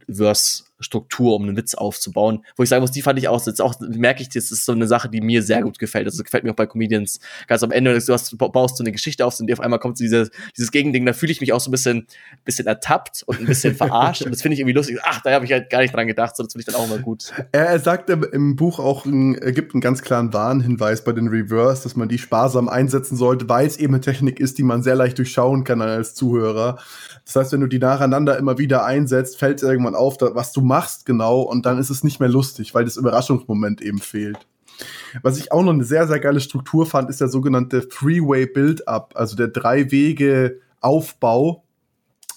Verse-Struktur, 0.81 1.35
um 1.35 1.43
einen 1.43 1.55
Witz 1.55 1.75
aufzubauen. 1.75 2.43
Wo 2.55 2.63
ich 2.63 2.69
sagen 2.69 2.81
muss, 2.81 2.91
die 2.91 3.01
fand 3.01 3.19
ich 3.19 3.27
auch, 3.27 3.45
jetzt 3.45 3.61
auch 3.61 3.75
merke 3.79 4.21
ich, 4.21 4.29
das 4.29 4.51
ist 4.51 4.65
so 4.65 4.71
eine 4.71 4.87
Sache, 4.87 5.09
die 5.09 5.21
mir 5.21 5.43
sehr 5.43 5.61
gut 5.61 5.79
gefällt. 5.79 6.05
Also 6.05 6.17
das 6.17 6.25
gefällt 6.25 6.43
mir 6.43 6.51
auch 6.51 6.55
bei 6.55 6.65
Comedians. 6.65 7.19
Ganz 7.47 7.63
am 7.63 7.71
Ende, 7.71 7.97
du, 7.97 8.13
hast, 8.13 8.37
baust 8.37 8.77
so 8.77 8.83
eine 8.83 8.91
Geschichte 8.91 9.25
auf 9.25 9.39
und 9.39 9.51
auf 9.51 9.59
einmal 9.59 9.79
kommt 9.79 9.97
so 9.97 10.03
diese, 10.03 10.29
dieses 10.57 10.71
Gegending, 10.71 11.05
da 11.05 11.13
fühle 11.13 11.31
ich 11.31 11.41
mich 11.41 11.53
auch 11.53 11.59
so 11.59 11.69
ein 11.69 11.71
bisschen, 11.71 12.07
bisschen 12.43 12.67
ertappt 12.67 13.23
und 13.25 13.39
ein 13.39 13.45
bisschen 13.45 13.75
verarscht. 13.75 14.23
und 14.23 14.31
das 14.31 14.41
finde 14.41 14.53
ich 14.53 14.59
irgendwie 14.59 14.75
lustig. 14.75 14.99
Ach, 15.03 15.21
da 15.21 15.31
habe 15.31 15.45
ich 15.45 15.51
halt 15.51 15.69
gar 15.69 15.79
nicht 15.79 15.93
dran 15.93 16.07
gedacht, 16.07 16.35
so 16.35 16.43
das 16.43 16.53
finde 16.53 16.65
ich 16.67 16.73
dann 16.73 16.75
auch 16.75 16.87
immer 16.87 17.01
gut. 17.01 17.33
Er, 17.51 17.67
er 17.67 17.79
sagt 17.79 18.09
im 18.09 18.55
Buch 18.55 18.79
auch, 18.79 19.05
er 19.05 19.51
gibt 19.51 19.73
einen 19.73 19.81
ganz 19.81 20.01
klaren 20.01 20.33
Warnhinweis 20.33 21.03
bei 21.03 21.13
den 21.13 21.27
Reverse, 21.27 21.83
dass 21.83 21.95
man 21.95 22.09
die 22.09 22.17
sparsam 22.17 22.69
einsetzen 22.69 23.15
sollte, 23.15 23.47
weil 23.49 23.67
es 23.67 23.77
eben 23.77 23.93
eine 23.93 24.01
Technik 24.01 24.39
ist, 24.39 24.57
die 24.57 24.63
man 24.63 24.83
sehr 24.83 24.95
leicht 24.95 25.17
durchschauen 25.17 25.63
kann 25.63 25.81
als 25.81 26.15
Zuhörer. 26.15 26.77
Das 27.25 27.35
heißt, 27.35 27.53
wenn 27.53 27.61
du 27.61 27.67
die 27.67 27.79
nacheinander 27.79 28.37
immer 28.37 28.57
wieder 28.57 28.85
einsetzt, 28.85 29.37
fällt 29.37 29.61
irgendwann 29.61 29.95
auf, 29.95 30.17
was 30.19 30.51
du 30.51 30.61
machst 30.71 31.05
genau 31.05 31.41
und 31.41 31.65
dann 31.65 31.77
ist 31.77 31.89
es 31.89 32.05
nicht 32.05 32.21
mehr 32.21 32.29
lustig, 32.29 32.73
weil 32.73 32.85
das 32.85 32.95
Überraschungsmoment 32.95 33.81
eben 33.81 33.99
fehlt. 33.99 34.47
Was 35.21 35.37
ich 35.37 35.51
auch 35.51 35.63
noch 35.63 35.73
eine 35.73 35.83
sehr, 35.83 36.07
sehr 36.07 36.21
geile 36.21 36.39
Struktur 36.39 36.85
fand, 36.85 37.09
ist 37.09 37.19
der 37.19 37.27
sogenannte 37.27 37.89
Three-Way 37.89 38.45
Build-Up, 38.47 39.11
also 39.15 39.35
der 39.35 39.49
Drei-Wege-Aufbau, 39.49 41.65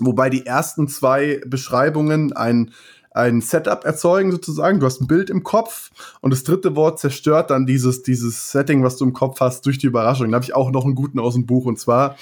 wobei 0.00 0.30
die 0.30 0.44
ersten 0.44 0.88
zwei 0.88 1.40
Beschreibungen 1.46 2.32
ein 2.32 2.72
ein 3.14 3.40
Setup 3.40 3.84
erzeugen 3.84 4.32
sozusagen. 4.32 4.80
Du 4.80 4.86
hast 4.86 5.00
ein 5.00 5.06
Bild 5.06 5.30
im 5.30 5.44
Kopf 5.44 5.92
und 6.20 6.32
das 6.32 6.42
dritte 6.42 6.74
Wort 6.74 6.98
zerstört 6.98 7.50
dann 7.50 7.64
dieses, 7.64 8.02
dieses 8.02 8.50
Setting, 8.50 8.82
was 8.82 8.96
du 8.96 9.04
im 9.04 9.12
Kopf 9.12 9.38
hast, 9.38 9.64
durch 9.66 9.78
die 9.78 9.86
Überraschung. 9.86 10.32
Da 10.32 10.34
habe 10.34 10.44
ich 10.44 10.56
auch 10.56 10.72
noch 10.72 10.84
einen 10.84 10.96
guten 10.96 11.20
aus 11.20 11.34
dem 11.34 11.46
Buch 11.46 11.64
und 11.64 11.78
zwar 11.78 12.16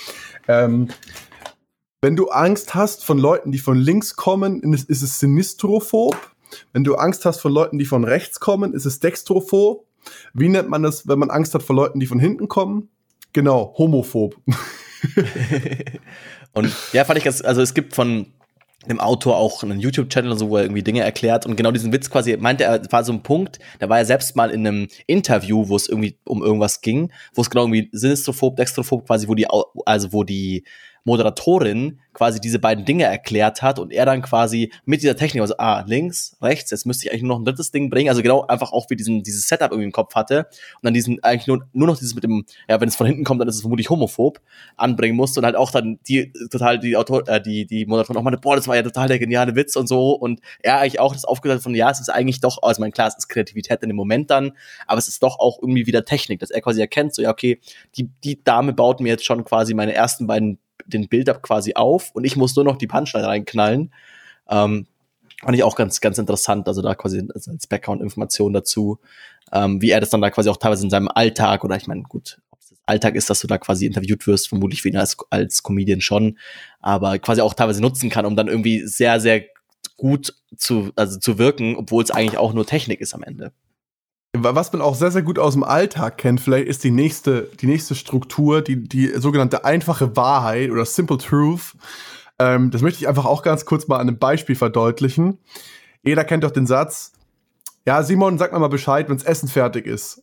ähm, 0.47 0.89
wenn 2.03 2.17
du 2.17 2.29
Angst 2.29 2.75
hast 2.75 3.05
von 3.05 3.17
Leuten, 3.17 3.53
die 3.53 3.59
von 3.59 3.79
links 3.79 4.17
kommen, 4.17 4.75
ist 4.75 4.91
es 4.91 5.21
sinistrophob. 5.21 6.17
Wenn 6.73 6.85
du 6.85 6.97
Angst 6.97 7.25
hast 7.25 7.41
von 7.41 7.53
Leuten, 7.53 7.79
die 7.79 7.87
von 7.87 8.05
rechts 8.05 8.41
kommen, 8.41 8.75
ist 8.75 8.85
es 8.85 8.99
dextrophob. 8.99 9.87
Wie 10.35 10.49
nennt 10.49 10.69
man 10.69 10.83
das, 10.83 11.07
wenn 11.07 11.21
man 11.21 11.31
Angst 11.31 11.55
hat 11.55 11.63
vor 11.63 11.77
Leuten, 11.77 12.01
die 12.01 12.07
von 12.07 12.19
hinten 12.19 12.49
kommen? 12.49 12.91
Genau, 13.33 13.73
homophob. 13.79 14.37
und 16.53 16.73
ja, 16.93 17.05
fand 17.05 17.19
ich 17.19 17.25
ganz, 17.25 17.41
also 17.41 17.63
es 17.63 17.73
gibt 17.73 17.95
von 17.95 18.27
dem 18.89 18.99
Autor 18.99 19.37
auch 19.37 19.63
einen 19.63 19.79
YouTube-Channel, 19.79 20.37
so, 20.37 20.51
wo 20.51 20.57
er 20.57 20.65
irgendwie 20.65 20.83
Dinge 20.83 21.03
erklärt 21.03 21.47
und 21.47 21.55
genau 21.55 21.71
diesen 21.71 21.93
Witz 21.93 22.11
quasi 22.11 22.37
meinte 22.37 22.65
er, 22.65 22.83
war 22.91 23.05
so 23.05 23.13
ein 23.13 23.23
Punkt, 23.23 23.61
da 23.79 23.89
war 23.89 23.99
er 23.99 24.05
selbst 24.05 24.35
mal 24.35 24.51
in 24.51 24.67
einem 24.67 24.89
Interview, 25.07 25.69
wo 25.69 25.77
es 25.77 25.89
irgendwie 25.89 26.19
um 26.25 26.43
irgendwas 26.43 26.81
ging, 26.81 27.13
wo 27.33 27.43
es 27.43 27.51
genau 27.51 27.63
irgendwie 27.63 27.89
sinistrophob, 27.93 28.57
dextrophob 28.57 29.07
quasi, 29.07 29.29
wo 29.29 29.37
die, 29.37 29.47
also 29.87 30.13
wo 30.13 30.25
die 30.25 30.65
Moderatorin 31.05 31.99
quasi 32.13 32.41
diese 32.41 32.59
beiden 32.59 32.85
Dinge 32.85 33.05
erklärt 33.05 33.63
hat 33.63 33.79
und 33.79 33.93
er 33.93 34.07
dann 34.07 34.23
quasi 34.23 34.71
mit 34.85 35.03
dieser 35.03 35.17
Technik, 35.17 35.41
also 35.41 35.55
ah, 35.59 35.83
links, 35.87 36.37
rechts, 36.43 36.71
jetzt 36.71 36.85
müsste 36.85 37.07
ich 37.07 37.11
eigentlich 37.11 37.23
nur 37.23 37.31
noch 37.31 37.41
ein 37.41 37.45
drittes 37.45 37.71
Ding 37.71 37.91
bringen, 37.91 38.09
also 38.09 38.23
genau 38.23 38.47
einfach 38.47 38.73
auch 38.73 38.91
wie 38.91 38.97
diesen, 38.97 39.23
dieses 39.23 39.49
Setup 39.49 39.71
irgendwie 39.71 39.87
im 39.87 39.93
Kopf 39.93 40.15
hatte 40.15 40.41
und 40.41 40.83
dann 40.83 40.95
diesen, 40.95 41.23
eigentlich 41.23 41.47
nur, 41.47 41.67
nur 41.73 41.87
noch 41.87 41.99
dieses 41.99 42.15
mit 42.15 42.25
dem, 42.25 42.45
ja, 42.69 42.81
wenn 42.81 42.89
es 42.89 42.97
von 42.97 43.07
hinten 43.07 43.25
kommt, 43.25 43.41
dann 43.41 43.49
ist 43.49 43.57
es 43.57 43.61
vermutlich 43.63 43.91
homophob, 43.91 44.41
anbringen 44.77 45.17
musste 45.17 45.41
und 45.41 45.47
halt 45.47 45.57
auch 45.57 45.71
dann 45.71 45.99
die, 46.07 46.33
total, 46.51 46.79
die 46.79 46.97
Autor, 46.97 47.27
äh, 47.29 47.41
die, 47.41 47.67
die 47.67 47.87
Moderatorin 47.87 48.19
auch 48.19 48.25
meinte, 48.25 48.41
boah, 48.41 48.57
das 48.57 48.69
war 48.69 48.77
ja 48.77 48.83
total 48.83 49.09
der 49.09 49.19
geniale 49.19 49.57
Witz 49.57 49.75
und 49.77 49.89
so 49.89 50.13
und 50.13 50.41
er 50.61 50.79
eigentlich 50.79 51.01
auch 51.01 51.15
das 51.15 51.25
aufgesagt 51.25 51.63
von, 51.63 51.75
ja, 51.75 51.91
es 51.91 52.01
ist 52.01 52.11
eigentlich 52.11 52.41
doch, 52.41 52.59
also 52.63 52.81
mein 52.81 52.93
klar, 52.93 53.09
es 53.09 53.17
ist 53.17 53.29
Kreativität 53.29 53.83
in 53.83 53.89
dem 53.89 53.97
Moment 53.97 54.31
dann, 54.31 54.53
aber 54.87 54.99
es 54.99 55.09
ist 55.09 55.23
doch 55.23 55.39
auch 55.39 55.59
irgendwie 55.61 55.87
wieder 55.87 56.05
Technik, 56.05 56.41
dass 56.41 56.51
er 56.51 56.61
quasi 56.61 56.81
erkennt, 56.81 57.15
so, 57.15 57.23
ja, 57.23 57.31
okay, 57.31 57.61
die, 57.97 58.11
die 58.23 58.43
Dame 58.45 58.73
baut 58.73 59.01
mir 59.01 59.09
jetzt 59.09 59.25
schon 59.25 59.45
quasi 59.45 59.75
meine 59.75 59.95
ersten 59.95 60.27
beiden 60.27 60.59
den 60.87 61.09
Build-up 61.09 61.43
quasi 61.43 61.75
auf 61.75 62.11
und 62.15 62.25
ich 62.25 62.37
muss 62.37 62.55
nur 62.57 62.65
noch 62.65 62.77
die 62.77 62.87
Punchline 62.87 63.27
reinknallen. 63.27 63.93
Ähm, 64.49 64.87
fand 65.43 65.57
ich 65.57 65.65
auch 65.65 65.77
ganz, 65.77 66.01
ganz 66.01 66.19
interessant, 66.19 66.69
also 66.69 66.83
da 66.83 66.95
quasi 66.95 67.27
als 67.35 67.67
Background-Information 67.67 68.53
dazu, 68.53 68.99
ähm, 69.53 69.83
wie 69.83 69.91
er 69.91 70.01
das 70.01 70.11
dann 70.11 70.21
da 70.21 70.31
quasi 70.31 70.49
auch 70.49 70.57
teilweise 70.57 70.85
in 70.85 70.91
seinem 70.91 71.09
Alltag 71.09 71.65
oder 71.65 71.77
ich 71.77 71.87
meine, 71.87 72.03
gut, 72.03 72.39
ob 72.51 72.61
es 72.61 72.75
Alltag 72.87 73.17
ist, 73.17 73.29
dass 73.29 73.41
du 73.41 73.47
da 73.47 73.59
quasi 73.59 73.87
interviewt 73.87 74.27
wirst, 74.27 74.49
vermutlich 74.49 74.83
für 74.83 74.89
ihn 74.89 74.97
als, 74.97 75.17
als 75.31 75.63
Comedian 75.63 76.01
schon, 76.01 76.39
aber 76.81 77.19
quasi 77.19 77.41
auch 77.41 77.55
teilweise 77.55 77.83
nutzen 77.83 78.09
kann, 78.09 78.25
um 78.25 78.37
dann 78.37 78.49
irgendwie 78.49 78.87
sehr, 78.87 79.21
sehr 79.21 79.45
gut 79.97 80.35
zu, 80.57 80.91
also 80.97 81.19
zu 81.19 81.39
wirken, 81.39 81.77
obwohl 81.77 82.03
es 82.03 82.11
eigentlich 82.11 82.39
auch 82.39 82.53
nur 82.53 82.67
Technik 82.67 83.01
ist 83.01 83.15
am 83.15 83.23
Ende. 83.23 83.53
Was 84.35 84.73
man 84.73 84.81
auch 84.81 84.95
sehr, 84.95 85.11
sehr 85.11 85.23
gut 85.23 85.39
aus 85.39 85.53
dem 85.53 85.63
Alltag 85.63 86.17
kennt, 86.17 86.41
vielleicht 86.41 86.67
ist 86.67 86.85
die 86.85 86.91
nächste, 86.91 87.51
die 87.61 87.67
nächste 87.67 87.95
Struktur, 87.95 88.63
die, 88.63 88.89
die 88.89 89.09
sogenannte 89.09 89.67
einfache 89.67 90.17
Wahrheit 90.17 90.71
oder 90.71 90.87
Simple 90.87 91.19
Truth. 91.19 91.75
Ähm, 92.39 92.71
das 92.71 92.81
möchte 92.81 93.01
ich 93.01 93.09
einfach 93.09 93.27
auch 93.27 93.43
ganz 93.43 93.67
kurz 93.67 93.89
mal 93.89 93.97
an 93.97 94.09
einem 94.09 94.19
Beispiel 94.19 94.57
verdeutlichen. 94.57 95.39
Jeder 96.03 96.25
kennt 96.25 96.45
doch 96.45 96.51
den 96.51 96.67
Satz, 96.67 97.13
ja, 97.87 98.03
Simon, 98.03 98.39
sag 98.39 98.53
mir 98.53 98.59
mal 98.59 98.69
Bescheid, 98.69 99.09
wenns 99.11 99.23
Essen 99.23 99.49
fertig 99.49 99.87
ist. 99.87 100.19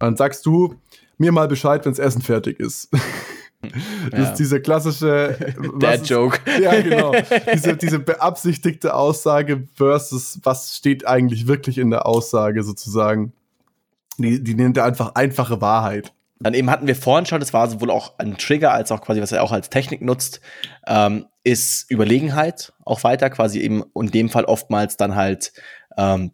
Und 0.00 0.06
dann 0.06 0.16
sagst 0.16 0.44
du 0.44 0.74
mir 1.18 1.32
mal 1.32 1.48
Bescheid, 1.48 1.86
wenns 1.86 1.98
Essen 1.98 2.22
fertig 2.22 2.60
ist. 2.60 2.90
Das 4.10 4.20
ja. 4.20 4.30
ist 4.30 4.38
diese 4.38 4.60
klassische 4.60 5.36
Dad-Joke. 5.78 6.40
Ja, 6.60 6.80
genau. 6.80 7.12
Diese, 7.52 7.76
diese 7.76 7.98
beabsichtigte 7.98 8.94
Aussage 8.94 9.68
versus 9.74 10.40
was 10.42 10.76
steht 10.76 11.06
eigentlich 11.06 11.46
wirklich 11.46 11.78
in 11.78 11.90
der 11.90 12.06
Aussage 12.06 12.62
sozusagen. 12.62 13.32
Die, 14.18 14.42
die 14.42 14.54
nennt 14.54 14.76
er 14.76 14.84
einfach 14.84 15.14
einfache 15.14 15.60
Wahrheit. 15.60 16.12
Dann 16.40 16.54
eben 16.54 16.70
hatten 16.70 16.86
wir 16.86 16.96
vorhin 16.96 17.26
schon, 17.26 17.40
das 17.40 17.52
war 17.52 17.68
sowohl 17.68 17.90
auch 17.90 18.18
ein 18.18 18.38
Trigger 18.38 18.72
als 18.72 18.90
auch 18.90 19.02
quasi, 19.02 19.20
was 19.20 19.32
er 19.32 19.42
auch 19.42 19.52
als 19.52 19.68
Technik 19.68 20.00
nutzt, 20.00 20.40
ähm, 20.86 21.26
ist 21.44 21.90
Überlegenheit 21.90 22.72
auch 22.84 23.04
weiter, 23.04 23.28
quasi 23.28 23.60
eben 23.60 23.84
in 23.94 24.10
dem 24.10 24.30
Fall 24.30 24.44
oftmals 24.46 24.96
dann 24.96 25.14
halt 25.14 25.52
ähm, 25.98 26.32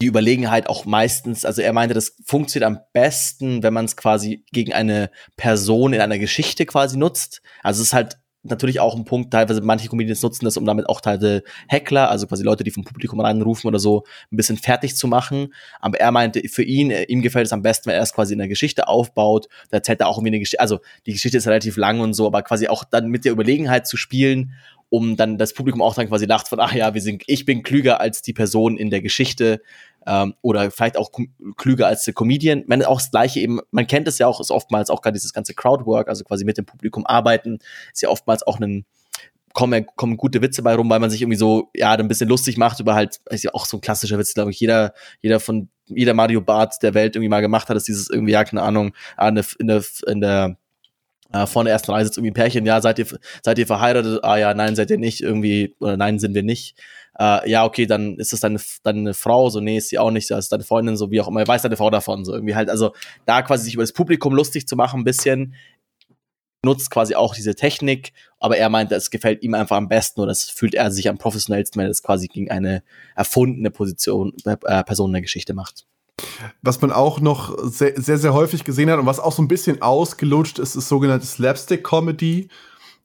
die 0.00 0.06
Überlegenheit 0.06 0.68
auch 0.68 0.84
meistens, 0.84 1.44
also 1.44 1.60
er 1.60 1.72
meinte, 1.72 1.94
das 1.94 2.16
funktioniert 2.24 2.68
am 2.68 2.80
besten, 2.92 3.62
wenn 3.62 3.74
man 3.74 3.84
es 3.84 3.96
quasi 3.96 4.44
gegen 4.52 4.72
eine 4.72 5.10
Person 5.36 5.92
in 5.92 6.00
einer 6.00 6.18
Geschichte 6.18 6.66
quasi 6.66 6.96
nutzt. 6.96 7.42
Also 7.62 7.82
es 7.82 7.88
ist 7.88 7.94
halt 7.94 8.18
natürlich 8.44 8.78
auch 8.78 8.94
ein 8.94 9.04
Punkt, 9.04 9.32
teilweise 9.32 9.60
manche 9.60 9.88
Comedians 9.88 10.22
nutzen 10.22 10.44
das, 10.44 10.56
um 10.56 10.64
damit 10.64 10.88
auch 10.88 11.00
teilweise 11.00 11.42
Heckler, 11.66 12.10
also 12.10 12.28
quasi 12.28 12.44
Leute, 12.44 12.62
die 12.62 12.70
vom 12.70 12.84
Publikum 12.84 13.20
reinrufen 13.20 13.66
oder 13.66 13.80
so, 13.80 14.04
ein 14.30 14.36
bisschen 14.36 14.56
fertig 14.56 14.96
zu 14.96 15.08
machen. 15.08 15.52
Aber 15.80 15.98
er 15.98 16.12
meinte, 16.12 16.40
für 16.48 16.62
ihn, 16.62 16.92
äh, 16.92 17.02
ihm 17.04 17.20
gefällt 17.20 17.46
es 17.46 17.52
am 17.52 17.62
besten, 17.62 17.86
wenn 17.86 17.96
er 17.96 18.02
es 18.02 18.12
quasi 18.12 18.34
in 18.34 18.38
der 18.38 18.48
Geschichte 18.48 18.86
aufbaut. 18.86 19.48
Da 19.70 19.78
erzählt 19.78 20.00
er 20.00 20.06
auch 20.06 20.18
irgendwie 20.18 20.30
eine 20.30 20.38
Geschichte, 20.38 20.60
also 20.60 20.78
die 21.06 21.12
Geschichte 21.12 21.38
ist 21.38 21.48
relativ 21.48 21.76
lang 21.76 21.98
und 21.98 22.14
so, 22.14 22.26
aber 22.26 22.42
quasi 22.42 22.68
auch 22.68 22.84
dann 22.84 23.08
mit 23.08 23.24
der 23.24 23.32
Überlegenheit 23.32 23.88
zu 23.88 23.96
spielen 23.96 24.52
um 24.90 25.16
dann 25.16 25.38
das 25.38 25.52
Publikum 25.52 25.82
auch 25.82 25.94
dann 25.94 26.08
quasi 26.08 26.26
lacht 26.26 26.48
von, 26.48 26.60
ach 26.60 26.72
ja, 26.72 26.94
wir 26.94 27.00
sind, 27.00 27.22
ich 27.26 27.44
bin 27.44 27.62
klüger 27.62 28.00
als 28.00 28.22
die 28.22 28.32
Person 28.32 28.76
in 28.76 28.90
der 28.90 29.02
Geschichte 29.02 29.60
ähm, 30.06 30.34
oder 30.42 30.70
vielleicht 30.70 30.96
auch 30.96 31.10
klüger 31.56 31.86
als 31.86 32.04
der 32.04 32.14
Comedian. 32.14 32.64
Man 32.66 32.82
auch 32.84 32.98
das 32.98 33.10
Gleiche 33.10 33.40
eben, 33.40 33.60
man 33.70 33.86
kennt 33.86 34.08
es 34.08 34.18
ja 34.18 34.26
auch, 34.26 34.40
ist 34.40 34.50
oftmals 34.50 34.90
auch 34.90 35.02
gerade 35.02 35.14
dieses 35.14 35.32
ganze 35.32 35.54
Crowdwork, 35.54 36.08
also 36.08 36.24
quasi 36.24 36.44
mit 36.44 36.56
dem 36.56 36.64
Publikum 36.64 37.06
arbeiten, 37.06 37.58
ist 37.92 38.02
ja 38.02 38.08
oftmals 38.08 38.42
auch 38.42 38.58
ein 38.60 38.86
kommen, 39.52 39.86
kommen 39.96 40.16
gute 40.16 40.40
Witze 40.40 40.62
bei 40.62 40.74
rum, 40.74 40.88
weil 40.88 41.00
man 41.00 41.10
sich 41.10 41.22
irgendwie 41.22 41.36
so, 41.36 41.70
ja, 41.74 41.92
ein 41.92 42.06
bisschen 42.06 42.28
lustig 42.28 42.56
macht 42.58 42.80
über 42.80 42.94
halt, 42.94 43.20
ist 43.30 43.44
ja 43.44 43.52
auch 43.54 43.66
so 43.66 43.76
ein 43.76 43.80
klassischer 43.80 44.18
Witz, 44.18 44.34
glaube 44.34 44.50
ich, 44.50 44.60
jeder, 44.60 44.92
jeder 45.20 45.40
von, 45.40 45.68
jeder 45.86 46.14
Mario 46.14 46.40
Bart 46.40 46.82
der 46.82 46.94
Welt 46.94 47.16
irgendwie 47.16 47.28
mal 47.28 47.40
gemacht 47.40 47.68
hat, 47.68 47.76
ist 47.76 47.88
dieses 47.88 48.08
irgendwie, 48.08 48.32
ja, 48.32 48.44
keine 48.44 48.62
Ahnung, 48.62 48.94
der, 49.18 49.44
in 49.58 49.66
der, 49.66 49.84
in 50.06 50.20
der 50.20 50.56
äh, 51.32 51.46
vor 51.46 51.64
der 51.64 51.72
ersten 51.72 51.90
Reihe 51.90 52.04
sitzt 52.04 52.18
irgendwie 52.18 52.30
ein 52.30 52.34
Pärchen, 52.34 52.66
ja, 52.66 52.80
seid 52.80 52.98
ihr, 52.98 53.06
seid 53.42 53.58
ihr 53.58 53.66
verheiratet? 53.66 54.24
Ah 54.24 54.36
ja, 54.36 54.54
nein, 54.54 54.76
seid 54.76 54.90
ihr 54.90 54.98
nicht, 54.98 55.20
irgendwie, 55.20 55.74
oder 55.80 55.96
nein, 55.96 56.18
sind 56.18 56.34
wir 56.34 56.42
nicht. 56.42 56.78
Äh, 57.18 57.50
ja, 57.50 57.64
okay, 57.64 57.86
dann 57.86 58.16
ist 58.16 58.32
es 58.32 58.40
deine, 58.40 58.60
deine 58.82 59.12
Frau, 59.14 59.50
so, 59.50 59.60
nee, 59.60 59.78
ist 59.78 59.88
sie 59.88 59.98
auch 59.98 60.10
nicht, 60.10 60.30
das 60.30 60.46
ist 60.46 60.52
deine 60.52 60.64
Freundin, 60.64 60.96
so 60.96 61.10
wie 61.10 61.20
auch 61.20 61.28
immer, 61.28 61.46
weiß 61.46 61.62
deine 61.62 61.76
Frau 61.76 61.90
davon, 61.90 62.24
so 62.24 62.32
irgendwie 62.32 62.54
halt, 62.54 62.70
also 62.70 62.94
da 63.26 63.42
quasi 63.42 63.64
sich 63.64 63.74
über 63.74 63.82
das 63.82 63.92
Publikum 63.92 64.34
lustig 64.34 64.66
zu 64.68 64.76
machen, 64.76 65.00
ein 65.00 65.04
bisschen, 65.04 65.54
nutzt 66.64 66.90
quasi 66.90 67.14
auch 67.14 67.34
diese 67.34 67.54
Technik, 67.54 68.12
aber 68.38 68.56
er 68.56 68.68
meint, 68.68 68.90
es 68.92 69.10
gefällt 69.10 69.42
ihm 69.42 69.54
einfach 69.54 69.76
am 69.76 69.88
besten 69.88 70.20
oder 70.20 70.28
das 70.28 70.44
fühlt 70.44 70.74
er 70.74 70.90
sich 70.90 71.08
am 71.08 71.18
professionellsten, 71.18 71.78
wenn 71.78 71.86
er 71.86 71.90
es 71.90 72.02
quasi 72.02 72.26
gegen 72.26 72.50
eine 72.50 72.82
erfundene 73.14 73.70
Position, 73.70 74.32
äh, 74.44 74.84
Person 74.84 75.10
in 75.10 75.14
der 75.14 75.22
Geschichte 75.22 75.54
macht. 75.54 75.86
Was 76.62 76.80
man 76.80 76.92
auch 76.92 77.20
noch 77.20 77.56
sehr, 77.62 78.00
sehr, 78.00 78.18
sehr 78.18 78.34
häufig 78.34 78.64
gesehen 78.64 78.90
hat 78.90 78.98
und 78.98 79.06
was 79.06 79.20
auch 79.20 79.32
so 79.32 79.42
ein 79.42 79.48
bisschen 79.48 79.82
ausgelutscht 79.82 80.58
ist, 80.58 80.76
ist 80.76 80.88
sogenannte 80.88 81.26
Slapstick-Comedy. 81.26 82.48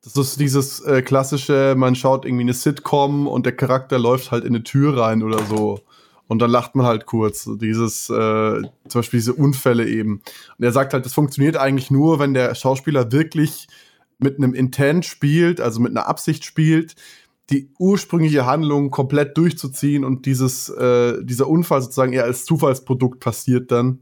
Das 0.04 0.18
ist 0.18 0.40
dieses 0.40 0.82
äh, 0.82 1.02
klassische, 1.02 1.76
man 1.78 1.96
schaut 1.96 2.26
irgendwie 2.26 2.44
eine 2.44 2.54
Sitcom 2.54 3.28
und 3.28 3.46
der 3.46 3.56
Charakter 3.56 3.98
läuft 3.98 4.32
halt 4.32 4.44
in 4.44 4.54
eine 4.54 4.64
Tür 4.64 4.98
rein 4.98 5.24
oder 5.24 5.40
so. 5.46 5.80
Und 6.28 6.40
dann 6.40 6.52
lacht 6.52 6.76
man 6.76 6.86
halt 6.86 7.06
kurz. 7.06 7.48
Dieses, 7.60 8.10
äh, 8.10 8.62
zum 8.62 9.00
Beispiel 9.00 9.20
diese 9.20 9.34
Unfälle 9.34 9.88
eben. 9.88 10.22
Und 10.58 10.66
er 10.66 10.72
sagt 10.72 10.94
halt, 10.94 11.06
das 11.06 11.14
funktioniert 11.14 11.58
eigentlich 11.58 11.92
nur, 11.92 12.20
wenn 12.20 12.34
der 12.34 12.56
Schauspieler 12.56 13.12
wirklich 13.12 13.68
mit 14.20 14.38
einem 14.38 14.54
Intent 14.54 15.06
spielt, 15.06 15.62
also 15.62 15.80
mit 15.80 15.92
einer 15.92 16.08
Absicht 16.08 16.46
spielt, 16.46 16.96
die 17.50 17.72
ursprüngliche 17.78 18.46
Handlung 18.46 18.90
komplett 18.90 19.38
durchzuziehen 19.38 20.06
und 20.06 20.26
dieses, 20.26 20.70
äh, 20.70 21.24
dieser 21.24 21.48
Unfall 21.48 21.82
sozusagen 21.82 22.14
eher 22.14 22.24
als 22.24 22.46
Zufallsprodukt 22.46 23.20
passiert 23.20 23.72
dann. 23.72 24.00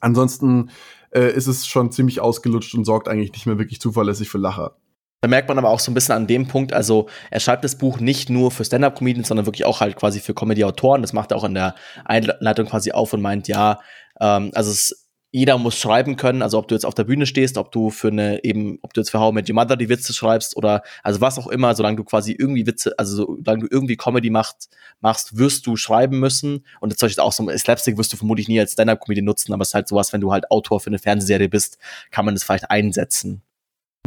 Ansonsten 0.00 0.70
äh, 1.10 1.32
ist 1.32 1.46
es 1.46 1.66
schon 1.66 1.92
ziemlich 1.92 2.20
ausgelutscht 2.20 2.74
und 2.74 2.84
sorgt 2.84 3.08
eigentlich 3.08 3.32
nicht 3.32 3.46
mehr 3.46 3.58
wirklich 3.58 3.80
zuverlässig 3.80 4.28
für 4.28 4.38
Lacher. 4.38 4.76
Da 5.22 5.28
merkt 5.28 5.48
man 5.48 5.58
aber 5.58 5.70
auch 5.70 5.80
so 5.80 5.90
ein 5.90 5.94
bisschen 5.94 6.14
an 6.14 6.26
dem 6.26 6.46
Punkt, 6.46 6.72
also 6.72 7.08
er 7.30 7.40
schreibt 7.40 7.64
das 7.64 7.78
Buch 7.78 8.00
nicht 8.00 8.28
nur 8.28 8.50
für 8.50 8.64
Stand-Up-Comedians, 8.64 9.28
sondern 9.28 9.46
wirklich 9.46 9.64
auch 9.64 9.80
halt 9.80 9.96
quasi 9.96 10.20
für 10.20 10.34
Comedy-Autoren. 10.34 11.02
Das 11.02 11.12
macht 11.12 11.30
er 11.30 11.38
auch 11.38 11.44
in 11.44 11.54
der 11.54 11.74
Einleitung 12.04 12.66
quasi 12.66 12.92
auf 12.92 13.12
und 13.12 13.22
meint, 13.22 13.48
ja, 13.48 13.80
ähm, 14.20 14.50
also 14.54 14.70
es 14.70 15.05
jeder 15.36 15.58
muss 15.58 15.76
schreiben 15.76 16.16
können, 16.16 16.40
also 16.40 16.56
ob 16.56 16.66
du 16.66 16.74
jetzt 16.74 16.86
auf 16.86 16.94
der 16.94 17.04
Bühne 17.04 17.26
stehst, 17.26 17.58
ob 17.58 17.70
du 17.70 17.90
für 17.90 18.08
eine 18.08 18.42
eben, 18.42 18.78
ob 18.80 18.94
du 18.94 19.02
jetzt 19.02 19.10
für 19.10 19.20
How 19.20 19.34
Met 19.34 19.50
Your 19.50 19.54
Mother 19.54 19.76
die 19.76 19.90
Witze 19.90 20.14
schreibst 20.14 20.56
oder 20.56 20.82
also 21.02 21.20
was 21.20 21.38
auch 21.38 21.48
immer, 21.48 21.74
solange 21.74 21.98
du 21.98 22.04
quasi 22.04 22.32
irgendwie 22.32 22.66
Witze, 22.66 22.98
also 22.98 23.36
solange 23.44 23.64
du 23.64 23.68
irgendwie 23.70 23.98
Comedy 23.98 24.30
macht, 24.30 24.70
machst, 25.00 25.36
wirst 25.36 25.66
du 25.66 25.76
schreiben 25.76 26.20
müssen. 26.20 26.64
Und 26.80 26.90
jetzt 26.90 27.02
ist 27.02 27.20
auch 27.20 27.34
so 27.34 27.46
Slapstick 27.54 27.98
wirst 27.98 28.14
du 28.14 28.16
vermutlich 28.16 28.48
nie 28.48 28.58
als 28.58 28.72
Stand-Up-Comedy 28.72 29.20
nutzen, 29.20 29.52
aber 29.52 29.60
es 29.60 29.68
ist 29.68 29.74
halt 29.74 29.88
sowas, 29.88 30.10
wenn 30.14 30.22
du 30.22 30.32
halt 30.32 30.50
Autor 30.50 30.80
für 30.80 30.86
eine 30.88 30.98
Fernsehserie 30.98 31.50
bist, 31.50 31.76
kann 32.10 32.24
man 32.24 32.34
das 32.34 32.42
vielleicht 32.42 32.70
einsetzen. 32.70 33.42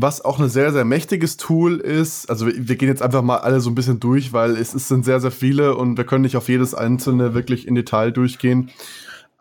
Was 0.01 0.25
auch 0.25 0.39
ein 0.39 0.49
sehr, 0.49 0.73
sehr 0.73 0.83
mächtiges 0.83 1.37
Tool 1.37 1.77
ist, 1.77 2.27
also 2.27 2.47
wir 2.47 2.75
gehen 2.75 2.87
jetzt 2.87 3.03
einfach 3.03 3.21
mal 3.21 3.37
alle 3.37 3.59
so 3.59 3.69
ein 3.69 3.75
bisschen 3.75 3.99
durch, 3.99 4.33
weil 4.33 4.57
es, 4.57 4.73
es 4.73 4.87
sind 4.87 5.05
sehr, 5.05 5.19
sehr 5.19 5.29
viele 5.29 5.75
und 5.75 5.95
wir 5.95 6.05
können 6.05 6.23
nicht 6.23 6.37
auf 6.37 6.49
jedes 6.49 6.73
einzelne 6.73 7.35
wirklich 7.35 7.67
in 7.67 7.75
Detail 7.75 8.11
durchgehen. 8.11 8.71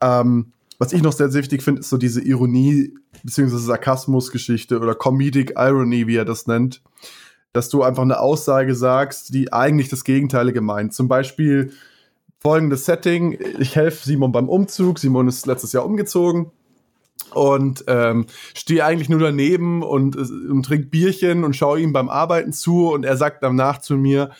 Ähm, 0.03 0.53
was 0.79 0.93
ich 0.93 1.03
noch 1.03 1.13
sehr, 1.13 1.29
sehr 1.29 1.43
wichtig 1.43 1.63
finde, 1.63 1.81
ist 1.81 1.91
so 1.91 1.97
diese 1.97 2.23
Ironie 2.23 2.95
beziehungsweise 3.25 3.65
Sarkasmus-Geschichte 3.65 4.79
oder 4.79 4.95
Comedic 4.95 5.55
Irony, 5.57 6.07
wie 6.07 6.17
er 6.17 6.25
das 6.25 6.47
nennt. 6.47 6.83
Dass 7.53 7.69
du 7.69 7.83
einfach 7.83 8.03
eine 8.03 8.21
Aussage 8.21 8.75
sagst, 8.75 9.35
die 9.35 9.53
eigentlich 9.53 9.89
das 9.89 10.05
Gegenteilige 10.05 10.61
meint. 10.61 10.95
Zum 10.95 11.09
Beispiel 11.09 11.73
folgendes 12.39 12.85
Setting: 12.85 13.39
Ich 13.59 13.75
helfe 13.75 14.05
Simon 14.05 14.33
beim 14.33 14.49
Umzug. 14.49 14.99
Simon 14.99 15.27
ist 15.27 15.47
letztes 15.47 15.73
Jahr 15.73 15.85
umgezogen 15.85 16.53
und 17.35 17.85
ähm, 17.89 18.27
stehe 18.55 18.85
eigentlich 18.85 19.09
nur 19.09 19.21
daneben 19.21 19.83
und, 19.83 20.17
und 20.17 20.63
trink 20.63 20.91
Bierchen 20.91 21.43
und 21.45 21.57
schaue 21.57 21.81
ihm 21.81 21.93
beim 21.93 22.09
Arbeiten 22.09 22.53
zu 22.53 22.91
und 22.93 23.05
er 23.05 23.17
sagt 23.17 23.43
danach 23.43 23.79
zu 23.79 23.97
mir, 23.97 24.31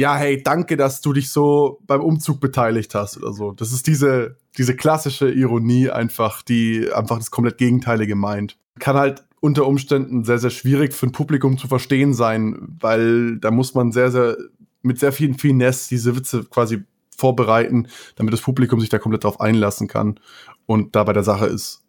ja, 0.00 0.16
hey, 0.16 0.42
danke, 0.42 0.78
dass 0.78 1.02
du 1.02 1.12
dich 1.12 1.30
so 1.30 1.78
beim 1.86 2.00
Umzug 2.00 2.40
beteiligt 2.40 2.94
hast 2.94 3.18
oder 3.18 3.34
so. 3.34 3.52
Das 3.52 3.70
ist 3.70 3.86
diese, 3.86 4.38
diese 4.56 4.74
klassische 4.74 5.30
Ironie 5.30 5.90
einfach, 5.90 6.40
die 6.40 6.90
einfach 6.90 7.18
das 7.18 7.30
komplett 7.30 7.58
Gegenteilige 7.58 8.16
meint. 8.16 8.56
Kann 8.78 8.96
halt 8.96 9.24
unter 9.40 9.66
Umständen 9.66 10.24
sehr, 10.24 10.38
sehr 10.38 10.48
schwierig 10.48 10.94
für 10.94 11.06
ein 11.06 11.12
Publikum 11.12 11.58
zu 11.58 11.68
verstehen 11.68 12.14
sein, 12.14 12.76
weil 12.80 13.38
da 13.40 13.50
muss 13.50 13.74
man 13.74 13.92
sehr, 13.92 14.10
sehr, 14.10 14.38
mit 14.80 14.98
sehr 14.98 15.12
vielen 15.12 15.34
Finesse 15.34 15.90
diese 15.90 16.16
Witze 16.16 16.44
quasi 16.44 16.82
vorbereiten, 17.14 17.88
damit 18.16 18.32
das 18.32 18.40
Publikum 18.40 18.80
sich 18.80 18.88
da 18.88 18.98
komplett 18.98 19.24
drauf 19.24 19.38
einlassen 19.38 19.86
kann 19.86 20.18
und 20.64 20.96
da 20.96 21.04
bei 21.04 21.12
der 21.12 21.24
Sache 21.24 21.46
ist. 21.46 21.82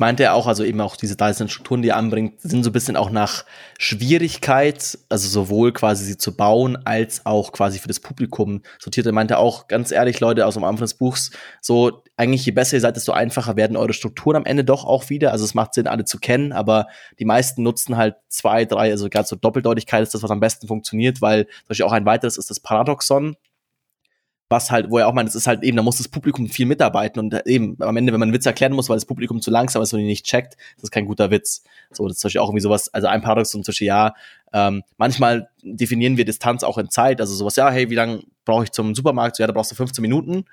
Meinte 0.00 0.22
er 0.22 0.32
auch, 0.32 0.46
also 0.46 0.64
eben 0.64 0.80
auch 0.80 0.96
diese 0.96 1.14
drei 1.14 1.34
Strukturen, 1.34 1.82
die 1.82 1.90
er 1.90 1.98
anbringt, 1.98 2.40
sind 2.40 2.64
so 2.64 2.70
ein 2.70 2.72
bisschen 2.72 2.96
auch 2.96 3.10
nach 3.10 3.44
Schwierigkeit, 3.78 4.98
also 5.10 5.28
sowohl 5.28 5.74
quasi 5.74 6.06
sie 6.06 6.16
zu 6.16 6.34
bauen, 6.34 6.78
als 6.86 7.26
auch 7.26 7.52
quasi 7.52 7.78
für 7.78 7.88
das 7.88 8.00
Publikum 8.00 8.62
sortiert. 8.78 9.04
Er 9.04 9.12
meinte 9.12 9.36
auch, 9.36 9.68
ganz 9.68 9.92
ehrlich, 9.92 10.18
Leute, 10.18 10.46
aus 10.46 10.54
dem 10.54 10.64
Anfang 10.64 10.84
des 10.84 10.94
Buchs, 10.94 11.32
so 11.60 12.02
eigentlich 12.16 12.46
je 12.46 12.52
besser 12.52 12.78
ihr 12.78 12.80
seid, 12.80 12.96
desto 12.96 13.12
einfacher 13.12 13.56
werden 13.56 13.76
eure 13.76 13.92
Strukturen 13.92 14.36
am 14.36 14.46
Ende 14.46 14.64
doch 14.64 14.86
auch 14.86 15.10
wieder. 15.10 15.32
Also 15.32 15.44
es 15.44 15.52
macht 15.52 15.74
Sinn, 15.74 15.86
alle 15.86 16.06
zu 16.06 16.18
kennen, 16.18 16.52
aber 16.52 16.86
die 17.18 17.26
meisten 17.26 17.62
nutzen 17.62 17.98
halt 17.98 18.16
zwei, 18.30 18.64
drei, 18.64 18.92
also 18.92 19.10
gerade 19.10 19.28
so 19.28 19.36
Doppeldeutigkeit 19.36 20.02
ist 20.02 20.14
das, 20.14 20.22
was 20.22 20.30
am 20.30 20.40
besten 20.40 20.66
funktioniert, 20.66 21.20
weil 21.20 21.44
zum 21.44 21.68
Beispiel 21.68 21.84
auch 21.84 21.92
ein 21.92 22.06
weiteres 22.06 22.38
ist 22.38 22.48
das 22.48 22.60
Paradoxon 22.60 23.36
was 24.50 24.72
halt, 24.72 24.90
wo 24.90 24.98
er 24.98 25.06
auch 25.06 25.14
meint, 25.14 25.28
es 25.28 25.36
ist 25.36 25.46
halt 25.46 25.62
eben, 25.62 25.76
da 25.76 25.82
muss 25.82 25.98
das 25.98 26.08
Publikum 26.08 26.48
viel 26.48 26.66
mitarbeiten 26.66 27.20
und 27.20 27.46
eben 27.46 27.76
am 27.80 27.96
Ende, 27.96 28.12
wenn 28.12 28.18
man 28.18 28.28
einen 28.28 28.34
Witz 28.34 28.46
erklären 28.46 28.72
muss, 28.72 28.88
weil 28.88 28.96
das 28.96 29.06
Publikum 29.06 29.40
zu 29.40 29.50
langsam 29.50 29.80
ist 29.80 29.92
und 29.92 30.00
ihn 30.00 30.06
nicht 30.06 30.26
checkt, 30.26 30.56
das 30.74 30.84
ist 30.84 30.90
kein 30.90 31.06
guter 31.06 31.30
Witz. 31.30 31.62
So, 31.92 32.06
das 32.08 32.16
ist 32.16 32.20
zum 32.20 32.28
Beispiel 32.28 32.40
auch 32.40 32.48
irgendwie 32.48 32.62
sowas, 32.62 32.92
also 32.92 33.06
ein 33.06 33.22
Paradox 33.22 33.50
zum 33.50 33.62
Beispiel, 33.62 33.86
ja, 33.86 34.12
ähm, 34.52 34.82
manchmal 34.98 35.48
definieren 35.62 36.16
wir 36.16 36.24
Distanz 36.24 36.64
auch 36.64 36.78
in 36.78 36.90
Zeit, 36.90 37.20
also 37.20 37.32
sowas, 37.32 37.54
ja, 37.54 37.70
hey, 37.70 37.90
wie 37.90 37.94
lange 37.94 38.24
brauche 38.44 38.64
ich 38.64 38.72
zum 38.72 38.96
Supermarkt? 38.96 39.36
So, 39.36 39.44
ja, 39.44 39.46
da 39.46 39.52
brauchst 39.52 39.70
du 39.70 39.76
15 39.76 40.02
Minuten. 40.02 40.44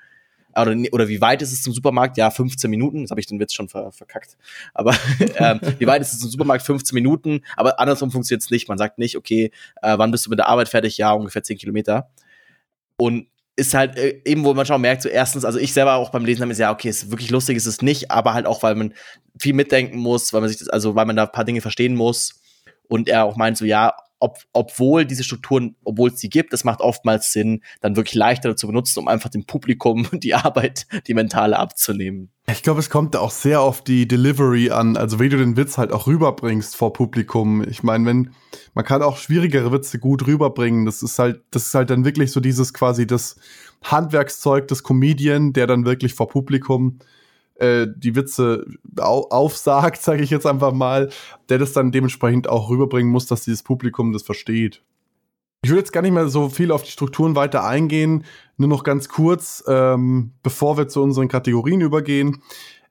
Oder, 0.56 0.74
oder 0.92 1.08
wie 1.08 1.20
weit 1.20 1.42
ist 1.42 1.52
es 1.52 1.62
zum 1.62 1.72
Supermarkt? 1.72 2.16
Ja, 2.16 2.30
15 2.30 2.70
Minuten. 2.70 3.00
Jetzt 3.00 3.10
habe 3.10 3.20
ich 3.20 3.26
den 3.26 3.38
Witz 3.38 3.52
schon 3.52 3.68
ver 3.68 3.92
verkackt. 3.92 4.36
Aber 4.74 4.96
ähm, 5.36 5.60
wie 5.78 5.86
weit 5.86 6.02
ist 6.02 6.12
es 6.12 6.20
zum 6.20 6.30
Supermarkt? 6.30 6.64
15 6.64 6.94
Minuten. 6.94 7.42
Aber 7.56 7.78
andersrum 7.78 8.10
funktioniert 8.10 8.42
es 8.42 8.50
nicht. 8.50 8.68
Man 8.68 8.78
sagt 8.78 8.98
nicht, 8.98 9.16
okay, 9.16 9.50
äh, 9.82 9.98
wann 9.98 10.10
bist 10.10 10.26
du 10.26 10.30
mit 10.30 10.38
der 10.38 10.48
Arbeit 10.48 10.68
fertig? 10.68 10.96
Ja, 10.98 11.12
ungefähr 11.12 11.42
10 11.42 11.58
Kilometer. 11.58 12.10
Und 12.96 13.28
ist 13.58 13.74
halt 13.74 13.98
äh, 13.98 14.20
eben, 14.24 14.44
wo 14.44 14.54
man 14.54 14.64
schon 14.66 14.80
merkt, 14.80 15.02
so 15.02 15.08
erstens, 15.08 15.44
also 15.44 15.58
ich 15.58 15.72
selber 15.72 15.94
auch 15.94 16.10
beim 16.10 16.24
Lesen 16.24 16.42
habe 16.42 16.52
ich 16.52 16.58
ja, 16.58 16.70
okay, 16.70 16.88
ist 16.88 17.10
wirklich 17.10 17.30
lustig 17.30 17.56
ist 17.56 17.66
es 17.66 17.82
nicht, 17.82 18.10
aber 18.10 18.32
halt 18.32 18.46
auch, 18.46 18.62
weil 18.62 18.76
man 18.76 18.94
viel 19.38 19.52
mitdenken 19.52 19.98
muss, 19.98 20.32
weil 20.32 20.40
man 20.40 20.48
sich 20.48 20.58
das, 20.58 20.68
also 20.68 20.94
weil 20.94 21.06
man 21.06 21.16
da 21.16 21.24
ein 21.24 21.32
paar 21.32 21.44
Dinge 21.44 21.60
verstehen 21.60 21.96
muss. 21.96 22.40
Und 22.86 23.08
er 23.08 23.24
auch 23.24 23.36
meint 23.36 23.58
so, 23.58 23.64
ja, 23.64 23.94
ob, 24.20 24.38
obwohl 24.52 25.04
diese 25.04 25.24
Strukturen, 25.24 25.76
obwohl 25.84 26.10
es 26.10 26.20
sie 26.20 26.28
gibt, 26.28 26.52
es 26.52 26.64
macht 26.64 26.80
oftmals 26.80 27.32
Sinn, 27.32 27.62
dann 27.80 27.96
wirklich 27.96 28.14
leichter 28.14 28.56
zu 28.56 28.66
benutzen, 28.66 28.98
um 29.00 29.08
einfach 29.08 29.30
dem 29.30 29.44
Publikum 29.44 30.06
die 30.12 30.34
Arbeit, 30.34 30.86
die 31.06 31.14
mentale 31.14 31.58
abzunehmen. 31.58 32.30
Ich 32.50 32.62
glaube, 32.62 32.80
es 32.80 32.88
kommt 32.88 33.14
auch 33.14 33.30
sehr 33.30 33.60
auf 33.60 33.82
die 33.82 34.08
Delivery 34.08 34.70
an, 34.70 34.96
also 34.96 35.20
wie 35.20 35.28
du 35.28 35.36
den 35.36 35.56
Witz 35.56 35.76
halt 35.76 35.92
auch 35.92 36.06
rüberbringst 36.06 36.76
vor 36.76 36.92
Publikum. 36.92 37.62
Ich 37.68 37.82
meine, 37.82 38.06
wenn 38.06 38.30
man 38.74 38.84
kann 38.84 39.02
auch 39.02 39.18
schwierigere 39.18 39.70
Witze 39.70 39.98
gut 39.98 40.26
rüberbringen, 40.26 40.86
das 40.86 41.02
ist 41.02 41.18
halt, 41.18 41.42
das 41.50 41.66
ist 41.66 41.74
halt 41.74 41.90
dann 41.90 42.04
wirklich 42.04 42.32
so 42.32 42.40
dieses 42.40 42.72
quasi 42.72 43.06
das 43.06 43.36
Handwerkszeug 43.82 44.66
des 44.68 44.82
Comedian, 44.82 45.52
der 45.52 45.66
dann 45.66 45.84
wirklich 45.84 46.14
vor 46.14 46.28
Publikum 46.28 46.98
äh, 47.58 47.86
die 47.94 48.14
Witze 48.14 48.64
au 48.98 49.26
aufsagt, 49.30 50.02
sage 50.02 50.22
ich 50.22 50.30
jetzt 50.30 50.46
einfach 50.46 50.72
mal, 50.72 51.10
der 51.48 51.58
das 51.58 51.72
dann 51.72 51.92
dementsprechend 51.92 52.48
auch 52.48 52.70
rüberbringen 52.70 53.10
muss, 53.10 53.26
dass 53.26 53.42
dieses 53.44 53.62
Publikum 53.62 54.12
das 54.12 54.22
versteht. 54.22 54.82
Ich 55.62 55.70
will 55.70 55.78
jetzt 55.78 55.92
gar 55.92 56.02
nicht 56.02 56.12
mehr 56.12 56.28
so 56.28 56.48
viel 56.48 56.70
auf 56.70 56.84
die 56.84 56.92
Strukturen 56.92 57.34
weiter 57.34 57.64
eingehen, 57.64 58.24
nur 58.58 58.68
noch 58.68 58.84
ganz 58.84 59.08
kurz, 59.08 59.64
ähm, 59.66 60.32
bevor 60.42 60.78
wir 60.78 60.86
zu 60.86 61.02
unseren 61.02 61.26
Kategorien 61.26 61.80
übergehen. 61.80 62.42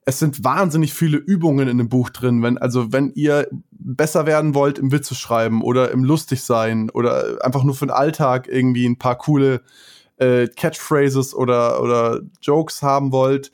Es 0.04 0.20
sind 0.20 0.44
wahnsinnig 0.44 0.94
viele 0.94 1.18
Übungen 1.18 1.68
in 1.68 1.78
dem 1.78 1.90
Buch 1.90 2.10
drin. 2.10 2.44
Wenn, 2.44 2.58
also, 2.58 2.92
wenn 2.92 3.12
ihr 3.16 3.48
besser 3.72 4.26
werden 4.26 4.54
wollt 4.54 4.80
im 4.80 4.92
Witze 4.92 5.16
schreiben 5.16 5.62
oder 5.62 5.92
im 5.92 6.04
lustig 6.04 6.44
sein 6.44 6.90
oder 6.90 7.38
einfach 7.42 7.64
nur 7.64 7.76
für 7.76 7.86
den 7.86 7.92
Alltag 7.92 8.48
irgendwie 8.50 8.86
ein 8.86 8.98
paar 8.98 9.18
coole 9.18 9.62
äh, 10.18 10.48
Catchphrases 10.48 11.34
oder, 11.34 11.82
oder 11.82 12.22
Jokes 12.42 12.82
haben 12.82 13.12
wollt, 13.12 13.52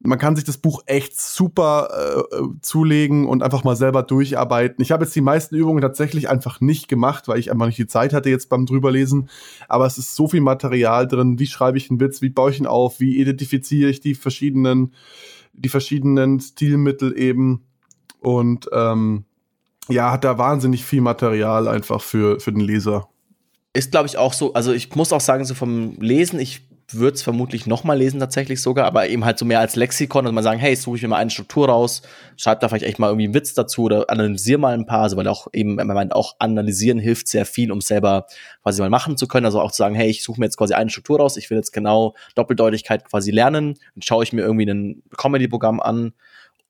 man 0.00 0.18
kann 0.18 0.36
sich 0.36 0.44
das 0.44 0.58
Buch 0.58 0.82
echt 0.86 1.18
super 1.18 1.88
äh, 2.30 2.42
zulegen 2.60 3.26
und 3.26 3.42
einfach 3.42 3.64
mal 3.64 3.76
selber 3.76 4.02
durcharbeiten. 4.02 4.82
Ich 4.82 4.92
habe 4.92 5.04
jetzt 5.04 5.16
die 5.16 5.20
meisten 5.20 5.54
Übungen 5.54 5.80
tatsächlich 5.80 6.28
einfach 6.28 6.60
nicht 6.60 6.88
gemacht, 6.88 7.28
weil 7.28 7.38
ich 7.38 7.50
einfach 7.50 7.66
nicht 7.66 7.78
die 7.78 7.86
Zeit 7.86 8.12
hatte 8.12 8.28
jetzt 8.28 8.48
beim 8.48 8.66
drüberlesen. 8.66 9.28
Aber 9.68 9.86
es 9.86 9.98
ist 9.98 10.14
so 10.14 10.28
viel 10.28 10.42
Material 10.42 11.08
drin. 11.08 11.38
Wie 11.38 11.46
schreibe 11.46 11.78
ich 11.78 11.90
einen 11.90 12.00
Witz? 12.00 12.20
Wie 12.20 12.28
baue 12.28 12.50
ich 12.50 12.58
ihn 12.58 12.66
auf? 12.66 13.00
Wie 13.00 13.16
identifiziere 13.18 13.90
ich 13.90 14.00
die 14.00 14.14
verschiedenen, 14.14 14.92
die 15.54 15.70
verschiedenen 15.70 16.40
Stilmittel 16.40 17.18
eben? 17.18 17.64
Und 18.20 18.68
ähm, 18.72 19.24
ja, 19.88 20.10
hat 20.10 20.24
da 20.24 20.36
wahnsinnig 20.36 20.84
viel 20.84 21.00
Material 21.00 21.68
einfach 21.68 22.02
für, 22.02 22.38
für 22.40 22.52
den 22.52 22.60
Leser. 22.60 23.08
Ist, 23.72 23.92
glaube 23.92 24.08
ich, 24.08 24.18
auch 24.18 24.32
so, 24.32 24.52
also 24.54 24.72
ich 24.72 24.94
muss 24.94 25.12
auch 25.12 25.20
sagen, 25.20 25.44
so 25.44 25.54
vom 25.54 25.96
Lesen, 26.00 26.38
ich 26.40 26.66
würde 26.88 27.14
es 27.16 27.22
vermutlich 27.22 27.66
nochmal 27.66 27.98
lesen, 27.98 28.20
tatsächlich 28.20 28.62
sogar, 28.62 28.86
aber 28.86 29.08
eben 29.08 29.24
halt 29.24 29.38
so 29.38 29.44
mehr 29.44 29.60
als 29.60 29.74
Lexikon, 29.76 30.24
dass 30.24 30.32
man 30.32 30.44
sagen, 30.44 30.60
hey, 30.60 30.76
suche 30.76 30.96
ich 30.96 31.02
mir 31.02 31.08
mal 31.08 31.16
eine 31.16 31.30
Struktur 31.30 31.68
raus, 31.68 32.02
schreib 32.36 32.60
da 32.60 32.68
vielleicht 32.68 32.84
echt 32.84 32.98
mal 32.98 33.08
irgendwie 33.08 33.24
einen 33.24 33.34
Witz 33.34 33.54
dazu 33.54 33.82
oder 33.82 34.08
analysiere 34.08 34.58
mal 34.58 34.74
ein 34.74 34.86
paar, 34.86 35.00
also 35.02 35.16
weil 35.16 35.26
auch 35.26 35.48
eben, 35.52 35.74
man 35.74 35.86
meint, 35.88 36.14
auch 36.14 36.36
analysieren 36.38 36.98
hilft 36.98 37.28
sehr 37.28 37.44
viel, 37.44 37.72
um 37.72 37.80
selber 37.80 38.26
quasi 38.62 38.80
mal 38.80 38.90
machen 38.90 39.16
zu 39.16 39.26
können, 39.26 39.46
also 39.46 39.60
auch 39.60 39.72
zu 39.72 39.78
sagen, 39.78 39.94
hey, 39.94 40.08
ich 40.08 40.22
suche 40.22 40.38
mir 40.38 40.46
jetzt 40.46 40.56
quasi 40.56 40.74
eine 40.74 40.90
Struktur 40.90 41.18
raus, 41.18 41.36
ich 41.36 41.50
will 41.50 41.56
jetzt 41.56 41.72
genau 41.72 42.14
Doppeldeutigkeit 42.34 43.04
quasi 43.04 43.30
lernen, 43.30 43.74
dann 43.94 44.02
schaue 44.02 44.22
ich 44.22 44.32
mir 44.32 44.42
irgendwie 44.42 44.70
ein 44.70 45.02
Comedy-Programm 45.16 45.80
an 45.80 46.12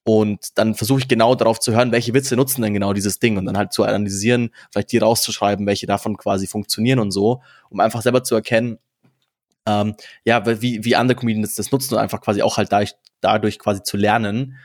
Und 0.08 0.56
dann 0.56 0.76
versuche 0.76 1.00
ich 1.00 1.08
genau 1.08 1.34
darauf 1.34 1.58
zu 1.58 1.72
hören, 1.74 1.90
welche 1.90 2.14
Witze 2.14 2.36
nutzen 2.36 2.62
denn 2.62 2.72
genau 2.72 2.92
dieses 2.92 3.18
Ding 3.18 3.38
und 3.38 3.44
dann 3.44 3.58
halt 3.58 3.72
zu 3.72 3.82
analysieren, 3.82 4.50
vielleicht 4.70 4.92
die 4.92 4.98
rauszuschreiben, 4.98 5.66
welche 5.66 5.86
davon 5.86 6.16
quasi 6.16 6.46
funktionieren 6.46 7.00
und 7.00 7.10
so, 7.10 7.42
um 7.70 7.80
einfach 7.80 8.02
selber 8.02 8.22
zu 8.22 8.36
erkennen, 8.36 8.78
ähm, 9.66 9.94
ja, 10.24 10.44
wie, 10.62 10.84
wie 10.84 10.96
andere 10.96 11.16
Comedians 11.18 11.54
das 11.54 11.72
nutzen 11.72 11.94
und 11.94 12.00
einfach 12.00 12.20
quasi 12.20 12.42
auch 12.42 12.56
halt 12.56 12.72
dadurch, 12.72 12.94
dadurch 13.20 13.58
quasi 13.58 13.82
zu 13.82 13.96
lernen. 13.96 14.56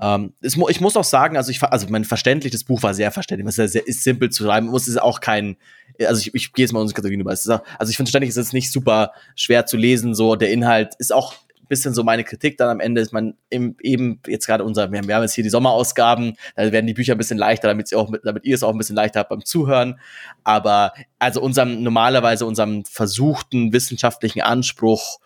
Ähm, 0.00 0.34
es, 0.40 0.56
ich 0.56 0.80
muss 0.80 0.96
auch 0.96 1.04
sagen, 1.04 1.36
also 1.36 1.50
ich 1.50 1.62
also 1.62 1.86
mein 1.88 2.04
verständlich, 2.04 2.52
das 2.52 2.64
Buch 2.64 2.82
war 2.82 2.94
sehr 2.94 3.12
verständlich, 3.12 3.48
es 3.48 3.58
ist, 3.58 3.72
sehr, 3.72 3.86
ist 3.86 4.02
simpel 4.02 4.30
zu 4.30 4.44
schreiben, 4.44 4.66
muss 4.66 4.88
es 4.88 4.96
auch 4.96 5.20
kein, 5.20 5.56
also 6.00 6.20
ich, 6.20 6.34
ich 6.34 6.52
gehe 6.52 6.64
jetzt 6.64 6.72
mal 6.72 6.80
unsere 6.80 6.96
Kategorien 6.96 7.20
über. 7.20 7.30
also 7.30 7.54
ich 7.90 7.96
finde 7.96 8.08
ständig 8.08 8.30
ist 8.30 8.52
nicht 8.52 8.72
super 8.72 9.12
schwer 9.36 9.66
zu 9.66 9.76
lesen, 9.76 10.14
so 10.14 10.34
der 10.34 10.50
Inhalt 10.50 10.94
ist 10.98 11.12
auch 11.12 11.34
bisschen 11.68 11.94
so 11.94 12.02
meine 12.02 12.24
Kritik 12.24 12.56
dann 12.56 12.68
am 12.68 12.80
Ende 12.80 13.00
ist 13.00 13.12
man 13.12 13.34
im, 13.50 13.76
eben 13.80 14.20
jetzt 14.26 14.46
gerade 14.46 14.64
unser, 14.64 14.90
wir 14.92 14.98
haben, 14.98 15.22
jetzt 15.22 15.34
hier 15.34 15.44
die 15.44 15.50
Sommerausgaben, 15.50 16.36
da 16.56 16.72
werden 16.72 16.86
die 16.86 16.94
Bücher 16.94 17.14
ein 17.14 17.18
bisschen 17.18 17.38
leichter, 17.38 17.68
damit, 17.68 17.88
sie 17.88 17.96
auch, 17.96 18.10
damit 18.22 18.44
ihr 18.44 18.54
es 18.54 18.62
auch 18.62 18.72
ein 18.72 18.78
bisschen 18.78 18.96
leichter 18.96 19.20
habt 19.20 19.30
beim 19.30 19.44
Zuhören. 19.44 19.98
Aber 20.42 20.92
also 21.18 21.40
unserem, 21.40 21.82
normalerweise 21.82 22.46
unserem 22.46 22.84
versuchten 22.84 23.72
wissenschaftlichen 23.72 24.42
Anspruch 24.42 25.18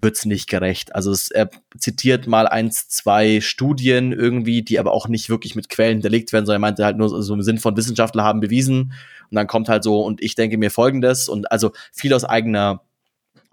wird's 0.00 0.24
nicht 0.26 0.48
gerecht. 0.48 0.94
Also 0.94 1.10
es, 1.10 1.30
er 1.30 1.50
zitiert 1.78 2.26
mal 2.26 2.46
eins, 2.46 2.88
zwei 2.88 3.40
Studien 3.40 4.12
irgendwie, 4.12 4.62
die 4.62 4.78
aber 4.78 4.92
auch 4.92 5.08
nicht 5.08 5.30
wirklich 5.30 5.54
mit 5.54 5.68
Quellen 5.68 5.94
hinterlegt 5.94 6.32
werden, 6.32 6.46
sondern 6.46 6.62
er 6.62 6.66
meinte 6.66 6.84
halt 6.84 6.96
nur 6.96 7.22
so 7.22 7.34
im 7.34 7.42
Sinn 7.42 7.58
von 7.58 7.76
Wissenschaftler 7.76 8.22
haben 8.22 8.40
bewiesen. 8.40 8.92
Und 9.30 9.34
dann 9.34 9.46
kommt 9.46 9.68
halt 9.68 9.82
so, 9.82 10.02
und 10.02 10.22
ich 10.22 10.34
denke 10.34 10.58
mir 10.58 10.70
folgendes, 10.70 11.28
und 11.28 11.50
also 11.50 11.72
viel 11.92 12.12
aus 12.12 12.24
eigener 12.24 12.82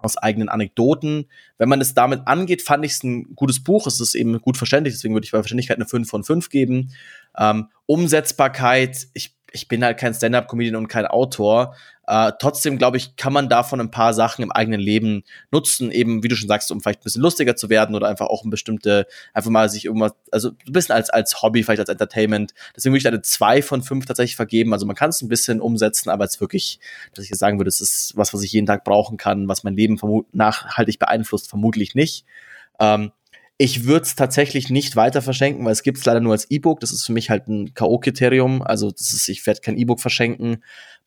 aus 0.04 0.16
eigenen 0.16 0.48
Anekdoten. 0.48 1.26
Wenn 1.58 1.68
man 1.68 1.80
es 1.80 1.94
damit 1.94 2.26
angeht, 2.26 2.62
fand 2.62 2.84
ich 2.84 2.92
es 2.92 3.02
ein 3.02 3.34
gutes 3.34 3.62
Buch. 3.62 3.86
Es 3.86 4.00
ist 4.00 4.14
eben 4.14 4.40
gut 4.40 4.56
verständlich, 4.56 4.94
deswegen 4.94 5.14
würde 5.14 5.24
ich 5.24 5.32
bei 5.32 5.38
Verständlichkeit 5.38 5.78
eine 5.78 5.86
5 5.86 6.08
von 6.08 6.24
5 6.24 6.48
geben. 6.50 6.92
Ähm, 7.36 7.68
Umsetzbarkeit, 7.86 9.08
ich 9.14 9.34
ich 9.54 9.68
bin 9.68 9.84
halt 9.84 9.98
kein 9.98 10.12
Stand-up-Comedian 10.12 10.74
und 10.74 10.88
kein 10.88 11.06
Autor. 11.06 11.76
Äh, 12.08 12.32
trotzdem, 12.40 12.76
glaube 12.76 12.96
ich, 12.96 13.14
kann 13.14 13.32
man 13.32 13.48
davon 13.48 13.80
ein 13.80 13.92
paar 13.92 14.12
Sachen 14.12 14.42
im 14.42 14.50
eigenen 14.50 14.80
Leben 14.80 15.22
nutzen, 15.52 15.92
eben, 15.92 16.24
wie 16.24 16.28
du 16.28 16.34
schon 16.34 16.48
sagst, 16.48 16.72
um 16.72 16.80
vielleicht 16.80 17.00
ein 17.00 17.04
bisschen 17.04 17.22
lustiger 17.22 17.54
zu 17.54 17.70
werden 17.70 17.94
oder 17.94 18.08
einfach 18.08 18.26
auch 18.26 18.44
ein 18.44 18.50
bestimmte, 18.50 19.06
einfach 19.32 19.50
mal 19.50 19.70
sich 19.70 19.84
irgendwas, 19.84 20.12
also 20.32 20.50
ein 20.50 20.72
bisschen 20.72 20.96
als, 20.96 21.08
als 21.08 21.40
Hobby, 21.40 21.62
vielleicht 21.62 21.78
als 21.78 21.88
Entertainment. 21.88 22.52
Deswegen 22.76 22.92
würde 22.92 22.98
ich 22.98 23.06
eine 23.06 23.22
zwei 23.22 23.62
von 23.62 23.80
fünf 23.82 24.06
tatsächlich 24.06 24.34
vergeben. 24.34 24.72
Also 24.72 24.86
man 24.86 24.96
kann 24.96 25.10
es 25.10 25.22
ein 25.22 25.28
bisschen 25.28 25.60
umsetzen, 25.60 26.10
aber 26.10 26.24
es 26.24 26.40
wirklich, 26.40 26.80
dass 27.14 27.24
ich 27.24 27.30
jetzt 27.30 27.38
sagen 27.38 27.60
würde, 27.60 27.68
es 27.68 27.80
ist 27.80 28.16
was, 28.16 28.34
was 28.34 28.42
ich 28.42 28.50
jeden 28.50 28.66
Tag 28.66 28.82
brauchen 28.82 29.18
kann, 29.18 29.46
was 29.46 29.62
mein 29.62 29.76
Leben 29.76 29.98
nachhaltig 30.32 30.98
beeinflusst, 30.98 31.48
vermutlich 31.48 31.94
nicht. 31.94 32.26
Ähm, 32.80 33.12
ich 33.56 33.84
würde 33.84 34.02
es 34.02 34.16
tatsächlich 34.16 34.70
nicht 34.70 34.96
weiter 34.96 35.22
verschenken, 35.22 35.64
weil 35.64 35.72
es 35.72 35.82
gibt 35.82 35.98
es 35.98 36.04
leider 36.04 36.20
nur 36.20 36.32
als 36.32 36.50
E-Book. 36.50 36.80
Das 36.80 36.92
ist 36.92 37.04
für 37.04 37.12
mich 37.12 37.30
halt 37.30 37.48
ein 37.48 37.72
K.O.-Kriterium. 37.74 38.62
Also 38.62 38.90
das 38.90 39.12
ist, 39.12 39.28
ich 39.28 39.46
werde 39.46 39.60
kein 39.60 39.76
E-Book 39.76 40.00
verschenken. 40.00 40.64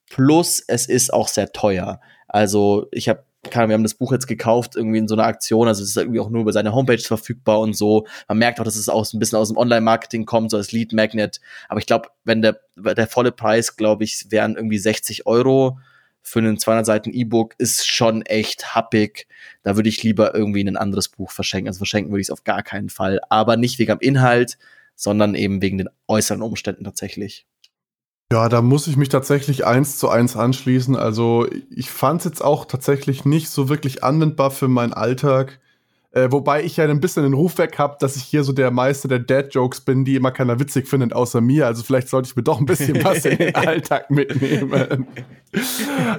Plus, 0.09 0.63
es 0.65 0.87
ist 0.87 1.13
auch 1.13 1.27
sehr 1.27 1.51
teuer. 1.51 1.99
Also 2.27 2.87
ich 2.91 3.09
habe 3.09 3.23
wir 3.53 3.61
haben 3.61 3.83
das 3.83 3.93
Buch 3.93 4.11
jetzt 4.11 4.27
gekauft, 4.27 4.75
irgendwie 4.75 4.97
in 4.97 5.07
so 5.07 5.15
einer 5.15 5.23
Aktion, 5.23 5.69
also 5.69 5.81
es 5.81 5.89
ist 5.89 5.97
irgendwie 5.97 6.19
auch 6.19 6.29
nur 6.29 6.41
über 6.41 6.51
seine 6.51 6.73
Homepage 6.73 6.97
verfügbar 6.97 7.59
und 7.59 7.77
so. 7.77 8.05
Man 8.27 8.39
merkt 8.39 8.59
auch, 8.59 8.65
dass 8.65 8.75
es 8.75 8.89
auch 8.89 9.05
ein 9.13 9.19
bisschen 9.19 9.37
aus 9.37 9.47
dem 9.47 9.57
Online-Marketing 9.57 10.25
kommt, 10.25 10.51
so 10.51 10.57
als 10.57 10.73
Lead 10.73 10.91
Magnet. 10.91 11.39
Aber 11.69 11.79
ich 11.79 11.85
glaube, 11.85 12.09
wenn 12.25 12.41
der, 12.41 12.59
der 12.75 13.07
volle 13.07 13.31
Preis, 13.31 13.77
glaube 13.77 14.03
ich, 14.03 14.25
wären 14.29 14.55
irgendwie 14.55 14.79
60 14.79 15.27
Euro 15.27 15.79
für 16.27 16.39
einen 16.39 16.59
200 16.59 16.85
Seiten 16.85 17.13
E-Book 17.13 17.55
ist 17.57 17.89
schon 17.89 18.21
echt 18.21 18.75
happig. 18.75 19.27
Da 19.63 19.77
würde 19.77 19.87
ich 19.87 20.03
lieber 20.03 20.35
irgendwie 20.35 20.61
ein 20.61 20.75
anderes 20.75 21.07
Buch 21.07 21.31
verschenken. 21.31 21.69
Also 21.69 21.77
verschenken 21.77 22.11
würde 22.11 22.19
ich 22.19 22.27
es 22.27 22.31
auf 22.31 22.43
gar 22.43 22.63
keinen 22.63 22.89
Fall. 22.89 23.21
Aber 23.29 23.55
nicht 23.55 23.79
wegen 23.79 23.93
dem 23.93 24.01
Inhalt, 24.01 24.57
sondern 24.93 25.35
eben 25.35 25.61
wegen 25.61 25.77
den 25.77 25.87
äußeren 26.07 26.41
Umständen 26.41 26.83
tatsächlich. 26.83 27.47
Ja, 28.29 28.49
da 28.49 28.61
muss 28.61 28.87
ich 28.87 28.97
mich 28.97 29.07
tatsächlich 29.07 29.65
eins 29.65 29.97
zu 29.97 30.09
eins 30.09 30.35
anschließen. 30.35 30.97
Also 30.97 31.47
ich 31.69 31.89
fand 31.89 32.19
es 32.19 32.25
jetzt 32.25 32.43
auch 32.43 32.65
tatsächlich 32.65 33.23
nicht 33.23 33.49
so 33.49 33.69
wirklich 33.69 34.03
anwendbar 34.03 34.51
für 34.51 34.67
meinen 34.67 34.91
Alltag. 34.91 35.61
Äh, 36.11 36.31
wobei 36.31 36.63
ich 36.63 36.77
ja 36.77 36.85
ein 36.85 37.01
bisschen 37.01 37.23
den 37.23 37.33
Ruf 37.33 37.57
weg 37.57 37.77
habe, 37.77 37.97
dass 37.99 38.15
ich 38.15 38.23
hier 38.23 38.43
so 38.43 38.53
der 38.53 38.71
Meister 38.71 39.09
der 39.09 39.19
Dad-Jokes 39.19 39.81
bin, 39.81 40.05
die 40.05 40.15
immer 40.15 40.31
keiner 40.31 40.59
witzig 40.59 40.87
findet, 40.87 41.13
außer 41.13 41.41
mir. 41.41 41.67
Also 41.67 41.83
vielleicht 41.83 42.07
sollte 42.07 42.29
ich 42.29 42.35
mir 42.35 42.43
doch 42.43 42.59
ein 42.59 42.65
bisschen 42.65 43.03
was 43.03 43.25
in 43.25 43.37
den 43.37 43.55
Alltag 43.55 44.09
mitnehmen. 44.09 45.05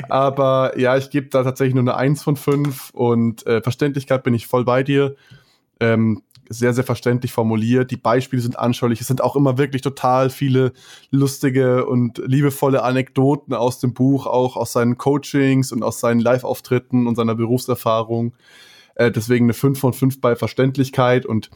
Aber 0.08 0.78
ja, 0.78 0.96
ich 0.96 1.10
gebe 1.10 1.28
da 1.28 1.42
tatsächlich 1.42 1.74
nur 1.74 1.82
eine 1.82 1.96
1 1.96 2.22
von 2.22 2.36
5 2.36 2.90
und 2.90 3.46
äh, 3.46 3.62
Verständlichkeit 3.62 4.22
bin 4.22 4.34
ich 4.34 4.46
voll 4.46 4.64
bei 4.64 4.82
dir. 4.82 5.16
Ähm, 5.80 6.22
sehr, 6.50 6.72
sehr 6.72 6.84
verständlich 6.84 7.32
formuliert. 7.32 7.90
Die 7.90 7.96
Beispiele 7.96 8.42
sind 8.42 8.58
anschaulich. 8.58 9.00
Es 9.00 9.06
sind 9.06 9.22
auch 9.22 9.36
immer 9.36 9.58
wirklich 9.58 9.82
total 9.82 10.30
viele 10.30 10.72
lustige 11.10 11.86
und 11.86 12.18
liebevolle 12.24 12.82
Anekdoten 12.82 13.54
aus 13.54 13.80
dem 13.80 13.94
Buch, 13.94 14.26
auch 14.26 14.56
aus 14.56 14.72
seinen 14.72 14.96
Coachings 14.96 15.72
und 15.72 15.82
aus 15.82 16.00
seinen 16.00 16.20
Live-Auftritten 16.20 17.06
und 17.06 17.16
seiner 17.16 17.34
Berufserfahrung. 17.34 18.34
Äh, 18.98 19.12
deswegen 19.12 19.46
eine 19.46 19.54
5 19.54 19.78
von 19.78 19.92
5 19.92 20.20
bei 20.20 20.36
Verständlichkeit 20.36 21.24
und 21.24 21.50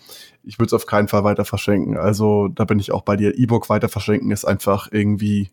ich 0.45 0.59
würde 0.59 0.69
es 0.69 0.73
auf 0.73 0.87
keinen 0.87 1.09
Fall 1.09 1.25
weiter 1.25 1.45
verschenken. 1.45 1.99
Also 1.99 2.49
da 2.49 2.65
bin 2.65 2.79
ich 2.79 2.93
auch 2.93 3.03
bei 3.03 3.17
dir. 3.17 3.37
E-Book 3.37 3.69
weiter 3.69 3.89
verschenken 3.89 4.31
ist 4.31 4.45
einfach 4.45 4.89
irgendwie 4.93 5.51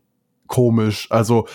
komisch. 0.48 1.08
Also 1.10 1.48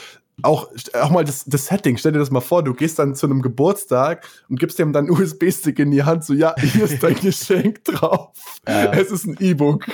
auch, 0.42 0.68
auch 1.00 1.10
mal 1.10 1.24
das, 1.24 1.44
das 1.44 1.66
Setting, 1.66 1.96
stell 1.96 2.10
dir 2.10 2.18
das 2.18 2.32
mal 2.32 2.40
vor, 2.40 2.64
du 2.64 2.74
gehst 2.74 2.98
dann 2.98 3.14
zu 3.14 3.26
einem 3.26 3.42
Geburtstag 3.42 4.26
und 4.48 4.58
gibst 4.58 4.80
dem 4.80 4.92
dann 4.92 5.08
USB-Stick 5.08 5.78
in 5.78 5.92
die 5.92 6.02
Hand, 6.02 6.24
so 6.24 6.34
ja, 6.34 6.56
hier 6.58 6.84
ist 6.84 7.00
dein 7.00 7.14
Geschenk 7.20 7.84
drauf. 7.84 8.32
Ja. 8.66 8.92
Es 8.92 9.12
ist 9.12 9.26
ein 9.26 9.36
E-Book. 9.38 9.86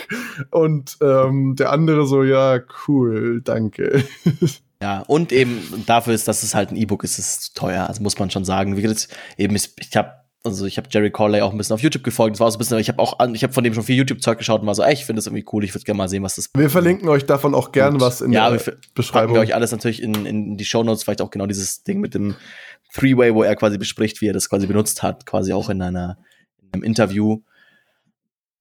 Und 0.50 0.96
ähm, 1.02 1.56
der 1.56 1.70
andere 1.70 2.06
so, 2.06 2.22
ja, 2.22 2.60
cool, 2.88 3.42
danke. 3.44 4.04
Ja, 4.82 5.00
und 5.00 5.30
eben 5.30 5.84
dafür 5.84 6.14
ist, 6.14 6.26
dass 6.26 6.42
es 6.42 6.54
halt 6.54 6.70
ein 6.70 6.76
E-Book 6.76 7.04
ist, 7.04 7.18
ist 7.18 7.40
es 7.40 7.52
teuer. 7.52 7.86
Also 7.86 8.02
muss 8.02 8.18
man 8.18 8.30
schon 8.30 8.46
sagen. 8.46 8.78
Wie 8.78 8.80
gesagt, 8.80 9.08
eben, 9.36 9.54
ich 9.54 9.94
habe 9.94 10.19
also 10.44 10.64
ich 10.64 10.78
habe 10.78 10.88
Jerry 10.90 11.10
Corley 11.10 11.42
auch 11.42 11.52
ein 11.52 11.58
bisschen 11.58 11.74
auf 11.74 11.82
YouTube 11.82 12.02
gefolgt. 12.02 12.36
Das 12.36 12.40
war 12.40 12.50
so 12.50 12.56
ein 12.56 12.58
bisschen, 12.58 12.78
ich 12.78 12.88
habe 12.88 12.98
auch, 12.98 13.18
ich 13.32 13.42
habe 13.42 13.52
von 13.52 13.62
dem 13.62 13.74
schon 13.74 13.82
viel 13.82 13.96
YouTube-Zeug 13.96 14.38
geschaut 14.38 14.62
und 14.62 14.66
war 14.66 14.74
so, 14.74 14.82
ey, 14.82 14.94
ich 14.94 15.04
finde 15.04 15.18
das 15.18 15.26
irgendwie 15.26 15.44
cool. 15.52 15.64
Ich 15.64 15.74
würde 15.74 15.84
gerne 15.84 15.98
mal 15.98 16.08
sehen, 16.08 16.22
was 16.22 16.36
das. 16.36 16.48
Wir 16.56 16.70
verlinken 16.70 17.08
euch 17.08 17.26
davon 17.26 17.54
auch 17.54 17.72
gern 17.72 18.00
was 18.00 18.20
in 18.20 18.32
ja, 18.32 18.50
der 18.50 18.74
Beschreibung. 18.94 19.34
wir 19.34 19.40
euch 19.40 19.54
alles 19.54 19.70
natürlich 19.70 20.02
in, 20.02 20.26
in 20.26 20.56
die 20.56 20.64
Show 20.64 20.82
Notes, 20.82 21.04
vielleicht 21.04 21.20
auch 21.20 21.30
genau 21.30 21.46
dieses 21.46 21.82
Ding 21.82 22.00
mit 22.00 22.14
dem 22.14 22.36
Three-Way, 22.94 23.34
wo 23.34 23.42
er 23.42 23.54
quasi 23.54 23.76
bespricht, 23.76 24.20
wie 24.20 24.28
er 24.28 24.32
das 24.32 24.48
quasi 24.48 24.66
benutzt 24.66 25.02
hat, 25.02 25.26
quasi 25.26 25.52
auch 25.52 25.68
in 25.68 25.82
einer 25.82 26.16
in 26.62 26.72
einem 26.72 26.82
Interview. 26.84 27.40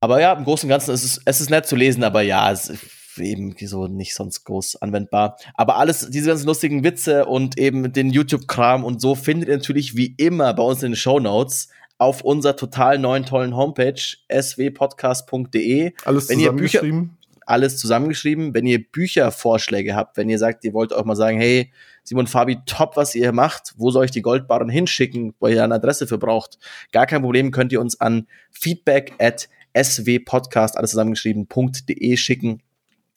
Aber 0.01 0.21
ja, 0.21 0.33
im 0.33 0.43
Großen 0.43 0.67
und 0.67 0.69
Ganzen 0.69 0.93
ist 0.93 1.03
es, 1.03 1.21
es 1.25 1.41
ist 1.41 1.49
nett 1.49 1.67
zu 1.67 1.75
lesen, 1.75 2.03
aber 2.03 2.21
ja, 2.21 2.51
es 2.51 2.73
eben 3.19 3.55
so 3.59 3.87
nicht 3.87 4.15
sonst 4.15 4.43
groß 4.45 4.81
anwendbar. 4.81 5.37
Aber 5.55 5.77
alles, 5.77 6.09
diese 6.09 6.29
ganzen 6.29 6.47
lustigen 6.47 6.83
Witze 6.83 7.25
und 7.25 7.57
eben 7.57 7.91
den 7.91 8.09
YouTube-Kram 8.09 8.83
und 8.83 9.01
so 9.01 9.15
findet 9.15 9.49
ihr 9.49 9.57
natürlich 9.57 9.95
wie 9.95 10.15
immer 10.17 10.53
bei 10.53 10.63
uns 10.63 10.83
in 10.83 10.91
den 10.91 10.95
Show 10.95 11.19
Notes 11.19 11.69
auf 11.97 12.21
unserer 12.21 12.55
total 12.55 12.97
neuen 12.97 13.25
tollen 13.25 13.55
Homepage 13.55 14.01
swpodcast.de. 14.31 15.93
Alles 16.05 16.29
wenn 16.29 16.39
zusammengeschrieben? 16.39 17.17
alles 17.49 17.77
zusammengeschrieben. 17.77 18.53
Wenn 18.53 18.65
ihr 18.65 18.83
Büchervorschläge 18.83 19.95
habt, 19.95 20.17
wenn 20.17 20.29
ihr 20.29 20.37
sagt, 20.37 20.63
ihr 20.63 20.73
wollt 20.73 20.93
auch 20.93 21.03
mal 21.03 21.15
sagen, 21.15 21.37
hey, 21.37 21.71
Simon 22.03 22.27
Fabi, 22.27 22.59
top, 22.65 22.95
was 22.95 23.15
ihr 23.15 23.31
macht, 23.31 23.73
wo 23.77 23.91
soll 23.91 24.05
ich 24.05 24.11
die 24.11 24.21
Goldbarren 24.21 24.69
hinschicken, 24.69 25.33
wo 25.39 25.47
ihr 25.47 25.63
eine 25.63 25.75
Adresse 25.75 26.07
für 26.07 26.17
braucht, 26.17 26.59
gar 26.91 27.05
kein 27.05 27.21
Problem, 27.21 27.51
könnt 27.51 27.71
ihr 27.71 27.81
uns 27.81 27.99
an 27.99 28.27
feedback 28.51 29.13
at 29.19 29.49
swpodcast, 29.77 30.77
alles 30.77 30.91
zusammengeschrieben.de 30.91 32.17
schicken. 32.17 32.61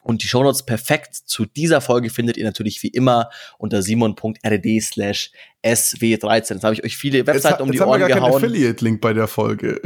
Und 0.03 0.23
die 0.23 0.27
Shownotes 0.27 0.65
perfekt 0.65 1.15
zu 1.15 1.47
dieser 1.47 1.81
Folge 1.81 2.11
findet 2.11 2.37
ihr 2.37 2.45
natürlich 2.45 2.83
wie 2.83 2.89
immer 2.89 3.31
unter 3.57 3.83
simon.rd 3.83 4.83
slash 4.83 5.31
sw13. 5.65 6.55
Jetzt 6.55 6.65
habe 6.65 6.75
ich 6.75 6.85
euch 6.85 6.97
viele 6.97 7.27
Webseiten 7.27 7.55
jetzt, 7.55 7.61
um 7.61 7.71
die 7.71 7.81
Ohren 7.81 8.01
gehauen. 8.01 8.01
Jetzt 8.01 8.17
haben 8.17 8.23
wir 8.23 8.31
gar 8.31 8.31
keinen 8.31 8.45
Affiliate-Link 8.45 9.01
bei 9.01 9.13
der 9.13 9.29
Folge. 9.29 9.81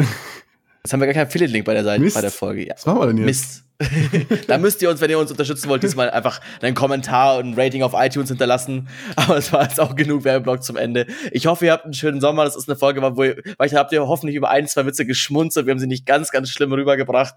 Jetzt 0.87 0.93
haben 0.93 1.01
wir 1.01 1.07
gar 1.09 1.15
keinen 1.15 1.27
Affiliate-Link 1.27 1.65
bei 1.65 1.75
der 1.75 1.83
Seite, 1.83 2.01
Mist. 2.01 2.15
bei 2.15 2.21
der 2.21 2.31
Folge. 2.31 2.65
Ja. 2.65 2.75
Was 2.75 2.87
machen 2.87 3.01
wir 3.01 3.07
denn 3.09 3.19
jetzt? 3.19 3.27
Mist. 3.27 3.65
da 4.47 4.57
müsst 4.57 4.81
ihr 4.83 4.89
uns, 4.89 5.01
wenn 5.01 5.11
ihr 5.11 5.19
uns 5.19 5.33
unterstützen 5.33 5.69
wollt, 5.69 5.83
diesmal 5.83 6.11
einfach 6.11 6.41
einen 6.63 6.77
Kommentar 6.77 7.39
und 7.39 7.51
ein 7.51 7.55
Rating 7.55 7.83
auf 7.83 7.93
iTunes 7.97 8.29
hinterlassen. 8.29 8.87
Aber 9.17 9.37
es 9.37 9.53
war 9.53 9.65
jetzt 9.65 9.81
auch 9.81 9.97
genug 9.97 10.23
Werbeblock 10.23 10.63
zum 10.63 10.77
Ende. 10.77 11.09
Ich 11.33 11.49
hoffe, 11.49 11.67
ihr 11.67 11.73
habt 11.73 11.87
einen 11.87 11.93
schönen 11.93 12.21
Sommer. 12.21 12.45
Das 12.45 12.55
ist 12.55 12.69
eine 12.69 12.79
Folge, 12.79 13.03
wo 13.03 13.25
ihr, 13.25 13.43
weil 13.59 13.67
ich 13.67 13.75
habt 13.75 13.91
ihr 13.91 14.07
hoffentlich 14.07 14.37
über 14.37 14.49
ein, 14.49 14.69
zwei 14.69 14.87
Witze 14.87 15.05
geschmunzelt. 15.07 15.67
Wir 15.67 15.73
haben 15.73 15.81
sie 15.81 15.89
nicht 15.89 16.07
ganz, 16.07 16.31
ganz 16.31 16.51
schlimm 16.51 16.73
rübergebracht. 16.73 17.35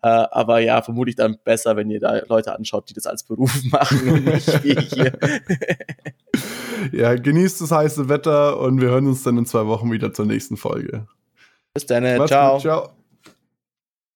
Äh, 0.00 0.06
aber 0.06 0.60
ja, 0.60 0.80
vermutlich 0.80 1.16
dann 1.16 1.36
besser, 1.42 1.74
wenn 1.74 1.90
ihr 1.90 1.98
da 1.98 2.20
Leute 2.28 2.54
anschaut, 2.54 2.88
die 2.90 2.94
das 2.94 3.06
als 3.08 3.24
Beruf 3.24 3.60
machen 3.72 4.08
und 4.08 4.24
nicht 4.24 4.62
wie 4.62 4.76
hier. 4.76 5.18
ja, 6.92 7.16
genießt 7.16 7.60
das 7.60 7.72
heiße 7.72 8.08
Wetter 8.08 8.60
und 8.60 8.80
wir 8.80 8.90
hören 8.90 9.08
uns 9.08 9.24
dann 9.24 9.36
in 9.36 9.46
zwei 9.46 9.66
Wochen 9.66 9.90
wieder 9.90 10.12
zur 10.12 10.26
nächsten 10.26 10.56
Folge. 10.56 11.08
Bis 11.74 11.86
dann. 11.86 12.04
Ciao. 12.28 12.52
Gut, 12.52 12.62
ciao. 12.62 13.03